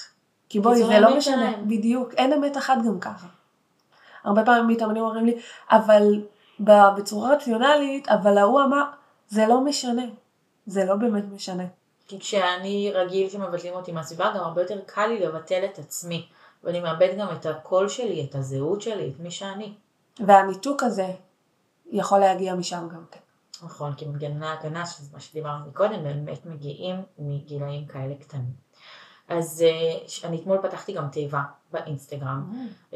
כי 0.50 0.60
בואי, 0.60 0.84
זה 0.84 1.00
לא 1.00 1.18
משנה, 1.18 1.36
שלהם. 1.36 1.68
בדיוק, 1.68 2.14
אין 2.14 2.34
אמת 2.34 2.58
אחת 2.58 2.78
גם 2.88 3.00
ככה. 3.00 3.28
הרבה 4.24 4.46
פעמים 4.46 4.68
מתאמנים 4.68 5.04
אומרים 5.04 5.26
לי, 5.26 5.40
אבל 5.70 6.22
בצורה 6.60 7.34
רציונלית, 7.36 8.10
אבל 8.10 8.38
ההוא 8.38 8.62
אמר, 8.62 8.84
זה 9.30 9.46
לא 9.48 9.62
משנה. 9.62 10.06
זה 10.66 10.86
לא 10.86 10.96
באמת 10.96 11.24
משנה. 11.32 11.64
כי 12.08 12.20
כשאני 12.20 12.92
רגיל 12.94 13.30
שמבטלים 13.30 13.74
אותי 13.74 13.92
מהסביבה, 13.92 14.32
גם 14.36 14.44
הרבה 14.44 14.62
יותר 14.62 14.80
קל 14.86 15.08
לי 15.08 15.20
לבטל 15.20 15.66
את 15.66 15.80
עצמי. 15.80 16.28
ואני 16.64 16.80
מאבד 16.80 17.18
גם 17.18 17.28
את 17.32 17.46
הקול 17.46 17.90
שלי, 17.90 18.28
את 18.30 18.36
הזהות 18.36 18.82
שלי, 18.82 19.10
את 19.10 19.20
מי 19.20 19.32
שאני. 19.32 19.74
והניתוק 20.20 20.84
הזה 20.84 21.08
יכול 21.92 22.20
להגיע 22.20 22.56
משם 22.56 22.88
גם 22.92 23.04
כן. 23.12 23.20
נכון, 23.66 23.94
כי 23.94 24.06
מנגנוני 24.06 24.48
ההגנה, 24.48 24.86
שזה 24.86 25.10
מה 25.14 25.20
שדיברנו 25.20 25.66
מקודם, 25.66 26.04
באמת 26.04 26.46
מגיעים 26.46 26.96
מגילאים 27.20 27.86
כאלה 27.88 28.16
קטנים. 28.16 28.54
אז 29.28 29.66
uh, 29.66 30.28
אני 30.28 30.42
אתמול 30.42 30.58
פתחתי 30.64 30.94
גם 30.94 31.10
תיבה 31.10 31.42
באינסטגרם, 31.72 32.52
mm. 32.92 32.96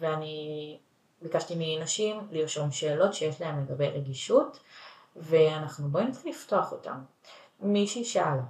ואני 0.00 0.78
ביקשתי 1.22 1.54
מנשים 1.58 2.28
לרשום 2.30 2.72
שאלות 2.72 3.14
שיש 3.14 3.40
להם 3.40 3.62
לגבי 3.62 3.88
רגישות, 3.88 4.58
ואנחנו 5.16 5.88
בואי 5.88 6.04
נתחיל 6.04 6.30
לפתוח 6.30 6.72
אותן. 6.72 6.98
מישהי 7.60 8.04
שאלה, 8.04 8.42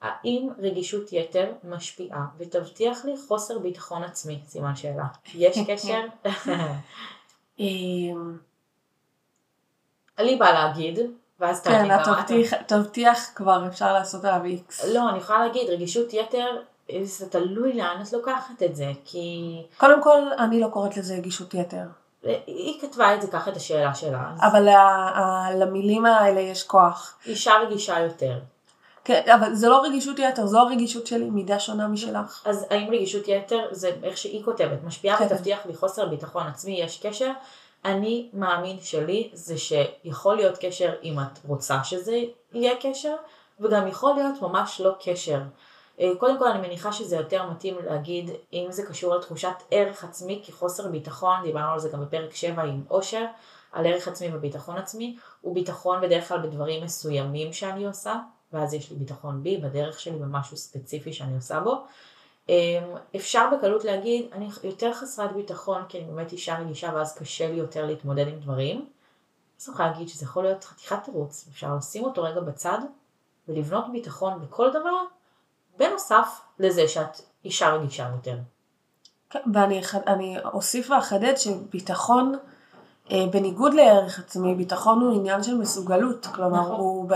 האם 0.00 0.48
רגישות 0.58 1.12
יתר 1.12 1.52
משפיעה 1.64 2.26
ותבטיח 2.38 3.04
לי 3.04 3.14
חוסר 3.28 3.58
ביטחון 3.58 4.02
עצמי? 4.02 4.40
סימן 4.46 4.76
שאלה. 4.76 5.06
יש 5.34 5.58
קשר? 5.68 6.00
אני 10.18 10.36
באה 10.36 10.52
להגיד, 10.52 10.98
ואז 11.40 11.60
כן, 11.60 12.02
תבטיח, 12.04 12.54
תבטיח 12.66 13.18
כבר 13.34 13.66
אפשר 13.66 13.92
לעשות 13.92 14.24
עליו 14.24 14.44
איקס. 14.44 14.84
לא, 14.84 15.10
אני 15.10 15.18
יכולה 15.18 15.46
להגיד, 15.46 15.70
רגישות 15.70 16.14
יתר, 16.14 16.46
זה 17.02 17.30
תלוי 17.30 17.72
לאן 17.72 18.02
את 18.02 18.12
לוקחת 18.12 18.62
את 18.62 18.76
זה, 18.76 18.92
כי... 19.04 19.56
קודם 19.76 20.02
כל, 20.02 20.20
אני 20.38 20.60
לא 20.60 20.68
קוראת 20.68 20.96
לזה 20.96 21.14
רגישות 21.14 21.54
יתר. 21.54 21.84
היא 22.46 22.80
כתבה 22.80 23.14
את 23.14 23.22
זה 23.22 23.28
ככה 23.28 23.50
את 23.50 23.56
השאלה 23.56 23.94
שלה. 23.94 24.32
אבל 24.40 24.68
למילים 25.54 26.06
האלה 26.06 26.40
יש 26.40 26.62
כוח. 26.62 27.18
אישה 27.26 27.52
רגישה 27.66 28.00
יותר. 28.00 28.38
כן, 29.04 29.22
אבל 29.34 29.54
זה 29.54 29.68
לא 29.68 29.82
רגישות 29.82 30.18
יתר, 30.18 30.46
זו 30.46 30.58
הרגישות 30.58 31.06
שלי, 31.06 31.30
מידה 31.30 31.58
שונה 31.58 31.88
משלך. 31.88 32.42
אז 32.46 32.66
האם 32.70 32.88
רגישות 32.90 33.28
יתר 33.28 33.66
זה 33.70 33.90
איך 34.02 34.16
שהיא 34.16 34.44
כותבת, 34.44 34.84
משפיעה 34.84 35.16
כן. 35.16 35.26
ותבטיח 35.26 35.66
לי 35.66 35.74
חוסר 35.74 36.06
ביטחון 36.06 36.46
עצמי, 36.46 36.80
יש 36.80 37.06
קשר? 37.06 37.30
אני 37.86 38.30
מאמין 38.32 38.80
שלי 38.80 39.30
זה 39.32 39.54
שיכול 39.58 40.36
להיות 40.36 40.58
קשר 40.60 40.94
אם 41.02 41.20
את 41.20 41.38
רוצה 41.44 41.84
שזה 41.84 42.22
יהיה 42.52 42.74
קשר, 42.80 43.14
וגם 43.60 43.88
יכול 43.88 44.14
להיות 44.14 44.42
ממש 44.42 44.80
לא 44.80 44.92
קשר. 45.04 45.40
אה, 46.00 46.10
קודם 46.18 46.38
כל 46.38 46.48
אני 46.48 46.68
מניחה 46.68 46.92
שזה 46.92 47.16
יותר 47.16 47.50
מתאים 47.50 47.76
להגיד 47.84 48.30
אם 48.52 48.66
זה 48.70 48.86
קשור 48.86 49.14
לתחושת 49.14 49.54
ערך 49.70 50.04
עצמי 50.04 50.42
כחוסר 50.46 50.88
ביטחון, 50.88 51.36
דיברנו 51.42 51.72
על 51.72 51.78
זה 51.78 51.88
גם 51.88 52.00
בפרק 52.00 52.34
7 52.34 52.62
עם 52.62 52.82
אושר, 52.90 53.24
על 53.72 53.86
ערך 53.86 54.08
עצמי 54.08 54.28
וביטחון 54.34 54.76
עצמי, 54.76 55.16
וביטחון 55.44 56.00
בדרך 56.00 56.28
כלל 56.28 56.40
בדברים 56.40 56.84
מסוימים 56.84 57.52
שאני 57.52 57.86
עושה, 57.86 58.14
ואז 58.52 58.74
יש 58.74 58.90
לי 58.90 58.96
ביטחון 58.96 59.42
בי, 59.42 59.56
בדרך 59.56 60.00
שלי, 60.00 60.18
במשהו 60.18 60.56
ספציפי 60.56 61.12
שאני 61.12 61.36
עושה 61.36 61.60
בו. 61.60 61.84
אמ, 62.48 62.54
אפשר 63.16 63.48
בקלות 63.56 63.84
להגיד, 63.84 64.26
אני 64.32 64.48
יותר 64.64 64.92
חסרת 64.92 65.32
ביטחון 65.32 65.82
כי 65.88 65.98
אני 65.98 66.06
באמת 66.06 66.32
אישה 66.32 66.58
רגישה 66.58 66.90
ואז 66.94 67.18
קשה 67.18 67.48
לי 67.48 67.56
יותר 67.56 67.86
להתמודד 67.86 68.28
עם 68.28 68.38
דברים. 68.40 68.86
אז 69.60 69.68
אני 69.68 69.74
יכולה 69.74 69.90
להגיד 69.90 70.08
שזה 70.08 70.24
יכול 70.24 70.44
להיות 70.44 70.64
חתיכת 70.64 70.98
תירוץ, 71.04 71.48
אפשר 71.52 71.74
לשים 71.74 72.04
אותו 72.04 72.22
רגע 72.22 72.40
בצד 72.40 72.78
ולבנות 73.48 73.92
ביטחון 73.92 74.42
בכל 74.42 74.70
דבר, 74.70 75.02
בנוסף 75.76 76.40
לזה 76.58 76.88
שאת 76.88 77.20
אישה 77.44 77.68
רגישה 77.68 78.08
יותר. 78.14 78.38
כן, 79.30 79.42
ואני 79.54 80.36
אוסיף 80.44 80.90
ואחדד 80.90 81.34
שביטחון, 81.36 82.34
אה, 83.10 83.24
בניגוד 83.30 83.74
לערך 83.74 84.18
עצמי, 84.18 84.54
ביטחון 84.54 85.00
הוא 85.00 85.14
עניין 85.14 85.42
של 85.42 85.54
מסוגלות, 85.54 86.26
כלומר 86.26 86.60
נכון. 86.60 86.76
הוא 86.80 87.10
ב... 87.10 87.14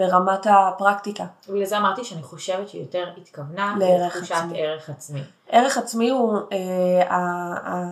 ברמת 0.00 0.46
הפרקטיקה. 0.50 1.24
בגלל 1.48 1.64
זה 1.64 1.78
אמרתי 1.78 2.04
שאני 2.04 2.22
חושבת 2.22 2.68
שהיא 2.68 2.82
יותר 2.82 3.08
התכוונה 3.16 3.76
לתחושת 3.80 4.34
ערך 4.54 4.90
עצמי. 4.90 5.22
ערך 5.48 5.78
עצמי 5.78 6.10
הוא 6.10 6.38
אה, 6.52 7.14
ה, 7.14 7.90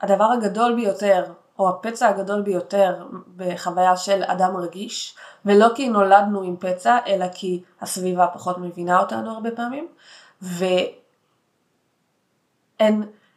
הדבר 0.00 0.24
הגדול 0.24 0.74
ביותר, 0.74 1.24
או 1.58 1.68
הפצע 1.68 2.08
הגדול 2.08 2.42
ביותר 2.42 3.06
בחוויה 3.36 3.96
של 3.96 4.22
אדם 4.26 4.56
רגיש, 4.56 5.16
ולא 5.44 5.66
כי 5.74 5.88
נולדנו 5.88 6.42
עם 6.42 6.56
פצע, 6.56 6.98
אלא 7.06 7.26
כי 7.34 7.62
הסביבה 7.80 8.26
פחות 8.26 8.58
מבינה 8.58 9.00
אותנו 9.00 9.30
הרבה 9.30 9.50
פעמים, 9.50 9.88
ואין 10.42 10.92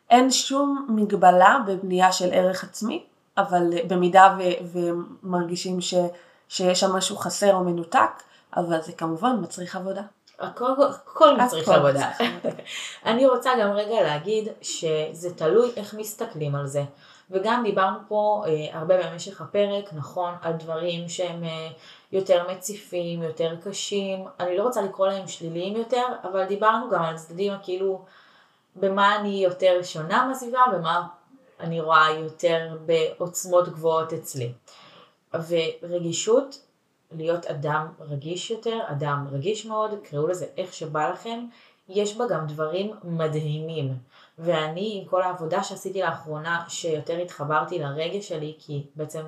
אין 0.09 0.31
שום 0.31 0.87
מגבלה 0.89 1.57
בבנייה 1.67 2.11
של 2.11 2.33
ערך 2.33 2.63
עצמי, 2.63 3.05
אבל 3.37 3.73
במידה 3.87 4.37
ו, 4.37 4.41
ומרגישים 4.73 5.81
ש... 5.81 5.93
שיש 6.49 6.79
שם 6.79 6.91
משהו 6.91 7.17
חסר 7.17 7.55
או 7.55 7.63
מנותק, 7.63 8.23
אבל 8.57 8.81
זה 8.81 8.91
כמובן 8.91 9.35
מצריך 9.41 9.75
עבודה. 9.75 10.01
הכל, 10.39 10.71
הכל 10.89 11.37
מצריך 11.37 11.69
הכל 11.69 11.79
עבודה. 11.79 12.11
אני 13.05 13.27
רוצה 13.27 13.51
גם 13.61 13.71
רגע 13.71 14.01
להגיד 14.01 14.47
שזה 14.61 15.33
תלוי 15.35 15.71
איך 15.75 15.93
מסתכלים 15.93 16.55
על 16.55 16.67
זה. 16.67 16.83
וגם 17.31 17.63
דיברנו 17.63 17.99
פה 18.07 18.43
אה, 18.47 18.79
הרבה 18.79 18.95
במשך 18.97 19.41
הפרק, 19.41 19.93
נכון, 19.93 20.33
על 20.41 20.53
דברים 20.53 21.09
שהם 21.09 21.43
אה, 21.43 21.67
יותר 22.11 22.51
מציפים, 22.51 23.23
יותר 23.23 23.55
קשים, 23.63 24.25
אני 24.39 24.57
לא 24.57 24.63
רוצה 24.63 24.81
לקרוא 24.81 25.07
להם 25.07 25.27
שליליים 25.27 25.75
יותר, 25.75 26.05
אבל 26.23 26.45
דיברנו 26.45 26.89
גם 26.89 27.03
על 27.03 27.17
צדדים 27.17 27.53
כאילו 27.63 28.05
במה 28.75 29.15
אני 29.15 29.43
יותר 29.43 29.79
שונה 29.83 30.25
מהסביבה, 30.25 30.61
במה 30.73 31.07
אני 31.59 31.81
רואה 31.81 32.09
יותר 32.09 32.77
בעוצמות 32.85 33.69
גבוהות 33.69 34.13
אצלי. 34.13 34.53
ורגישות, 35.47 36.65
להיות 37.11 37.45
אדם 37.45 37.87
רגיש 37.99 38.51
יותר, 38.51 38.79
אדם 38.85 39.27
רגיש 39.31 39.65
מאוד, 39.65 39.91
קראו 40.03 40.27
לזה 40.27 40.45
איך 40.57 40.73
שבא 40.73 41.09
לכם, 41.09 41.45
יש 41.89 42.17
בה 42.17 42.25
גם 42.27 42.47
דברים 42.47 42.91
מדהימים. 43.03 43.97
ואני, 44.39 44.99
עם 45.01 45.09
כל 45.09 45.21
העבודה 45.21 45.63
שעשיתי 45.63 46.01
לאחרונה, 46.01 46.65
שיותר 46.67 47.17
התחברתי 47.17 47.79
לרגש 47.79 48.27
שלי, 48.27 48.55
כי 48.59 48.87
בעצם 48.95 49.25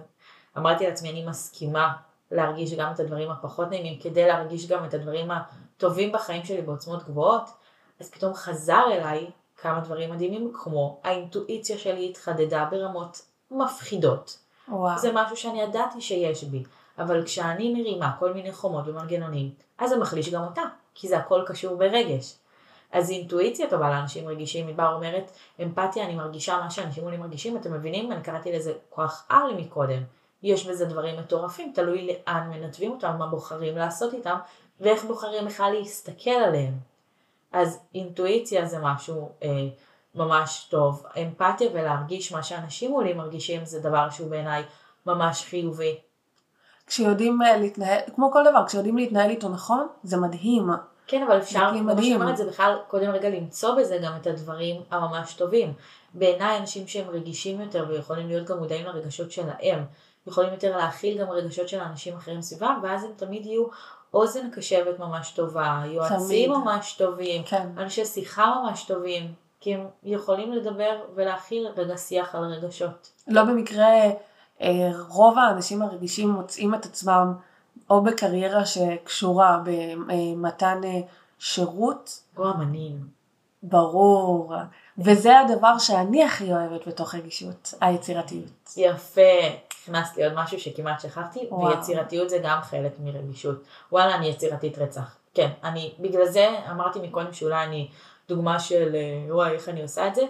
אמרתי 0.57 0.87
לעצמי, 0.87 1.09
אני 1.09 1.25
מסכימה 1.25 1.93
להרגיש 2.31 2.73
גם 2.73 2.91
את 2.93 2.99
הדברים 2.99 3.31
הפחות 3.31 3.69
נעימים, 3.69 3.99
כדי 3.99 4.27
להרגיש 4.27 4.67
גם 4.67 4.85
את 4.85 4.93
הדברים 4.93 5.31
הטובים 5.31 6.11
בחיים 6.11 6.45
שלי 6.45 6.61
בעוצמות 6.61 7.03
גבוהות, 7.03 7.49
אז 7.99 8.09
פתאום 8.09 8.33
חזר 8.33 8.83
אליי 8.91 9.27
כמה 9.57 9.79
דברים 9.79 10.11
מדהימים, 10.11 10.51
כמו 10.53 11.01
האינטואיציה 11.03 11.77
שלי 11.77 12.09
התחדדה 12.09 12.67
ברמות 12.71 13.21
מפחידות. 13.51 14.44
וואו. 14.67 14.99
זה 14.99 15.11
משהו 15.13 15.37
שאני 15.37 15.61
ידעתי 15.61 16.01
שיש 16.01 16.43
בי, 16.43 16.63
אבל 16.97 17.25
כשאני 17.25 17.73
מרימה 17.73 18.11
כל 18.19 18.33
מיני 18.33 18.53
חומות 18.53 18.87
ומנגנונים, 18.87 19.49
אז 19.77 19.89
זה 19.89 19.97
מחליש 19.97 20.29
גם 20.29 20.43
אותה, 20.43 20.61
כי 20.95 21.07
זה 21.07 21.17
הכל 21.17 21.43
קשור 21.45 21.75
ברגש. 21.75 22.37
אז 22.91 23.09
אינטואיציה 23.09 23.69
טובה 23.69 23.89
לאנשים 23.89 24.27
רגישים, 24.27 24.67
מדבר 24.67 24.93
אומרת, 24.93 25.31
אמפתיה, 25.63 26.05
אני 26.05 26.15
מרגישה 26.15 26.57
מה 26.57 26.71
שאנשים 26.71 27.03
עולים 27.03 27.19
מרגישים, 27.19 27.57
אתם 27.57 27.73
מבינים? 27.73 28.11
אני 28.11 28.23
קראתי 28.23 28.51
לזה 28.51 28.73
כוח 28.89 29.25
על 29.29 29.53
מקודם. 29.57 30.03
יש 30.43 30.67
בזה 30.67 30.85
דברים 30.85 31.19
מטורפים, 31.19 31.71
תלוי 31.75 32.07
לאן 32.07 32.49
מנתבים 32.49 32.91
אותם, 32.91 33.15
מה 33.19 33.27
בוחרים 33.27 33.77
לעשות 33.77 34.13
איתם, 34.13 34.35
ואיך 34.79 35.03
בוחרים 35.03 35.45
בכלל 35.45 35.73
להסתכל 35.79 36.29
עליהם. 36.29 36.73
אז 37.51 37.79
אינטואיציה 37.95 38.65
זה 38.65 38.79
משהו 38.81 39.29
אה, 39.43 39.49
ממש 40.15 40.67
טוב. 40.69 41.03
אמפתיה 41.21 41.69
ולהרגיש 41.73 42.31
מה 42.31 42.43
שאנשים 42.43 42.91
עולים 42.91 43.17
מרגישים 43.17 43.65
זה 43.65 43.79
דבר 43.79 44.09
שהוא 44.09 44.29
בעיניי 44.29 44.63
ממש 45.05 45.45
חיובי. 45.49 45.95
כשיודעים 46.87 47.41
אה, 47.41 47.57
להתנהל, 47.57 47.99
כמו 48.15 48.31
כל 48.31 48.43
דבר, 48.49 48.65
כשיודעים 48.67 48.97
להתנהל 48.97 49.29
איתו 49.29 49.49
נכון, 49.49 49.87
זה 50.03 50.17
מדהים. 50.17 50.69
כן, 51.07 51.23
אבל 51.23 51.37
אפשר, 51.37 51.71
כמו 51.79 52.03
שאומרת, 52.03 52.37
זה 52.37 52.45
בכלל 52.45 52.77
קודם 52.87 53.09
רגע 53.09 53.29
למצוא 53.29 53.75
בזה 53.75 53.99
גם 54.03 54.13
את 54.21 54.27
הדברים 54.27 54.81
הממש 54.91 55.33
טובים. 55.33 55.73
בעיניי 56.13 56.57
אנשים 56.57 56.87
שהם 56.87 57.09
רגישים 57.09 57.61
יותר 57.61 57.85
ויכולים 57.89 58.27
להיות 58.27 58.47
גם 58.47 58.57
מודעים 58.57 58.85
לרגשות 58.85 59.31
שלהם, 59.31 59.85
יכולים 60.27 60.53
יותר 60.53 60.77
להכיל 60.77 61.17
גם 61.17 61.29
רגשות 61.29 61.69
של 61.69 61.79
אנשים 61.79 62.15
אחרים 62.15 62.41
סביבם, 62.41 62.79
ואז 62.83 63.03
הם 63.03 63.11
תמיד 63.15 63.45
יהיו 63.45 63.65
אוזן 64.13 64.51
קשבת 64.51 64.99
ממש 64.99 65.31
טובה, 65.31 65.81
יועצים 65.85 66.17
תמיד. 66.17 66.49
ממש 66.49 66.93
טובים, 66.93 67.43
כן. 67.43 67.67
אנשי 67.77 68.05
שיחה 68.05 68.53
ממש 68.63 68.83
טובים, 68.83 69.33
כי 69.65 69.73
הם 69.73 69.87
יכולים 70.03 70.53
לדבר 70.53 71.01
ולהכיל 71.15 71.67
רגע 71.77 71.97
שיח 71.97 72.35
על 72.35 72.43
רגשות. 72.43 73.11
לא 73.27 73.43
במקרה 73.43 73.87
אה, 74.61 74.91
רוב 75.09 75.37
האנשים 75.37 75.81
הרגישים 75.81 76.29
מוצאים 76.29 76.75
את 76.75 76.85
עצמם 76.85 77.33
או 77.89 78.03
בקריירה 78.03 78.65
שקשורה 78.65 79.61
במתן 79.65 80.81
אה, 80.83 80.99
שירות. 81.39 82.23
או 82.37 82.51
אמנים. 82.51 83.07
ברור. 83.63 84.53
וזה 84.97 85.39
הדבר 85.39 85.77
שאני 85.77 86.23
הכי 86.23 86.53
אוהבת 86.53 86.87
בתוך 86.87 87.15
רגישות, 87.15 87.73
היצירתיות. 87.81 88.73
יפה. 88.77 89.21
הכנסת 89.87 90.17
לי 90.17 90.25
עוד 90.25 90.33
משהו 90.35 90.59
שכמעט 90.59 91.01
שכחתי, 91.01 91.47
וואו. 91.51 91.75
ויצירתיות 91.75 92.29
זה 92.29 92.39
גם 92.43 92.61
חלק 92.61 92.91
מרגישות. 92.99 93.63
וואלה, 93.91 94.15
אני 94.15 94.27
יצירתית 94.27 94.77
רצח. 94.77 95.17
כן, 95.33 95.49
אני, 95.63 95.93
בגלל 95.99 96.25
זה 96.25 96.49
אמרתי 96.71 96.99
מקודם 96.99 97.33
שאולי 97.33 97.63
אני 97.63 97.89
דוגמה 98.29 98.59
של 98.59 98.95
אה, 98.95 99.35
וואי, 99.35 99.51
איך 99.51 99.69
אני 99.69 99.81
עושה 99.81 100.07
את 100.07 100.15
זה, 100.15 100.21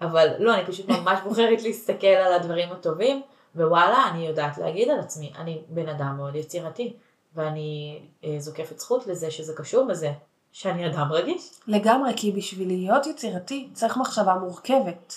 אבל 0.00 0.28
לא, 0.38 0.54
אני 0.54 0.66
פשוט 0.66 0.88
ממש 0.88 1.18
בוחרת 1.28 1.62
להסתכל 1.62 2.06
על 2.06 2.32
הדברים 2.32 2.72
הטובים, 2.72 3.22
ווואלה, 3.56 4.04
אני 4.10 4.26
יודעת 4.26 4.58
להגיד 4.58 4.88
על 4.88 5.00
עצמי, 5.00 5.32
אני 5.38 5.62
בן 5.68 5.88
אדם 5.88 6.14
מאוד 6.16 6.36
יצירתי, 6.36 6.92
ואני 7.34 8.00
אה, 8.24 8.36
זוקפת 8.38 8.78
זכות 8.78 9.06
לזה 9.06 9.30
שזה 9.30 9.54
קשור 9.56 9.86
בזה, 9.86 10.12
שאני 10.52 10.86
אדם 10.86 11.12
רגיש. 11.12 11.50
לגמרי, 11.66 12.12
כי 12.16 12.32
בשביל 12.32 12.68
להיות 12.68 13.06
יצירתי 13.06 13.68
צריך 13.72 13.96
מחשבה 13.96 14.34
מורכבת. 14.34 15.14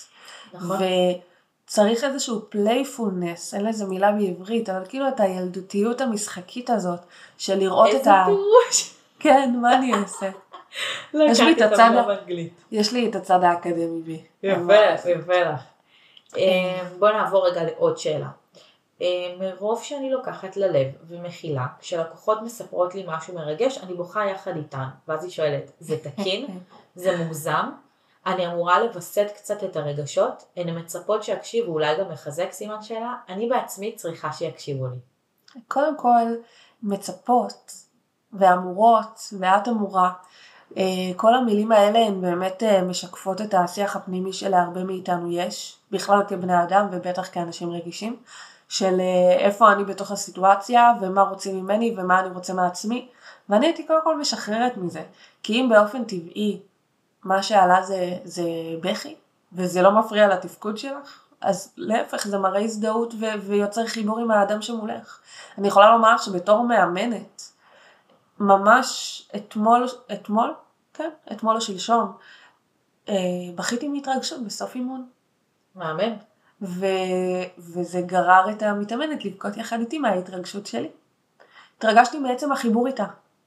נכון. 0.54 0.78
וצריך 1.66 2.04
איזשהו 2.04 2.40
playfulness, 2.48 3.54
אין 3.54 3.64
לזה 3.66 3.86
מילה 3.86 4.12
בעברית, 4.12 4.68
אבל 4.68 4.84
כאילו 4.88 5.08
את 5.08 5.20
הילדותיות 5.20 6.00
המשחקית 6.00 6.70
הזאת, 6.70 7.00
של 7.38 7.58
לראות 7.58 7.88
את 7.88 7.94
ה... 7.94 7.96
איזה 7.96 8.10
פירוש. 8.24 8.94
כן, 9.18 9.58
מה 9.62 9.78
אני 9.78 9.94
אעשה? 9.94 10.30
לא 11.14 11.24
יש 11.24 11.40
לי 11.40 11.52
את 11.52 11.60
הצד, 11.62 11.90
יש 12.70 12.92
לי 12.92 13.10
את 13.10 13.14
הצד 13.14 13.44
האקדמי 13.44 14.02
בי. 14.02 14.22
יפה, 14.42 15.10
יפה 15.10 15.40
לך. 15.40 15.60
אה, 16.36 16.88
בוא 16.98 17.10
נעבור 17.10 17.46
רגע 17.48 17.64
לעוד 17.64 17.98
שאלה. 17.98 18.28
אה, 19.02 19.06
מרוב 19.40 19.82
שאני 19.82 20.10
לוקחת 20.10 20.56
ללב 20.56 20.86
ומכילה, 21.08 21.66
כשלקוחות 21.78 22.42
מספרות 22.42 22.94
לי 22.94 23.04
משהו 23.06 23.34
מרגש, 23.34 23.78
אני 23.78 23.94
בוכה 23.94 24.26
יחד 24.26 24.56
איתן. 24.56 24.86
ואז 25.08 25.24
היא 25.24 25.32
שואלת, 25.32 25.70
זה 25.80 25.96
תקין? 25.98 26.46
זה 26.94 27.16
מוגזם? 27.16 27.70
אני 28.26 28.46
אמורה 28.46 28.80
לווסת 28.80 29.26
קצת 29.34 29.64
את 29.64 29.76
הרגשות? 29.76 30.44
הן 30.56 30.78
מצפות 30.78 31.22
שיקשיבו, 31.22 31.72
אולי 31.72 31.98
גם 31.98 32.10
לחזק 32.10 32.52
סימן 32.52 32.82
שאלה? 32.82 33.14
אני 33.28 33.48
בעצמי 33.48 33.92
צריכה 33.96 34.32
שיקשיבו 34.32 34.86
לי. 34.86 34.98
קודם 35.68 35.96
כל, 35.96 36.34
מצפות 36.82 37.72
ואמורות, 38.32 39.20
ואת 39.38 39.68
אמורה. 39.68 40.12
אה, 40.76 40.82
כל 41.16 41.34
המילים 41.34 41.72
האלה 41.72 41.98
הן 41.98 42.20
באמת 42.20 42.62
משקפות 42.86 43.40
את 43.40 43.54
השיח 43.54 43.96
הפנימי 43.96 44.32
שלהרבה 44.32 44.84
מאיתנו 44.84 45.32
יש. 45.32 45.78
בכלל 45.90 46.22
כבני 46.28 46.62
אדם 46.62 46.86
ובטח 46.92 47.28
כאנשים 47.32 47.70
רגישים, 47.70 48.16
של 48.68 49.00
אה, 49.00 49.36
איפה 49.38 49.72
אני 49.72 49.84
בתוך 49.84 50.10
הסיטואציה 50.10 50.92
ומה 51.00 51.22
רוצים 51.22 51.56
ממני 51.56 51.94
ומה 51.98 52.20
אני 52.20 52.28
רוצה 52.28 52.52
מעצמי, 52.54 53.08
ואני 53.48 53.66
הייתי 53.66 53.86
קודם 53.86 54.00
כל 54.04 54.16
משחררת 54.16 54.76
מזה, 54.76 55.02
כי 55.42 55.52
אם 55.52 55.68
באופן 55.68 56.04
טבעי 56.04 56.60
מה 57.24 57.42
שעלה 57.42 57.82
זה, 57.82 58.16
זה 58.24 58.42
בכי, 58.80 59.16
וזה 59.52 59.82
לא 59.82 59.92
מפריע 59.92 60.28
לתפקוד 60.28 60.78
שלך, 60.78 61.24
אז 61.40 61.72
להפך 61.76 62.26
זה 62.28 62.38
מראה 62.38 62.60
הזדהות 62.60 63.14
ו- 63.20 63.40
ויוצר 63.46 63.86
חיבור 63.86 64.18
עם 64.18 64.30
האדם 64.30 64.62
שמולך. 64.62 65.18
אני 65.58 65.68
יכולה 65.68 65.90
לומר 65.90 66.18
שבתור 66.18 66.64
מאמנת, 66.64 67.52
ממש 68.40 69.22
אתמול, 69.36 69.86
אתמול, 70.12 70.54
כן, 70.94 71.10
אתמול 71.32 71.56
או 71.56 71.60
שלשום, 71.60 72.12
אה, 73.08 73.14
בכיתי 73.54 73.88
מהתרגשות 73.88 74.44
בסוף 74.44 74.74
אימון. 74.74 75.06
מהמם. 75.74 76.14
ו... 76.62 76.86
וזה 77.58 78.00
גרר 78.00 78.50
את 78.50 78.62
המתאמנת 78.62 79.24
לבכות 79.24 79.56
יחד 79.56 79.80
איתי 79.80 79.98
מההתרגשות 79.98 80.66
שלי. 80.66 80.90
התרגשתי 81.78 82.18
בעצם 82.20 82.52
החיבור 82.52 82.86
איתה, 82.86 83.04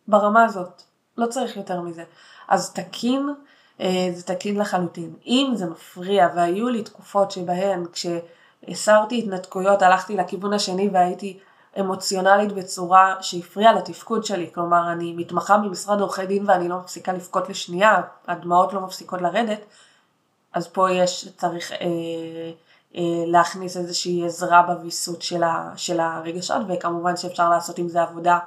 ברמה 0.08 0.46
הזאת. 0.46 0.82
לא 1.18 1.26
צריך 1.26 1.58
יותר 1.58 1.82
מזה. 1.82 2.04
אז 2.48 2.74
תקין, 2.74 3.30
אה, 3.82 4.10
זה 4.14 4.24
תקין 4.24 4.60
לחלוטין. 4.60 5.16
אם 5.26 5.52
זה 5.56 5.66
מפריע, 5.66 6.30
והיו 6.36 6.70
לי 6.70 6.84
תקופות 6.84 7.32
שבהן 7.32 7.86
כשהסרתי 7.92 9.20
התנתקויות 9.20 9.82
הלכתי 9.82 10.18
לכיוון 10.18 10.54
השני 10.54 10.90
והייתי 10.94 11.40
אמוציונלית 11.80 12.52
בצורה 12.52 13.16
שהפריעה 13.22 13.74
לתפקוד 13.74 14.26
שלי, 14.26 14.50
כלומר 14.54 14.92
אני 14.92 15.14
מתמחה 15.14 15.58
ממשרד 15.58 16.02
עורכי 16.02 16.26
דין 16.26 16.50
ואני 16.50 16.70
לא 16.70 16.78
מפסיקה 16.78 17.14
לבכות 17.14 17.50
לשנייה, 17.50 18.02
הדמעות 18.28 18.74
לא 18.74 18.82
מפסיקות 18.82 19.22
לרדת, 19.22 19.60
אז 20.54 20.68
פה 20.68 20.92
יש, 20.92 21.28
צריך 21.38 21.72
אה, 21.72 21.78
אה, 22.96 23.02
להכניס 23.28 23.78
איזושהי 23.78 24.26
עזרה 24.26 24.62
בוויסות 24.62 25.22
של, 25.22 25.44
ה, 25.44 25.74
של 25.76 26.00
הרגשות, 26.00 26.62
וכמובן 26.70 27.18
שאפשר 27.18 27.50
לעשות 27.50 27.78
עם 27.78 27.90
זה 27.90 28.02
עבודה 28.02 28.40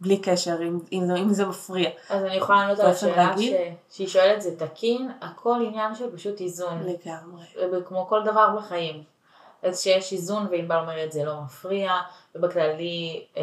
בלי 0.00 0.18
קשר, 0.18 0.62
אם, 0.62 0.78
אם, 0.92 1.10
אם 1.16 1.32
זה 1.32 1.46
מפריע. 1.46 1.90
אז 2.10 2.24
אני 2.24 2.34
יכולה 2.34 2.58
לענות 2.58 2.80
על 2.80 2.90
השאלה 2.90 3.34
ש... 3.38 3.50
שהיא 3.90 4.08
שואלת 4.08 4.42
זה 4.42 4.58
תקין, 4.58 5.10
הכל 5.20 5.62
עניין 5.66 5.94
של 5.94 6.16
פשוט 6.16 6.40
איזון. 6.40 6.82
לגמרי. 6.82 7.44
כמו 7.86 8.06
כל 8.08 8.22
דבר 8.24 8.56
בחיים. 8.56 9.02
אז 9.62 9.80
שיש 9.80 10.12
איזון, 10.12 10.46
ואם 10.50 10.68
בעל 10.68 10.80
אומרת 10.80 11.12
זה 11.12 11.24
לא 11.24 11.40
מפריע, 11.40 11.92
ובכללי, 12.34 13.26
אה, 13.36 13.42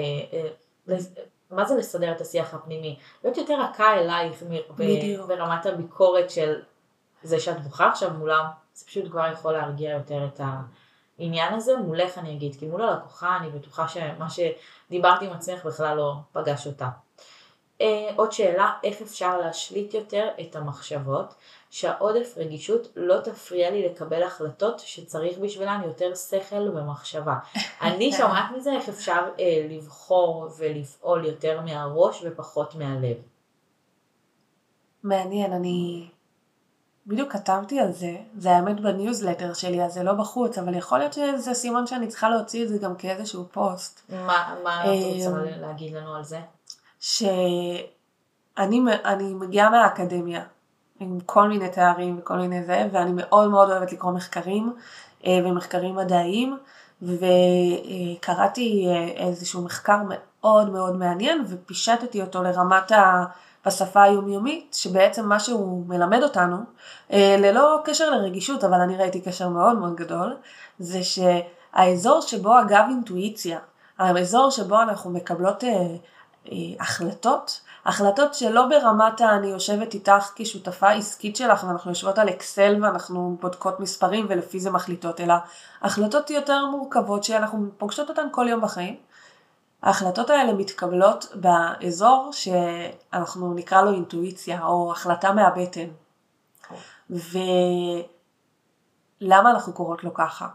אה, 0.89 0.97
מה 1.51 1.65
זה 1.65 1.75
לסדר 1.75 2.11
את 2.11 2.21
השיח 2.21 2.53
הפנימי? 2.53 2.99
להיות 3.23 3.37
יותר 3.37 3.61
רכה 3.61 3.93
אלייך 3.93 4.43
בדיוק. 4.75 5.27
ברמת 5.27 5.65
הביקורת 5.65 6.29
של 6.29 6.61
זה 7.23 7.39
שאת 7.39 7.63
בוכה 7.63 7.89
עכשיו 7.89 8.13
מולם, 8.13 8.45
זה 8.73 8.85
פשוט 8.85 9.11
כבר 9.11 9.31
יכול 9.33 9.53
להרגיע 9.53 9.91
יותר 9.91 10.27
את 10.33 10.41
העניין 11.19 11.53
הזה. 11.53 11.77
מולך 11.77 12.17
אני 12.17 12.33
אגיד, 12.33 12.55
כי 12.59 12.65
מול 12.65 12.81
הלקוחה 12.81 13.37
אני 13.37 13.49
בטוחה 13.49 13.87
שמה 13.87 14.27
שדיברתי 14.29 15.25
עם 15.25 15.33
עצמך 15.33 15.65
בכלל 15.65 15.97
לא 15.97 16.13
פגש 16.31 16.67
אותה. 16.67 16.89
Uh, 17.81 17.83
עוד 18.15 18.31
שאלה, 18.31 18.73
איך 18.83 19.01
אפשר 19.01 19.37
להשליט 19.37 19.93
יותר 19.93 20.27
את 20.41 20.55
המחשבות 20.55 21.35
שהעודף 21.75 22.33
רגישות 22.37 22.87
לא 22.95 23.19
תפריע 23.19 23.71
לי 23.71 23.89
לקבל 23.89 24.23
החלטות 24.23 24.79
שצריך 24.79 25.37
בשבילן 25.37 25.81
יותר 25.85 26.15
שכל 26.15 26.69
ומחשבה. 26.69 27.35
אני 27.81 28.11
שומעת 28.11 28.45
מזה 28.57 28.71
איך 28.73 28.89
אפשר 28.89 29.29
אה, 29.35 29.41
לבחור 29.69 30.49
ולפעול 30.57 31.25
יותר 31.25 31.61
מהראש 31.61 32.23
ופחות 32.25 32.75
מהלב. 32.75 33.17
מעניין, 35.03 35.53
אני 35.53 36.09
בדיוק 37.07 37.31
כתבתי 37.31 37.79
על 37.79 37.91
זה, 37.91 38.15
זה 38.37 38.51
האמת 38.51 38.79
בניוזלטר 38.79 39.53
שלי, 39.53 39.83
אז 39.83 39.93
זה 39.93 40.03
לא 40.03 40.13
בחוץ, 40.13 40.57
אבל 40.57 40.73
יכול 40.73 40.99
להיות 40.99 41.13
שזה 41.13 41.53
סימן 41.53 41.87
שאני 41.87 42.07
צריכה 42.07 42.29
להוציא 42.29 42.63
את 42.63 42.69
זה 42.69 42.77
גם 42.77 42.95
כאיזשהו 42.95 43.45
פוסט. 43.51 44.11
מה, 44.11 44.55
מה 44.63 44.83
את 44.83 44.89
רוצה 44.89 45.29
אמ, 45.29 45.61
להגיד 45.61 45.93
לנו 45.93 46.15
על 46.15 46.23
זה? 46.23 46.39
שאני 46.99 48.79
מגיעה 49.33 49.69
מהאקדמיה, 49.69 50.45
עם 50.99 51.19
כל 51.25 51.47
מיני 51.47 51.69
תארים 51.69 52.17
וכל 52.19 52.37
מיני 52.37 52.63
זה, 52.63 52.87
ואני 52.91 53.11
מאוד 53.15 53.49
מאוד 53.49 53.69
אוהבת 53.69 53.91
לקרוא 53.91 54.11
מחקרים 54.11 54.73
אה, 55.25 55.39
ומחקרים 55.45 55.95
מדעיים, 55.95 56.57
וקראתי 57.01 58.87
אה, 58.87 59.27
איזשהו 59.27 59.61
מחקר 59.61 59.97
מאוד 60.09 60.69
מאוד 60.69 60.95
מעניין 60.95 61.45
ופישטתי 61.47 62.21
אותו 62.21 62.43
לרמת 62.43 62.91
ה... 62.91 63.25
בשפה 63.65 64.03
היומיומית, 64.03 64.73
שבעצם 64.73 65.29
מה 65.29 65.39
שהוא 65.39 65.85
מלמד 65.87 66.23
אותנו, 66.23 66.57
אה, 67.13 67.35
ללא 67.39 67.79
קשר 67.85 68.09
לרגישות, 68.09 68.63
אבל 68.63 68.81
אני 68.81 68.97
ראיתי 68.97 69.21
קשר 69.21 69.49
מאוד 69.49 69.77
מאוד 69.77 69.95
גדול, 69.95 70.35
זה 70.79 70.99
שהאזור 71.03 72.21
שבו 72.21 72.59
אגב 72.59 72.85
אינטואיציה, 72.89 73.59
האזור 73.97 74.49
שבו 74.49 74.81
אנחנו 74.81 75.11
מקבלות 75.11 75.63
אה, 75.63 75.69
אה, 76.51 76.57
החלטות, 76.79 77.61
החלטות 77.85 78.33
שלא 78.33 78.67
ברמת 78.67 79.21
אני 79.21 79.47
יושבת 79.47 79.93
איתך 79.93 80.31
כשותפה 80.35 80.89
עסקית 80.89 81.35
שלך 81.35 81.63
ואנחנו 81.63 81.91
יושבות 81.91 82.19
על 82.19 82.29
אקסל 82.29 82.77
ואנחנו 82.81 83.37
בודקות 83.41 83.79
מספרים 83.79 84.25
ולפי 84.29 84.59
זה 84.59 84.71
מחליטות, 84.71 85.21
אלא 85.21 85.33
החלטות 85.81 86.29
יותר 86.29 86.65
מורכבות 86.65 87.23
שאנחנו 87.23 87.69
פוגשות 87.77 88.09
אותן 88.09 88.27
כל 88.31 88.47
יום 88.49 88.61
בחיים. 88.61 88.95
ההחלטות 89.83 90.29
האלה 90.29 90.53
מתקבלות 90.53 91.27
באזור 91.35 92.29
שאנחנו 92.31 93.53
נקרא 93.53 93.81
לו 93.81 93.91
אינטואיציה 93.91 94.65
או 94.65 94.91
החלטה 94.91 95.31
מהבטן. 95.31 95.87
ולמה 97.09 97.41
אנחנו 99.51 99.73
קוראות 99.73 100.03
לו 100.03 100.13
ככה? 100.13 100.47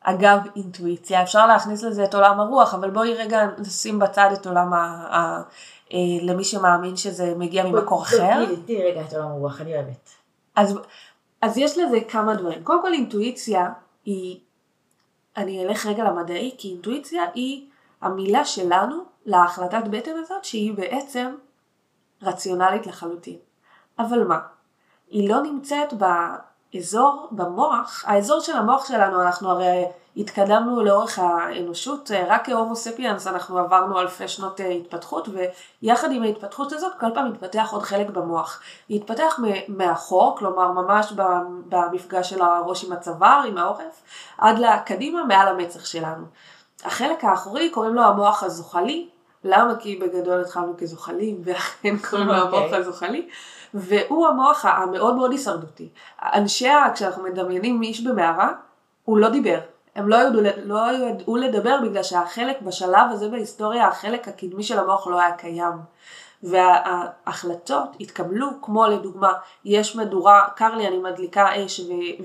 אגב 0.00 0.38
אינטואיציה, 0.56 1.22
אפשר 1.22 1.46
להכניס 1.46 1.82
לזה 1.82 2.04
את 2.04 2.14
עולם 2.14 2.40
הרוח, 2.40 2.74
אבל 2.74 2.90
בואי 2.90 3.14
רגע 3.14 3.46
נשים 3.58 3.98
בצד 3.98 4.30
את 4.32 4.46
עולם 4.46 4.72
למי 6.22 6.44
שמאמין 6.44 6.96
שזה 6.96 7.34
מגיע 7.36 7.64
ממקור 7.64 8.02
אחר. 8.02 8.44
תני 8.66 8.82
רגע 8.82 9.00
את 9.00 9.12
עולם 9.12 9.28
הרוח, 9.28 9.60
אני 9.60 9.74
אוהבת. 9.74 10.10
אז, 10.56 10.78
אז 11.42 11.58
יש 11.58 11.78
לזה 11.78 12.00
כמה 12.08 12.34
דברים. 12.34 12.64
קודם 12.64 12.82
כל 12.82 12.92
אינטואיציה 12.92 13.72
היא, 14.04 14.40
אני 15.36 15.64
אלך 15.64 15.86
רגע 15.86 16.04
למדעי, 16.04 16.54
כי 16.58 16.68
אינטואיציה 16.68 17.22
היא 17.34 17.66
המילה 18.00 18.44
שלנו 18.44 19.02
להחלטת 19.26 19.82
בטן 19.90 20.16
הזאת, 20.16 20.44
שהיא 20.44 20.74
בעצם 20.74 21.34
רציונלית 22.22 22.86
לחלוטין. 22.86 23.36
אבל 23.98 24.24
מה? 24.24 24.38
היא 25.10 25.28
לא 25.28 25.42
נמצאת 25.42 25.92
באזור, 26.74 27.28
במוח, 27.30 28.04
האזור 28.06 28.40
של 28.40 28.56
המוח 28.56 28.88
שלנו, 28.88 29.22
אנחנו 29.22 29.50
הרי 29.50 29.84
התקדמנו 30.16 30.84
לאורך 30.84 31.18
האנושות, 31.18 32.10
רק 32.28 32.46
כהומו 32.46 32.76
ספיאנס 32.76 33.26
אנחנו 33.26 33.58
עברנו 33.58 34.00
אלפי 34.00 34.28
שנות 34.28 34.60
התפתחות 34.80 35.28
ויחד 35.82 36.12
עם 36.12 36.22
ההתפתחות 36.22 36.72
הזאת 36.72 36.92
כל 37.00 37.06
פעם 37.14 37.32
התפתח 37.32 37.68
עוד 37.72 37.82
חלק 37.82 38.10
במוח. 38.10 38.60
התפתח 38.90 39.40
מאחור, 39.68 40.36
כלומר 40.38 40.72
ממש 40.72 41.12
במפגש 41.68 42.30
של 42.30 42.42
הראש 42.42 42.84
עם 42.84 42.92
הצוואר, 42.92 43.42
עם 43.46 43.58
העורף, 43.58 44.02
עד 44.38 44.58
לקדימה 44.58 45.24
מעל 45.24 45.48
המצח 45.48 45.84
שלנו. 45.84 46.24
החלק 46.84 47.24
האחורי 47.24 47.70
קוראים 47.70 47.94
לו 47.94 48.02
המוח 48.02 48.42
הזוחלי, 48.42 49.08
למה? 49.44 49.76
כי 49.76 49.96
בגדול 49.96 50.40
התחלנו 50.40 50.74
כזוחלים 50.78 51.40
ולכן 51.44 51.96
קוראים 52.10 52.28
לו 52.28 52.34
המוח 52.34 52.62
אוקיי. 52.64 52.78
הזוחלי. 52.78 53.28
והוא 53.74 54.26
המוח 54.26 54.64
המאוד 54.64 55.14
מאוד 55.14 55.32
הישרדותי. 55.32 55.88
אנשי, 56.22 56.68
כשאנחנו 56.94 57.22
מדמיינים 57.22 57.82
איש 57.82 58.00
במערה, 58.00 58.52
הוא 59.04 59.18
לא 59.18 59.28
דיבר. 59.28 59.58
הם 59.96 60.08
לא 60.08 60.16
ידעו, 60.16 60.40
לא 60.64 60.92
ידעו 60.92 61.36
לדבר 61.36 61.76
בגלל 61.82 62.02
שהחלק 62.02 62.62
בשלב 62.62 63.06
הזה 63.10 63.28
בהיסטוריה, 63.28 63.88
החלק 63.88 64.28
הקדמי 64.28 64.62
של 64.62 64.78
המוח 64.78 65.06
לא 65.06 65.20
היה 65.20 65.32
קיים. 65.32 65.72
וההחלטות 66.42 67.88
התקבלו, 68.00 68.46
כמו 68.62 68.86
לדוגמה, 68.86 69.32
יש 69.64 69.96
מדורה, 69.96 70.48
קר 70.56 70.74
לי 70.74 70.88
אני 70.88 70.98
מדליקה 70.98 71.48
אש 71.56 71.80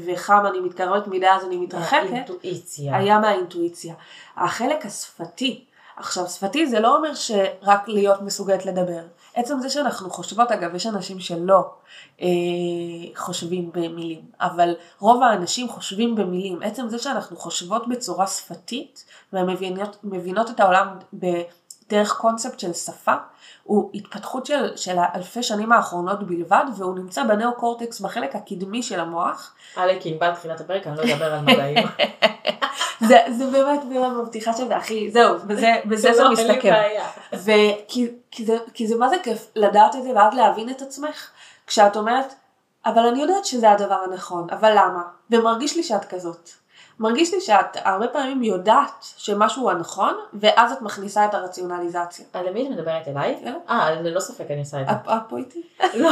וחם 0.06 0.46
אני 0.50 0.60
מתקרבת 0.60 1.08
מדי 1.08 1.30
אז 1.30 1.46
אני 1.46 1.58
מתרחקת, 1.58 2.10
מהאינטואיציה. 2.10 2.98
היה 2.98 3.20
מהאינטואיציה. 3.20 3.94
החלק 4.38 4.86
השפתי, 4.86 5.66
עכשיו 5.98 6.28
שפתי 6.28 6.68
זה 6.68 6.80
לא 6.80 6.96
אומר 6.96 7.14
שרק 7.14 7.88
להיות 7.88 8.22
מסוגלת 8.22 8.66
לדבר, 8.66 9.02
עצם 9.34 9.60
זה 9.60 9.70
שאנחנו 9.70 10.10
חושבות, 10.10 10.52
אגב, 10.52 10.76
יש 10.76 10.88
אנשים 10.88 11.20
שלא 11.20 11.74
אה, 12.22 12.28
חושבים 13.16 13.72
במילים, 13.74 14.22
אבל 14.42 14.74
רוב 15.00 15.24
האנשים 15.24 15.70
חושבים 15.70 16.16
במילים. 16.16 16.64
עצם 16.64 16.90
זה 16.90 17.00
שאנחנו 17.00 17.38
חושבות 17.38 17.88
בצורה 17.88 18.28
שפתית 18.28 19.06
ומבינות 19.34 20.50
את 20.50 20.60
העולם 20.60 20.88
בדרך 21.94 22.14
קונספט 22.14 22.60
של 22.60 22.74
שפה, 22.74 23.14
הוא 23.64 23.92
התפתחות 23.94 24.46
של, 24.46 24.78
של 24.78 24.96
האלפי 24.98 25.44
שנים 25.44 25.72
האחרונות 25.72 26.24
בלבד, 26.24 26.66
והוא 26.78 26.96
נמצא 26.96 27.24
בנאו-קורטקס 27.24 28.00
בחלק 28.00 28.36
הקדמי 28.36 28.84
של 28.84 29.00
המוח. 29.00 29.56
אלק, 29.78 30.06
אם 30.06 30.16
בא 30.20 30.34
תחילת 30.34 30.62
הפרק, 30.62 30.88
אני 30.88 30.98
לא 30.98 31.04
אדבר 31.04 31.34
על 31.34 31.42
מדעים. 31.42 31.88
זה, 33.08 33.18
זה 33.30 33.46
באמת 33.52 33.80
באמת 33.90 34.12
מבטיחה 34.22 34.54
שזה 34.54 34.76
הכי, 34.76 35.12
זהו, 35.12 35.36
בזה, 35.48 35.74
בזה 35.86 36.14
זה 36.14 36.30
מסתכם. 36.30 36.74
וכי 37.34 38.12
כי 38.32 38.46
זה, 38.46 38.58
כי 38.74 38.88
זה 38.88 38.96
מה 38.98 39.10
זה 39.10 39.16
כיף 39.24 39.48
לדעת 39.56 39.96
את 39.96 40.04
זה 40.04 40.10
ואז 40.16 40.34
להבין 40.34 40.70
את 40.70 40.82
עצמך, 40.82 41.30
כשאת 41.68 41.96
אומרת, 41.96 42.34
אבל 42.86 43.08
אני 43.08 43.22
יודעת 43.22 43.46
שזה 43.46 43.72
הדבר 43.72 44.00
הנכון, 44.10 44.48
אבל 44.50 44.72
למה? 44.72 45.02
ומרגיש 45.32 45.76
לי 45.76 45.84
שאת 45.84 46.06
כזאת. 46.06 46.50
מרגיש 47.00 47.34
לי 47.34 47.42
שאת 47.42 47.78
הרבה 47.84 48.08
פעמים 48.08 48.44
יודעת 48.44 49.06
שמשהו 49.18 49.70
הנכון, 49.70 50.16
ואז 50.34 50.72
את 50.72 50.82
מכניסה 50.82 51.26
את 51.26 51.34
הרציונליזציה. 51.34 52.26
על 52.34 52.50
למי 52.50 52.66
את 52.66 52.72
מדברת 52.72 53.08
אליי? 53.08 53.40
כן. 53.44 53.60
אה, 53.70 53.92
ללא 53.92 54.20
ספק 54.20 54.46
אני 54.52 54.60
עושה 54.60 54.82
את 54.82 54.88
זה. 54.88 54.94
את 54.94 55.22
פה 55.30 55.38
איתי? 55.38 55.64
לא, 56.02 56.12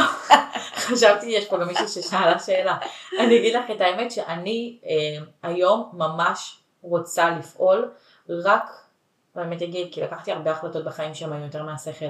חשבתי 0.74 1.26
יש 1.26 1.48
פה 1.48 1.58
גם 1.58 1.66
מישהי 1.66 1.88
ששאלה 1.88 2.38
שאלה. 2.38 2.78
אני 3.18 3.38
אגיד 3.38 3.54
לך 3.54 3.70
את 3.70 3.80
האמת 3.80 4.10
שאני 4.10 4.78
אה, 4.86 5.24
היום 5.42 5.90
ממש 5.92 6.58
רוצה 6.82 7.30
לפעול, 7.30 7.90
רק, 8.28 8.70
באמת 9.34 9.62
אגיד, 9.62 9.88
כי 9.92 10.02
לקחתי 10.02 10.32
הרבה 10.32 10.50
החלטות 10.50 10.84
בחיים 10.84 11.14
שהן 11.14 11.32
היו 11.32 11.44
יותר 11.44 11.62
מהשכל. 11.62 12.06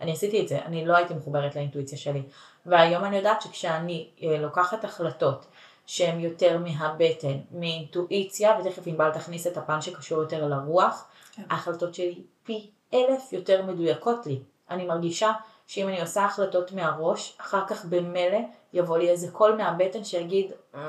אני 0.00 0.12
עשיתי 0.12 0.42
את 0.42 0.48
זה, 0.48 0.58
אני 0.64 0.86
לא 0.86 0.96
הייתי 0.96 1.14
מחוברת 1.14 1.56
לאינטואיציה 1.56 1.98
שלי. 1.98 2.22
והיום 2.66 3.04
אני 3.04 3.16
יודעת 3.16 3.42
שכשאני 3.42 4.10
אה, 4.22 4.38
לוקחת 4.38 4.84
החלטות 4.84 5.46
שהן 5.86 6.20
יותר 6.20 6.58
מהבטן, 6.58 7.38
מאינטואיציה, 7.52 8.58
ותכף 8.60 8.86
ענבל 8.86 9.10
תכניס 9.10 9.46
את 9.46 9.56
הפן 9.56 9.80
שקשור 9.80 10.22
יותר 10.22 10.46
לרוח, 10.46 11.08
כן. 11.32 11.42
ההחלטות 11.50 11.94
שלי 11.94 12.22
פי 12.44 12.70
אלף 12.94 13.32
יותר 13.32 13.62
מדויקות 13.62 14.26
לי. 14.26 14.40
אני 14.70 14.86
מרגישה 14.86 15.32
שאם 15.66 15.88
אני 15.88 16.00
עושה 16.00 16.24
החלטות 16.24 16.72
מהראש, 16.72 17.36
אחר 17.40 17.66
כך 17.66 17.84
במילא 17.84 18.38
יבוא 18.72 18.98
לי 18.98 19.10
איזה 19.10 19.30
קול 19.30 19.56
מהבטן 19.56 20.04
שיגיד, 20.04 20.50
אמ, 20.74 20.80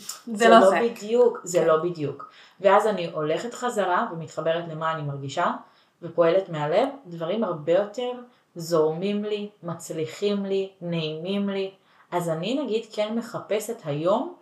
זה 0.38 0.48
לא, 0.48 0.58
לא 0.58 0.70
בדיוק, 0.82 1.40
זה 1.44 1.58
כן. 1.58 1.66
לא 1.66 1.76
בדיוק. 1.76 2.30
ואז 2.60 2.86
אני 2.86 3.10
הולכת 3.10 3.54
חזרה 3.54 4.08
ומתחברת 4.12 4.64
למה 4.68 4.92
אני 4.92 5.02
מרגישה, 5.02 5.52
ופועלת 6.02 6.48
מהלב, 6.48 6.88
דברים 7.06 7.44
הרבה 7.44 7.72
יותר 7.72 8.10
זורמים 8.56 9.24
לי, 9.24 9.48
מצליחים 9.62 10.46
לי, 10.46 10.70
נעימים 10.80 11.48
לי. 11.48 11.70
אז 12.10 12.28
אני 12.28 12.62
נגיד 12.62 12.84
כן 12.92 13.14
מחפשת 13.18 13.76
היום 13.84 14.34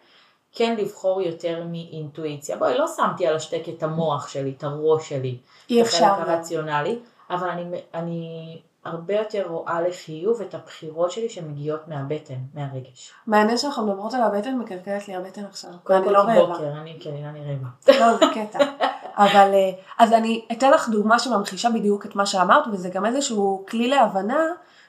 כן 0.52 0.76
לבחור 0.78 1.22
יותר 1.22 1.64
מאינטואיציה. 1.70 2.56
בואי, 2.56 2.78
לא 2.78 2.86
שמתי 2.96 3.26
על 3.26 3.36
השתק 3.36 3.62
את 3.68 3.82
המוח 3.82 4.28
שלי, 4.28 4.54
את 4.58 4.64
הראש 4.64 5.08
שלי, 5.08 5.38
אי 5.70 5.82
אפשר. 5.82 5.98
את 5.98 6.02
החלק 6.02 6.28
הרציונלי, 6.28 6.98
אבל 7.30 7.48
אני, 7.48 7.64
אני 7.94 8.58
הרבה 8.84 9.14
יותר 9.14 9.46
רואה 9.48 9.80
לחיוב 9.80 10.40
את 10.40 10.54
הבחירות 10.54 11.10
שלי 11.10 11.28
שמגיעות 11.28 11.88
מהבטן, 11.88 12.34
מהרגש. 12.54 13.12
מעניין 13.26 13.58
שאנחנו 13.58 13.86
מדברות 13.86 14.14
על 14.14 14.22
הבטן, 14.22 14.58
מקרקרת 14.58 15.08
לי 15.08 15.14
הבטן 15.14 15.44
עכשיו. 15.44 15.70
קודם 15.84 16.04
כל 16.04 16.10
לא 16.10 16.22
בוקר, 16.22 16.72
אני 16.80 16.98
כן, 17.00 17.10
אני 17.24 17.40
רעבה. 17.40 18.00
לא, 18.00 18.16
זה 18.16 18.24
קטע. 18.34 18.58
אבל, 19.24 19.50
אה, 19.54 19.70
אז 19.98 20.12
אני 20.12 20.44
אתן 20.52 20.70
לך 20.70 20.88
דוגמה 20.88 21.18
שממחישה 21.18 21.70
בדיוק 21.70 22.06
את 22.06 22.16
מה 22.16 22.26
שאמרת, 22.26 22.64
וזה 22.72 22.88
גם 22.88 23.06
איזשהו 23.06 23.64
כלי 23.68 23.88
להבנה 23.88 24.44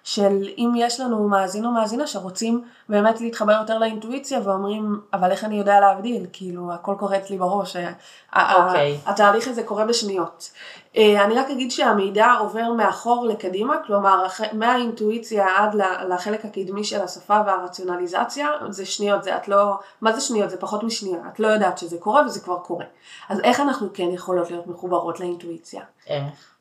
של 0.08 0.50
אם 0.58 0.72
יש 0.76 1.00
לנו 1.00 1.28
מאזין 1.28 1.66
או 1.66 1.72
מאזינה 1.72 2.08
שרוצים 2.08 2.64
באמת 2.90 3.22
להתחבר 3.22 3.52
יותר 3.52 3.78
לאינטואיציה 3.78 4.40
ואומרים, 4.44 5.02
אבל 5.14 5.32
איך 5.32 5.44
אני 5.44 5.56
יודע 5.56 5.80
להבדיל? 5.80 6.26
כאילו, 6.34 6.74
הכל 6.74 6.96
קורה 7.00 7.18
אצלי 7.18 7.38
בראש. 7.38 7.76
Okay. 7.76 8.36
אוקיי. 8.36 9.00
התהליך 9.06 9.48
הזה 9.48 9.64
קורה 9.64 9.86
בשניות. 9.86 10.52
אה, 10.98 11.26
אני 11.26 11.36
רק 11.36 11.50
אגיד 11.50 11.72
שהמידע 11.72 12.34
עובר 12.40 12.74
מאחור 12.74 13.26
לקדימה, 13.26 13.76
כלומר, 13.88 14.26
מהאינטואיציה 14.54 15.46
עד 15.58 15.76
לחלק 16.10 16.46
הקדמי 16.46 16.84
של 16.84 17.02
השפה 17.02 17.42
והרציונליזציה, 17.46 18.48
זה 18.70 18.86
שניות, 18.86 19.24
זה 19.24 19.38
את 19.38 19.48
לא, 19.48 19.80
מה 20.02 20.14
זה 20.14 20.22
שניות? 20.22 20.50
זה 20.50 20.58
פחות 20.58 20.84
משנייה, 20.84 21.20
את 21.34 21.40
לא 21.40 21.48
יודעת 21.48 21.78
שזה 21.78 21.98
קורה 21.98 22.26
וזה 22.26 22.40
כבר 22.40 22.60
קורה. 22.60 22.86
אז 23.30 23.40
איך 23.40 23.60
אנחנו 23.60 23.88
כן 23.94 24.10
יכולות 24.12 24.52
להיות 24.52 24.68
מחוברות 24.68 25.20
לאינטואיציה? 25.20 25.82
איך? 26.08 26.58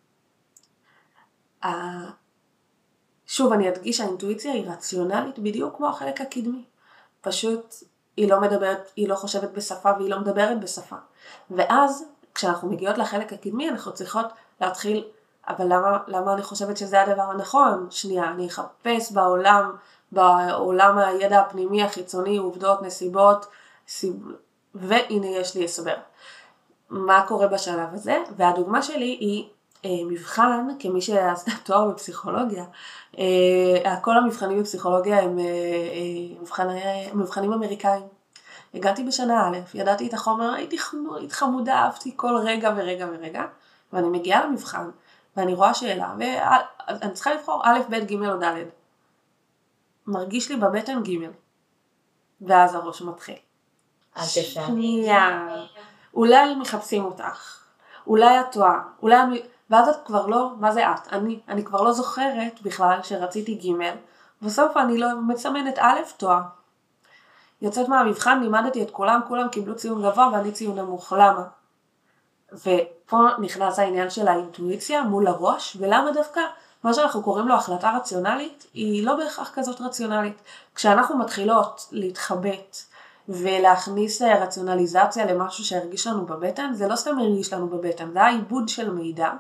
שוב, 3.27 3.53
אני 3.53 3.69
אדגיש 3.69 3.97
שהאינטואיציה 3.97 4.53
היא 4.53 4.71
רציונלית 4.71 5.39
בדיוק 5.39 5.77
כמו 5.77 5.89
החלק 5.89 6.21
הקדמי. 6.21 6.65
פשוט 7.21 7.75
היא 8.17 8.31
לא 8.31 8.41
מדברת, 8.41 8.91
היא 8.97 9.09
לא 9.09 9.15
חושבת 9.15 9.51
בשפה 9.51 9.91
והיא 9.99 10.11
לא 10.11 10.19
מדברת 10.19 10.61
בשפה. 10.61 10.97
ואז 11.51 12.05
כשאנחנו 12.35 12.69
מגיעות 12.69 12.99
לחלק 12.99 13.33
הקדמי 13.33 13.69
אנחנו 13.69 13.95
צריכות 13.95 14.27
להתחיל, 14.61 15.05
אבל 15.49 15.65
למה, 15.65 15.99
למה 16.07 16.33
אני 16.33 16.43
חושבת 16.43 16.77
שזה 16.77 17.03
הדבר 17.03 17.23
הנכון? 17.23 17.87
שנייה, 17.91 18.31
אני 18.31 18.47
אחפש 18.47 19.13
בעולם, 19.13 19.73
בעולם 20.13 20.99
הידע 20.99 21.41
הפנימי 21.41 21.83
החיצוני, 21.83 22.37
עובדות, 22.37 22.83
נסיבות, 22.83 23.47
סיב... 23.89 24.15
והנה 24.75 25.27
יש 25.27 25.55
לי 25.55 25.65
הסבר. 25.65 25.95
מה 26.91 27.25
קורה 27.29 27.47
בשלב 27.47 27.95
הזה? 27.95 28.23
והדוגמה 28.37 28.83
שלי 28.83 29.17
היא 29.21 29.49
מבחן, 30.09 30.69
כמי 30.79 31.01
שעשתה 31.01 31.51
תואר 31.65 31.91
בפסיכולוגיה, 31.91 32.65
אה, 33.19 33.97
כל 34.03 34.17
המבחנים 34.17 34.61
בפסיכולוגיה 34.61 35.21
הם 35.21 35.39
אה, 35.39 35.45
מבחני, 36.41 36.81
מבחנים 37.15 37.53
אמריקאים. 37.53 38.07
הגעתי 38.75 39.05
בשנה 39.05 39.49
א', 39.49 39.59
ידעתי 39.75 40.09
את 40.09 40.15
החומר, 40.15 40.53
הייתי 40.53 40.77
חמודה, 41.31 41.75
אהבתי 41.75 42.13
כל 42.17 42.37
רגע 42.45 42.73
ורגע 42.77 43.07
ורגע, 43.13 43.45
ואני 43.93 44.09
מגיעה 44.09 44.47
למבחן, 44.47 44.91
ואני 45.37 45.55
רואה 45.55 45.75
שאלה, 45.75 46.15
ואני 46.19 47.13
צריכה 47.13 47.35
לבחור 47.35 47.63
א', 47.65 47.79
ב', 47.89 47.95
ג' 47.95 48.27
או 48.27 48.37
ד'. 48.41 48.55
מרגיש 50.07 50.51
לי 50.51 50.57
בבטן 50.57 51.03
ג', 51.03 51.29
ואז 52.41 52.75
הראש 52.75 53.03
מתחיל. 53.03 53.37
שנייה. 54.67 55.49
אולי 56.15 56.55
מחפשים 56.55 57.05
אותך, 57.05 57.63
אולי 58.07 58.41
את 58.41 58.47
טועה, 58.53 58.83
אולי. 59.03 59.43
ואז 59.71 59.89
את 59.89 59.97
כבר 60.05 60.27
לא, 60.27 60.51
מה 60.59 60.73
זה 60.73 60.91
את? 60.91 61.13
אני, 61.13 61.41
אני 61.49 61.65
כבר 61.65 61.83
לא 61.83 61.93
זוכרת 61.93 62.63
בכלל 62.63 62.99
שרציתי 63.03 63.55
ג', 63.55 63.95
בסוף 64.43 64.77
אני 64.77 64.99
לא 64.99 65.09
מסמנת 65.21 65.79
א', 65.79 66.01
טועה. 66.17 66.43
יוצאת 67.63 67.89
מהמבחן, 67.89 68.41
לימדתי 68.41 68.83
את 68.83 68.91
כולם, 68.91 69.21
כולם 69.29 69.49
קיבלו 69.49 69.77
ציון 69.77 70.03
גבוה 70.03 70.29
ואני 70.33 70.53
ציון 70.53 70.79
נמוך, 70.79 71.13
למה? 71.13 71.43
ופה 72.53 73.19
נכנס 73.39 73.79
העניין 73.79 74.11
של 74.11 74.29
האינטואיציה 74.29 75.03
מול 75.03 75.27
הראש, 75.27 75.77
ולמה 75.81 76.13
דווקא 76.13 76.41
מה 76.85 76.95
שאנחנו 76.95 77.23
קוראים 77.23 77.49
לו 77.49 77.55
החלטה 77.55 77.97
רציונלית, 77.97 78.67
היא 78.75 79.07
לא 79.07 79.17
בהכרח 79.17 79.51
כזאת 79.55 79.81
רציונלית. 79.81 80.43
כשאנחנו 80.75 81.19
מתחילות 81.19 81.89
להתחבט 81.93 82.77
ולהכניס 83.29 84.23
רציונליזציה 84.23 85.27
למשהו 85.27 85.65
שהרגיש 85.65 86.07
לנו 86.07 86.27
בבטן, 86.27 86.73
זה 86.75 86.89
לא 86.89 86.97
סתם 86.97 87.19
הרגיש 87.19 87.53
לנו 87.53 87.69
בבטן, 87.69 88.13
זה 88.13 88.23
העיבוד 88.23 88.69
של 88.69 88.91
מידע 88.91 89.31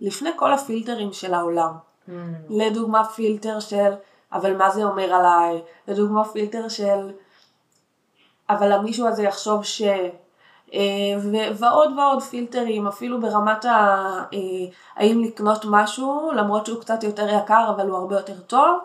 לפני 0.00 0.30
כל 0.36 0.52
הפילטרים 0.52 1.12
של 1.12 1.34
העולם. 1.34 1.72
Mm. 2.08 2.12
לדוגמה 2.50 3.04
פילטר 3.04 3.60
של, 3.60 3.92
אבל 4.32 4.56
מה 4.56 4.70
זה 4.70 4.84
אומר 4.84 5.12
עליי? 5.12 5.62
לדוגמה 5.88 6.24
פילטר 6.24 6.68
של, 6.68 7.10
אבל 8.50 8.72
המישהו 8.72 9.06
הזה 9.06 9.22
יחשוב 9.22 9.64
ש... 9.64 9.82
אה, 10.74 10.80
ו- 11.22 11.58
ועוד 11.58 11.98
ועוד 11.98 12.22
פילטרים, 12.22 12.86
אפילו 12.86 13.20
ברמת 13.20 13.64
ה... 13.64 13.68
אה, 14.32 14.38
האם 14.96 15.20
לקנות 15.20 15.64
משהו, 15.68 16.30
למרות 16.36 16.66
שהוא 16.66 16.80
קצת 16.80 17.02
יותר 17.02 17.28
יקר 17.28 17.70
אבל 17.76 17.88
הוא 17.88 17.98
הרבה 17.98 18.16
יותר 18.16 18.40
טוב, 18.40 18.78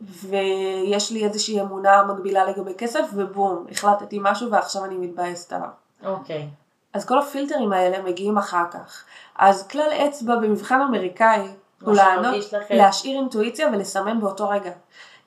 ויש 0.00 1.12
לי 1.12 1.24
איזושהי 1.24 1.60
אמונה 1.60 2.02
מקבילה 2.02 2.44
לגבי 2.44 2.74
כסף, 2.78 3.04
ובום, 3.14 3.66
החלטתי 3.70 4.18
משהו 4.22 4.50
ועכשיו 4.50 4.84
אני 4.84 4.96
מתבאסת 4.96 5.52
עליו. 5.52 5.68
אוקיי. 6.04 6.48
אז 6.92 7.04
כל 7.04 7.18
הפילטרים 7.18 7.72
האלה 7.72 8.02
מגיעים 8.02 8.38
אחר 8.38 8.64
כך. 8.70 9.04
אז 9.38 9.68
כלל 9.68 9.90
אצבע 9.90 10.36
במבחן 10.36 10.80
אמריקאי 10.80 11.48
הוא 11.82 11.94
לענות. 11.94 12.44
להשאיר 12.70 13.18
אינטואיציה 13.18 13.68
ולסמן 13.72 14.20
באותו 14.20 14.48
רגע. 14.48 14.72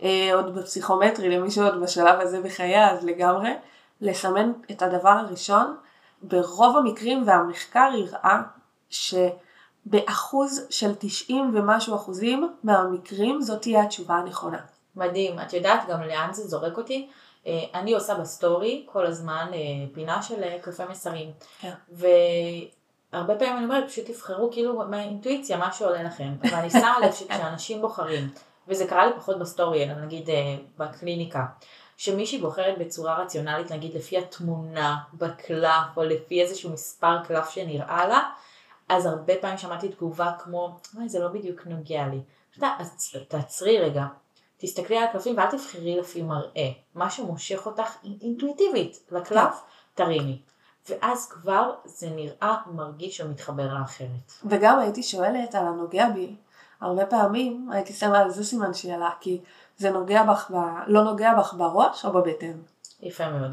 אה, 0.03 0.29
עוד 0.33 0.55
בפסיכומטרי, 0.55 1.37
למי 1.37 1.51
שעוד 1.51 1.81
בשלב 1.81 2.19
הזה 2.19 2.41
בחיי, 2.41 2.89
אז 2.89 3.05
לגמרי, 3.05 3.53
לסמן 4.01 4.51
את 4.71 4.81
הדבר 4.81 5.09
הראשון. 5.09 5.75
ברוב 6.21 6.77
המקרים, 6.77 7.23
והמחקר 7.25 7.89
הראה 7.93 8.41
שבאחוז 8.89 10.67
של 10.69 10.95
90 10.99 11.51
ומשהו 11.55 11.95
אחוזים 11.95 12.53
מהמקרים 12.63 13.41
זאת 13.41 13.61
תהיה 13.61 13.83
התשובה 13.83 14.15
הנכונה. 14.15 14.59
מדהים. 14.95 15.39
את 15.39 15.53
יודעת 15.53 15.87
גם 15.89 16.01
לאן 16.01 16.33
זה 16.33 16.47
זורק 16.47 16.77
אותי? 16.77 17.09
אה, 17.47 17.63
אני 17.73 17.93
עושה 17.93 18.15
בסטורי 18.15 18.85
כל 18.91 19.05
הזמן 19.05 19.51
אה, 19.53 19.59
פינה 19.93 20.21
של 20.21 20.43
אה, 20.43 20.57
קלפי 20.61 20.85
מסרים. 20.85 21.31
כן. 21.59 21.73
והרבה 21.91 23.35
פעמים 23.35 23.57
אני 23.57 23.65
אומרת, 23.65 23.87
פשוט 23.87 24.05
תבחרו 24.05 24.51
כאילו 24.51 24.83
מהאינטואיציה, 24.89 25.57
מה 25.57 25.73
שעולה 25.73 26.03
לכם. 26.03 26.33
אבל 26.43 26.55
אני 26.55 26.69
שמה 26.69 26.99
לב 27.01 27.13
שכשאנשים 27.13 27.81
בוחרים, 27.81 28.29
וזה 28.67 28.87
קרה 28.87 29.05
לי 29.05 29.11
פחות 29.17 29.39
בסטורי, 29.39 29.83
אלא 29.83 29.93
נגיד 29.93 30.29
בקליניקה, 30.77 31.45
שמישהי 31.97 32.39
בוחרת 32.39 32.77
בצורה 32.77 33.21
רציונלית, 33.21 33.71
נגיד 33.71 33.93
לפי 33.93 34.17
התמונה 34.17 34.97
בקלף, 35.13 35.97
או 35.97 36.03
לפי 36.03 36.41
איזשהו 36.41 36.69
מספר 36.73 37.23
קלף 37.23 37.49
שנראה 37.49 38.07
לה, 38.07 38.29
אז 38.89 39.05
הרבה 39.05 39.33
פעמים 39.41 39.57
שמעתי 39.57 39.89
תגובה 39.89 40.31
כמו, 40.39 40.77
אוי, 40.97 41.09
זה 41.09 41.19
לא 41.19 41.27
בדיוק 41.27 41.67
נוגע 41.67 42.07
לי. 42.07 42.19
אתה 42.49 42.57
יודעת, 42.57 42.81
אז 42.81 43.15
תעצרי 43.27 43.79
רגע, 43.79 44.05
תסתכלי 44.57 44.97
על 44.97 45.03
הקלפים 45.03 45.37
ואל 45.37 45.51
תבחרי 45.51 45.99
לפי 45.99 46.21
מראה. 46.21 46.71
מה 46.95 47.09
שמושך 47.09 47.65
אותך 47.65 47.95
אינטואיטיבית 48.21 48.99
לקלף, 49.11 49.61
תרימי. 49.93 50.41
ואז 50.89 51.29
כבר 51.29 51.75
זה 51.85 52.09
נראה, 52.09 52.57
מרגיש 52.71 53.21
ומתחבר 53.21 53.73
לאחרת. 53.73 54.33
וגם 54.45 54.79
הייתי 54.79 55.03
שואלת 55.03 55.55
על 55.55 55.67
הנוגע 55.67 56.09
בי, 56.09 56.35
הרבה 56.81 57.05
פעמים 57.05 57.69
הייתי 57.71 57.93
שמה 57.93 58.19
על 58.19 58.29
זה 58.29 58.43
סימן 58.43 58.73
שאלה, 58.73 59.09
כי 59.19 59.41
זה 59.77 59.91
נוגע 59.91 60.23
בך, 60.23 60.51
ב... 60.51 60.55
לא 60.87 61.03
נוגע 61.03 61.33
בך 61.39 61.53
בראש 61.53 62.05
או 62.05 62.11
בבטן. 62.11 62.57
יפה 63.01 63.29
מאוד. 63.29 63.51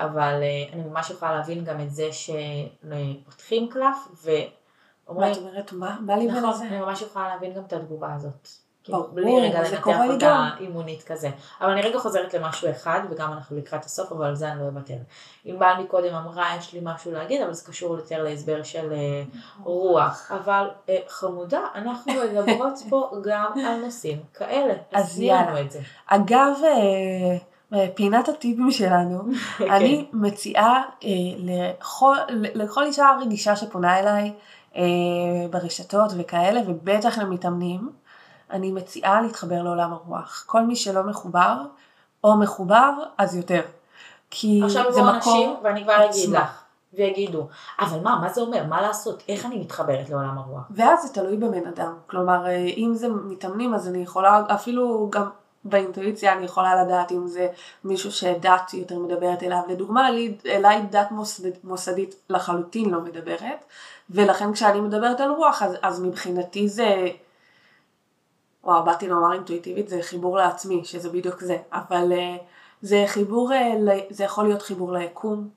אבל 0.00 0.42
אה, 0.42 0.72
אני 0.72 0.82
ממש 0.82 1.10
יכולה 1.10 1.32
להבין 1.32 1.64
גם 1.64 1.80
את 1.80 1.90
זה 1.90 2.08
שפותחים 2.12 3.68
קלף 3.68 3.96
ואומרים, 4.22 5.32
ואת 5.32 5.38
אומרת, 5.38 5.72
מה? 5.72 5.98
בא 6.06 6.14
לי 6.14 6.26
נכון, 6.26 6.50
בזה. 6.50 6.64
אני 6.64 6.80
ממש 6.80 7.02
יכולה 7.02 7.28
להבין 7.28 7.54
גם 7.54 7.62
את 7.64 7.72
התגובה 7.72 8.14
הזאת. 8.14 8.48
כאילו, 8.84 8.98
ברור, 8.98 9.10
בלי 9.14 9.40
רגע 9.40 9.62
לנתח 9.62 9.86
לי 9.86 10.08
אותה. 10.14 10.48
אימונית 10.60 11.02
כזה. 11.02 11.30
אבל 11.60 11.70
אני 11.70 11.80
רגע 11.80 11.98
חוזרת 11.98 12.34
למשהו 12.34 12.70
אחד, 12.70 13.00
וגם 13.10 13.32
אנחנו 13.32 13.56
לקראת 13.56 13.84
הסוף, 13.84 14.12
אבל 14.12 14.26
על 14.26 14.34
זה 14.34 14.52
אני 14.52 14.60
לא 14.60 14.66
אוותר. 14.66 14.94
ענבל 15.44 15.72
מקודם 15.84 16.14
אמרה, 16.14 16.56
יש 16.58 16.72
לי 16.72 16.80
משהו 16.82 17.12
להגיד, 17.12 17.42
אבל 17.42 17.52
זה 17.52 17.70
קשור 17.70 17.96
יותר 17.96 18.22
להסבר 18.22 18.62
של 18.62 18.92
אה, 18.92 19.22
רוח. 19.62 20.32
אבל 20.32 20.70
אה, 20.88 20.98
חמודה, 21.08 21.60
אנחנו 21.74 22.12
מדברות 22.34 22.78
פה 22.88 23.10
גם 23.24 23.52
על 23.66 23.80
נושאים 23.84 24.22
כאלה. 24.34 24.74
אז 24.92 25.20
יאללה. 25.20 25.60
את 25.60 25.70
זה. 25.70 25.80
אגב, 26.06 26.52
אה, 27.74 27.86
פינת 27.94 28.28
הטיפים 28.28 28.70
שלנו, 28.70 29.22
כן. 29.58 29.70
אני 29.70 30.06
מציעה 30.12 30.82
אה, 31.04 31.08
לכל, 31.38 32.16
לכל 32.30 32.84
אישה 32.84 33.16
רגישה 33.20 33.56
שפונה 33.56 33.98
אליי 33.98 34.32
אה, 34.76 34.82
ברשתות 35.50 36.12
וכאלה, 36.18 36.60
ובטח 36.66 37.18
למתאמנים, 37.18 37.90
אני 38.54 38.72
מציעה 38.72 39.22
להתחבר 39.22 39.62
לעולם 39.62 39.92
הרוח. 39.92 40.44
כל 40.46 40.62
מי 40.62 40.76
שלא 40.76 41.02
מחובר, 41.02 41.56
או 42.24 42.36
מחובר, 42.36 42.90
אז 43.18 43.36
יותר. 43.36 43.60
כי 44.30 44.60
עכשיו 44.64 44.92
זה 44.92 45.00
יבואו 45.00 45.16
מקור 45.16 45.34
אנשים, 45.34 45.56
ואני 45.62 45.82
כבר 45.84 46.04
אגיד. 46.10 46.30
לך, 46.30 46.62
ויגידו, 46.94 47.46
אבל 47.80 48.00
מה, 48.00 48.18
מה 48.22 48.28
זה 48.28 48.40
אומר? 48.40 48.64
מה 48.66 48.82
לעשות? 48.82 49.22
איך 49.28 49.46
אני 49.46 49.58
מתחברת 49.58 50.10
לעולם 50.10 50.38
הרוח? 50.38 50.62
ואז 50.70 51.02
זה 51.02 51.14
תלוי 51.14 51.36
בבן 51.36 51.66
אדם. 51.66 51.92
כלומר, 52.06 52.46
אה, 52.46 52.52
אם 52.76 52.94
זה 52.94 53.08
מתאמנים, 53.08 53.74
אז 53.74 53.88
אני 53.88 53.98
יכולה, 53.98 54.42
אפילו 54.54 55.08
גם 55.10 55.28
באינטואיציה 55.64 56.32
אני 56.32 56.44
יכולה 56.44 56.84
לדעת 56.84 57.12
אם 57.12 57.26
זה 57.26 57.48
מישהו 57.84 58.12
שדת 58.12 58.74
יותר 58.74 58.98
מדברת 58.98 59.42
אליו. 59.42 59.60
לדוגמה, 59.68 60.10
לי- 60.10 60.36
אליי 60.46 60.82
דת 60.90 61.10
מוסד, 61.10 61.48
מוסדית 61.64 62.14
לחלוטין 62.30 62.90
לא 62.90 63.00
מדברת, 63.00 63.64
ולכן 64.10 64.52
כשאני 64.52 64.80
מדברת 64.80 65.20
על 65.20 65.30
רוח, 65.30 65.62
אז, 65.62 65.76
אז 65.82 66.00
מבחינתי 66.00 66.68
זה... 66.68 67.06
וואו, 68.64 68.84
באתי 68.84 69.08
לומר 69.08 69.32
אינטואיטיבית, 69.32 69.88
זה 69.88 69.98
חיבור 70.02 70.36
לעצמי, 70.36 70.84
שזה 70.84 71.08
בדיוק 71.08 71.40
זה. 71.40 71.56
אבל 71.72 72.12
אה, 72.12 72.36
זה 72.82 73.04
חיבור, 73.06 73.52
אה, 73.52 73.74
זה 74.10 74.24
יכול 74.24 74.44
להיות 74.44 74.62
חיבור 74.62 74.92
ליקום, 74.92 75.48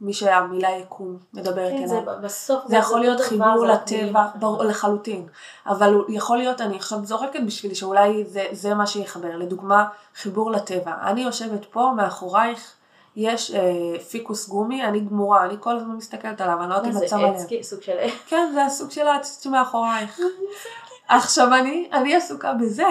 מי 0.00 0.12
שהמילה 0.12 0.70
יקום 0.70 1.18
מדברת 1.34 1.72
כן, 1.72 1.76
אליו. 1.76 1.88
זה 1.88 2.00
בסוף, 2.22 2.66
זה 2.66 2.76
יכול 2.76 3.00
להיות 3.00 3.20
חיבור 3.20 3.60
זה 3.60 3.66
לטבע. 3.66 4.26
ברור, 4.34 4.64
לחלוטין. 4.64 5.26
אבל 5.66 5.94
יכול 6.08 6.38
להיות, 6.38 6.60
אני 6.60 6.76
עכשיו 6.76 7.04
זורקת 7.04 7.40
בשביל 7.46 7.74
שאולי 7.74 8.24
זה, 8.24 8.44
זה 8.52 8.74
מה 8.74 8.86
שיחבר. 8.86 9.36
לדוגמה, 9.36 9.86
חיבור 10.14 10.50
לטבע. 10.50 10.94
אני 11.02 11.20
יושבת 11.20 11.64
פה, 11.64 11.92
מאחורייך 11.96 12.74
יש 13.16 13.50
אה, 13.50 13.98
פיקוס 14.10 14.48
גומי, 14.48 14.84
אני 14.84 15.00
גמורה, 15.00 15.44
אני 15.44 15.54
כל 15.60 15.76
הזמן 15.76 15.94
מסתכלת 15.94 16.40
עליו, 16.40 16.60
אני 16.60 16.70
לא 16.70 16.74
יודעת 16.74 16.92
אם 16.92 16.96
את 16.96 17.00
זה 17.00 17.08
שמה 17.08 17.26
עץ, 17.26 17.42
לב. 17.42 17.48
כאילו, 17.48 17.64
סוג 17.64 17.82
של 17.82 17.98
עץ. 17.98 18.12
כן, 18.26 18.50
זה 18.54 18.64
הסוג 18.64 18.90
של 18.90 19.06
העציץ 19.06 19.44
שמאחורייך. 19.44 20.20
עכשיו 21.08 21.54
אני, 21.54 21.88
אני 21.92 22.14
עסוקה 22.14 22.52
בזה. 22.52 22.86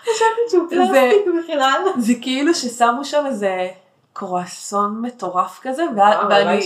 חשבתי 0.00 0.40
שהוא 0.50 0.70
פלסטיק 0.70 1.26
בכלל. 1.38 1.82
זה 1.98 2.12
כאילו 2.22 2.54
ששמו 2.54 3.04
שם 3.04 3.24
איזה 3.26 3.68
קרואסון 4.12 5.02
מטורף 5.02 5.60
כזה, 5.62 5.82
ואני... 5.96 6.60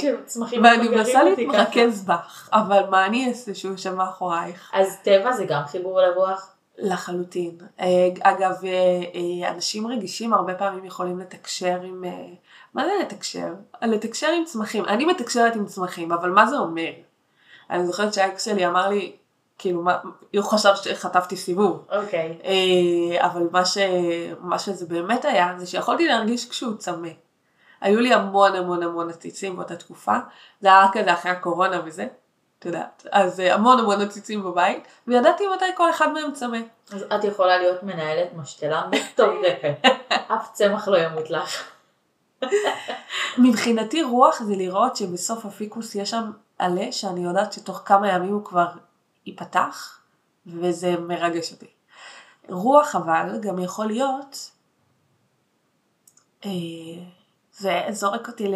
מנסה. 0.89 1.23
להתרכז 1.23 2.05
בך, 2.05 2.49
אבל 2.53 2.83
מה 2.91 3.07
אני 3.07 3.29
אעשה 3.29 3.55
שהוא 3.55 3.77
שם 3.77 3.97
מאחורייך? 3.97 4.71
אז 4.73 4.97
טבע 5.03 5.33
זה 5.33 5.45
גם 5.45 5.63
חיבור 5.67 6.01
לרוח? 6.01 6.49
לחלוטין. 6.79 7.59
אה, 7.81 7.87
אגב, 8.23 8.65
אה, 8.65 8.71
אה, 9.45 9.51
אנשים 9.51 9.87
רגישים 9.87 10.35
הרבה 10.35 10.55
פעמים 10.55 10.85
יכולים 10.85 11.19
לתקשר 11.19 11.81
עם... 11.83 12.05
מה 12.75 12.85
זה 12.85 12.91
לתקשר? 13.01 13.55
לתקשר 13.83 14.27
עם 14.27 14.45
צמחים. 14.45 14.85
אני 14.85 15.05
מתקשרת 15.05 15.57
עם 15.57 15.67
צמחים, 15.67 16.13
אבל 16.13 16.31
מה 16.31 16.47
זה 16.47 16.57
אומר? 16.57 16.91
אני 17.73 17.87
זוכרת 17.87 18.15
שהאקס 18.15 18.45
שלי 18.45 18.67
אמר 18.67 18.89
לי, 18.89 19.13
כאילו, 19.59 19.83
מה, 19.83 19.99
הוא 20.37 20.45
חשב 20.45 20.73
שחטפתי 20.75 21.37
סיבוב. 21.37 21.87
אוקיי. 21.93 22.39
אה, 22.45 23.27
אבל 23.27 23.43
מה, 23.51 23.65
ש, 23.65 23.79
מה 24.41 24.59
שזה 24.59 24.87
באמת 24.87 25.25
היה, 25.25 25.55
זה 25.59 25.67
שיכולתי 25.67 26.07
להרגיש 26.07 26.51
כשהוא 26.51 26.77
צמא. 26.77 27.09
היו 27.81 28.01
לי 28.01 28.15
המון 28.15 28.55
המון 28.55 28.83
המון 28.83 29.11
עציצים 29.11 29.57
באותה 29.57 29.77
תקופה, 29.77 30.17
זה 30.61 30.69
היה 30.69 30.85
רק 30.85 30.99
כזה 30.99 31.13
אחרי 31.13 31.33
הקורונה 31.33 31.81
וזה, 31.85 32.07
את 32.59 32.67
יודעת. 32.67 33.07
אז 33.13 33.41
אה, 33.41 33.55
המון 33.55 33.79
המון 33.79 34.01
עציצים 34.01 34.43
בבית, 34.43 34.89
וידעתי 35.07 35.45
מתי 35.57 35.65
כל 35.77 35.91
אחד 35.91 36.13
מהם 36.13 36.33
צמא. 36.33 36.59
אז 36.93 37.05
את 37.15 37.25
יכולה 37.25 37.59
להיות 37.59 37.83
מנהלת 37.83 38.29
משתלה 38.35 38.83
מטורפת. 38.91 39.75
אף 40.35 40.53
צמח 40.53 40.89
לא 40.89 40.99
ימות 40.99 41.31
לך. 41.31 41.73
מבחינתי 43.39 44.03
רוח 44.03 44.43
זה 44.43 44.57
לראות 44.57 44.97
שבסוף 44.97 45.47
הפיקוס 45.47 45.95
יש 45.95 46.11
שם 46.11 46.31
עלה 46.63 46.93
שאני 46.93 47.25
יודעת 47.25 47.53
שתוך 47.53 47.83
כמה 47.85 48.09
ימים 48.09 48.35
הוא 48.35 48.45
כבר 48.45 48.67
ייפתח, 49.27 50.01
וזה 50.47 50.97
מרגש 50.97 51.53
אותי. 51.53 51.67
רוח 52.49 52.97
אבל 52.97 53.39
גם 53.41 53.59
יכול 53.59 53.87
להיות, 53.87 54.51
אה, 56.45 56.51
זה 57.53 57.81
זורק 57.91 58.29
אותי 58.29 58.53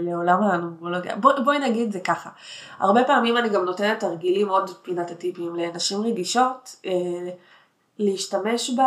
לעולם 0.00 0.42
הנומרולוגיה. 0.42 1.16
בוא, 1.16 1.32
בואי 1.44 1.58
נגיד 1.58 1.92
זה 1.92 2.00
ככה, 2.00 2.30
הרבה 2.78 3.04
פעמים 3.04 3.36
אני 3.36 3.48
גם 3.48 3.64
נותנת 3.64 4.00
תרגילים, 4.00 4.48
עוד 4.48 4.70
פינת 4.82 5.10
הטיפים 5.10 5.56
לנשים 5.56 6.02
רגישות, 6.02 6.76
אה, 6.86 7.30
להשתמש 7.98 8.70
ב, 8.70 8.82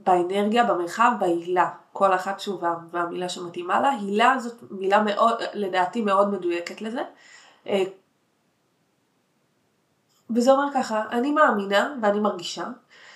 באנרגיה, 0.00 0.64
במרחב, 0.64 1.12
בהילה. 1.20 1.70
כל 1.92 2.14
אחת 2.14 2.40
שוב 2.40 2.62
והמילה 2.90 3.28
שמתאימה 3.28 3.80
לה. 3.80 3.90
הילה 3.90 4.38
זאת 4.38 4.54
מילה 4.70 5.02
מאוד, 5.02 5.38
לדעתי 5.54 6.00
מאוד 6.00 6.28
מדויקת 6.30 6.80
לזה. 6.80 7.02
וזה 10.30 10.52
אומר 10.52 10.66
ככה, 10.74 11.02
אני 11.10 11.30
מאמינה 11.30 11.94
ואני 12.02 12.20
מרגישה 12.20 12.64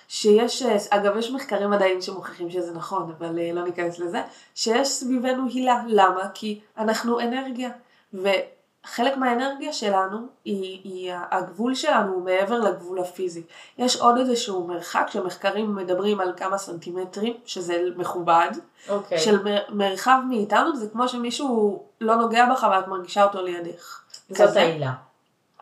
שיש, 0.09 0.63
אגב 0.91 1.17
יש 1.17 1.31
מחקרים 1.31 1.71
מדעיים 1.71 2.03
שמוכיחים 2.03 2.51
שזה 2.51 2.73
נכון, 2.75 3.15
אבל 3.19 3.39
אה, 3.39 3.53
לא 3.53 3.65
ניכנס 3.65 3.99
לזה, 3.99 4.23
שיש 4.55 4.89
סביבנו 4.89 5.47
הילה. 5.47 5.83
למה? 5.87 6.29
כי 6.35 6.61
אנחנו 6.79 7.21
אנרגיה. 7.21 7.71
וחלק 8.15 9.17
מהאנרגיה 9.17 9.73
שלנו, 9.73 10.19
היא, 10.45 10.81
היא, 10.85 11.13
הגבול 11.31 11.75
שלנו 11.75 12.13
הוא 12.13 12.25
מעבר 12.25 12.59
לגבול 12.59 12.99
הפיזי. 12.99 13.43
יש 13.79 13.97
עוד 13.97 14.19
איזשהו 14.19 14.67
מרחק 14.67 15.07
שמחקרים 15.11 15.75
מדברים 15.75 16.21
על 16.21 16.33
כמה 16.37 16.59
סנטימטרים, 16.59 17.35
שזה 17.45 17.83
מכובד, 17.97 18.51
okay. 18.53 18.91
אוקיי. 18.91 19.19
של 19.19 19.39
מרחב 19.69 20.19
מאיתנו, 20.29 20.77
זה 20.77 20.89
כמו 20.93 21.09
שמישהו 21.09 21.83
לא 22.01 22.17
נוגע 22.17 22.47
בך 22.53 22.67
ואת 22.71 22.89
מרגישה 22.89 23.25
אותו 23.25 23.43
לידך. 23.43 24.00
זאת 24.31 24.57
העילה. 24.57 24.93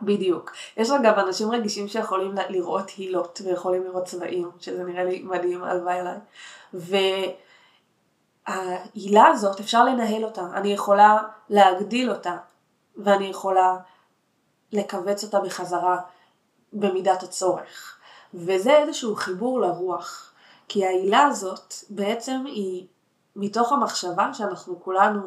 בדיוק. 0.01 0.51
יש 0.77 0.89
אגב 0.89 1.19
אנשים 1.19 1.51
רגישים 1.51 1.87
שיכולים 1.87 2.35
לראות 2.49 2.89
הילות 2.97 3.41
ויכולים 3.45 3.83
לראות 3.83 4.05
צבעים, 4.05 4.51
שזה 4.59 4.83
נראה 4.83 5.03
לי 5.03 5.21
מדהים, 5.23 5.63
הלוואי 5.63 5.99
עליי. 5.99 6.17
וההילה 8.47 9.27
הזאת, 9.27 9.59
אפשר 9.59 9.83
לנהל 9.83 10.25
אותה, 10.25 10.41
אני 10.53 10.73
יכולה 10.73 11.17
להגדיל 11.49 12.11
אותה, 12.11 12.37
ואני 12.97 13.25
יכולה 13.25 13.77
לכווץ 14.71 15.23
אותה 15.23 15.39
בחזרה 15.39 15.97
במידת 16.73 17.23
הצורך. 17.23 17.97
וזה 18.33 18.77
איזשהו 18.77 19.15
חיבור 19.15 19.61
לרוח. 19.61 20.25
כי 20.67 20.85
ההילה 20.85 21.21
הזאת 21.21 21.73
בעצם 21.89 22.43
היא 22.45 22.87
מתוך 23.35 23.71
המחשבה 23.71 24.33
שאנחנו 24.33 24.83
כולנו 24.83 25.21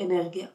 אנרגיה. 0.00 0.46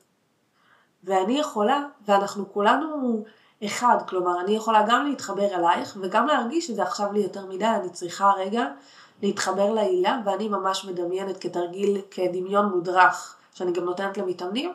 ואני 1.04 1.40
יכולה, 1.40 1.84
ואנחנו 2.08 2.54
כולנו 2.54 3.24
אחד, 3.66 3.98
כלומר 4.10 4.42
אני 4.42 4.56
יכולה 4.56 4.86
גם 4.88 5.06
להתחבר 5.06 5.56
אלייך 5.56 5.98
וגם 6.02 6.28
להרגיש 6.28 6.68
שזה 6.68 6.84
עכשיו 6.84 7.14
לי 7.14 7.20
יותר 7.20 7.46
מדי, 7.46 7.66
אני 7.66 7.90
צריכה 7.90 8.32
רגע 8.38 8.66
להתחבר 9.22 9.74
להילה 9.74 10.20
ואני 10.26 10.48
ממש 10.48 10.86
מדמיינת 10.86 11.38
כתרגיל, 11.38 12.02
כדמיון 12.12 12.66
מודרך 12.66 13.36
שאני 13.54 13.72
גם 13.72 13.84
נותנת 13.84 14.18
למתאמנים, 14.18 14.74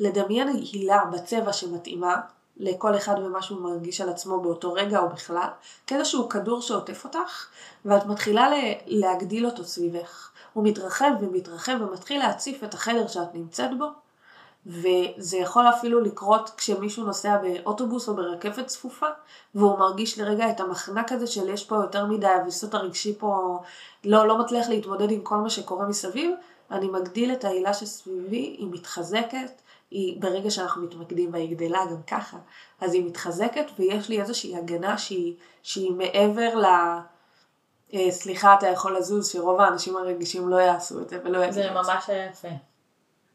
לדמיין 0.00 0.48
הילה 0.48 1.04
בצבע 1.04 1.52
שמתאימה 1.52 2.16
לכל 2.56 2.96
אחד 2.96 3.14
ומה 3.18 3.42
שהוא 3.42 3.60
מרגיש 3.60 4.00
על 4.00 4.08
עצמו 4.08 4.40
באותו 4.40 4.72
רגע 4.72 4.98
או 4.98 5.08
בכלל, 5.08 5.48
כאיזשהו 5.86 6.28
כדור 6.28 6.60
שעוטף 6.60 7.04
אותך 7.04 7.46
ואת 7.84 8.06
מתחילה 8.06 8.48
להגדיל 8.86 9.46
אותו 9.46 9.64
סביבך. 9.64 10.30
הוא 10.52 10.64
מתרחב 10.64 11.10
ומתרחב 11.20 11.76
ומתחיל 11.80 12.18
להציף 12.18 12.64
את 12.64 12.74
החדר 12.74 13.06
שאת 13.06 13.34
נמצאת 13.34 13.78
בו 13.78 13.86
וזה 14.66 15.36
יכול 15.36 15.68
אפילו 15.68 16.00
לקרות 16.00 16.50
כשמישהו 16.56 17.04
נוסע 17.04 17.36
באוטובוס 17.36 18.08
או 18.08 18.14
ברכבת 18.14 18.66
צפופה 18.66 19.06
והוא 19.54 19.78
מרגיש 19.78 20.18
לרגע 20.18 20.50
את 20.50 20.60
המחנק 20.60 21.12
הזה 21.12 21.26
של 21.26 21.48
יש 21.48 21.64
פה 21.64 21.76
יותר 21.76 22.06
מדי, 22.06 22.26
הוויסות 22.26 22.74
הרגשי 22.74 23.14
פה 23.18 23.58
לא, 24.04 24.26
לא 24.26 24.38
מצליח 24.38 24.68
להתמודד 24.68 25.10
עם 25.10 25.20
כל 25.20 25.36
מה 25.36 25.50
שקורה 25.50 25.86
מסביב, 25.86 26.34
אני 26.70 26.88
מגדיל 26.88 27.32
את 27.32 27.44
העילה 27.44 27.74
שסביבי, 27.74 28.56
היא 28.58 28.68
מתחזקת, 28.70 29.62
היא 29.90 30.22
ברגע 30.22 30.50
שאנחנו 30.50 30.82
מתמקדים 30.82 31.32
בה 31.32 31.38
היא 31.38 31.56
גדלה 31.56 31.86
גם 31.90 32.02
ככה, 32.02 32.36
אז 32.80 32.94
היא 32.94 33.04
מתחזקת 33.04 33.66
ויש 33.78 34.08
לי 34.08 34.20
איזושהי 34.20 34.56
הגנה 34.56 34.98
שהיא, 34.98 35.34
שהיא 35.62 35.92
מעבר 35.92 36.54
ל... 36.54 36.64
אה, 37.94 38.10
סליחה 38.10 38.54
אתה 38.54 38.66
יכול 38.66 38.96
לזוז, 38.96 39.28
שרוב 39.28 39.60
האנשים 39.60 39.96
הרגישים 39.96 40.48
לא 40.48 40.56
יעשו 40.56 41.00
את 41.00 41.08
זה 41.08 41.18
ולא 41.24 41.38
יגידו 41.38 41.48
את 41.48 41.52
זה. 41.54 41.62
זה 41.62 41.70
ממש 41.70 42.08
יפה. 42.30 42.71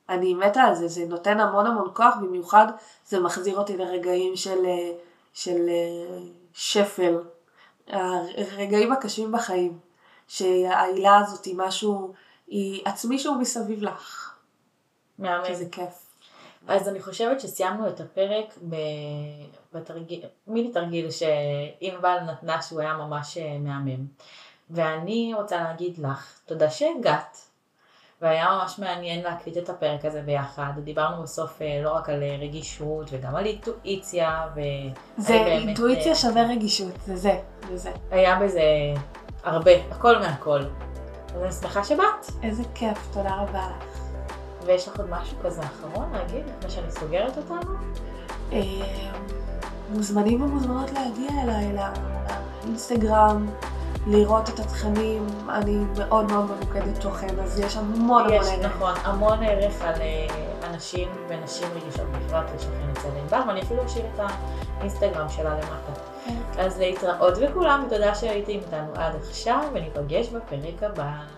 אני 0.10 0.34
מתה 0.34 0.62
על 0.62 0.76
זה, 0.76 0.88
זה 0.88 1.06
נותן 1.06 1.40
המון 1.40 1.66
המון 1.66 1.90
כוח, 1.94 2.16
במיוחד 2.22 2.68
זה 3.08 3.20
מחזיר 3.20 3.58
אותי 3.58 3.78
לרגעים 3.78 4.36
של, 4.36 4.66
של 5.34 5.70
שפל, 6.54 7.18
הרגעים 7.88 8.92
הקשים 8.92 9.32
בחיים, 9.32 9.80
שהעילה 10.28 11.18
הזאת 11.18 11.46
היא 11.46 11.56
משהו, 11.58 12.14
היא 12.48 12.82
עצמי 12.86 13.20
שהוא 13.20 13.38
מסביב 13.38 13.84
לך. 13.84 14.34
מהמם. 15.20 15.46
כי 15.46 15.56
זה 15.56 15.66
כיף. 15.72 16.08
אז 16.68 16.88
אני 16.88 17.02
חושבת 17.02 17.42
שסיימנו 17.42 17.88
את 17.88 18.00
הפרק 18.00 18.58
בתרגיל, 19.74 20.22
מיני 20.48 20.72
תרגיל 20.72 21.08
שענבל 21.12 22.20
נתנה 22.20 22.62
שהוא 22.62 22.80
היה 22.80 22.94
ממש 22.94 23.38
אה, 23.38 23.58
מהמם. 23.58 24.06
ואני 24.70 25.34
רוצה 25.36 25.64
להגיד 25.64 25.98
לך, 25.98 26.40
תודה 26.46 26.70
שהגעת. 26.70 27.47
והיה 28.22 28.48
ממש 28.52 28.80
מעניין 28.80 29.24
להקליט 29.24 29.58
את 29.58 29.70
הפרק 29.70 30.06
הזה 30.06 30.22
ביחד. 30.22 30.72
דיברנו 30.84 31.24
בסוף 31.24 31.62
אה, 31.62 31.82
לא 31.84 31.94
רק 31.96 32.10
על 32.10 32.24
אה, 32.24 32.38
רגישות 32.42 33.08
וגם 33.12 33.36
על 33.36 33.46
אינטואיציה. 33.46 34.48
ו... 34.56 34.60
זה 35.18 35.34
אינטואיציה 35.34 36.12
אה, 36.12 36.16
שווה 36.16 36.44
רגישות, 36.44 36.94
זה 37.06 37.16
זה, 37.16 37.40
זה 37.70 37.78
זה. 37.78 37.92
היה 38.12 38.40
בזה 38.40 38.62
הרבה, 39.44 39.72
הכל 39.92 40.20
מהכל. 40.20 40.62
אז 41.36 41.42
אני 41.44 41.52
שמחה 41.52 41.84
שבאת. 41.84 42.44
איזה 42.44 42.64
כיף, 42.76 43.08
תודה 43.14 43.36
רבה 43.36 43.68
לך. 43.78 44.00
ויש 44.66 44.88
לך 44.88 45.00
עוד 45.00 45.10
משהו 45.10 45.38
כזה 45.44 45.62
אחרון 45.62 46.12
להגיד 46.14 46.46
לפני 46.58 46.70
שאני 46.70 46.92
סוגרת 46.92 47.38
אותנו? 47.38 47.72
מוזמנים 49.90 50.42
ומוזמנות 50.42 50.92
להגיע 50.92 51.44
אליי 51.44 51.76
לאינסטגרם. 52.64 53.48
לראות 54.10 54.50
את 54.50 54.60
התכנים, 54.60 55.26
אני 55.50 55.78
מאוד 55.98 56.32
מאוד 56.32 56.46
ממוקדת 56.52 57.02
תוכן, 57.02 57.40
אז 57.40 57.60
יש 57.60 57.78
המון 57.78 58.02
המון 58.02 58.34
ערך. 58.34 58.48
יש, 58.48 58.60
נכון, 58.60 58.94
המון 59.04 59.44
ערך 59.44 59.82
על 59.82 60.02
אה, 60.02 60.28
אנשים 60.70 61.10
ונשים 61.28 61.68
רגישות 61.76 62.06
בפרט 62.12 62.46
לשכן 62.56 62.90
אצל 62.94 63.08
ענבר, 63.22 63.42
ואני 63.48 63.62
אפילו 63.62 63.86
אשאיר 63.86 64.06
את 64.16 64.20
האינסטגרם 64.80 65.30
שלה 65.30 65.54
למטה. 65.54 66.02
כן. 66.26 66.36
אז 66.58 66.80
להתראות 66.80 67.38
לכולם, 67.38 67.84
ותודה 67.88 68.16
שהייתם 68.16 68.52
איתנו 68.52 68.92
עד 68.96 69.16
עכשיו, 69.16 69.60
וניפגש 69.74 70.30
בפרק 70.30 70.84
הבא. 70.84 71.37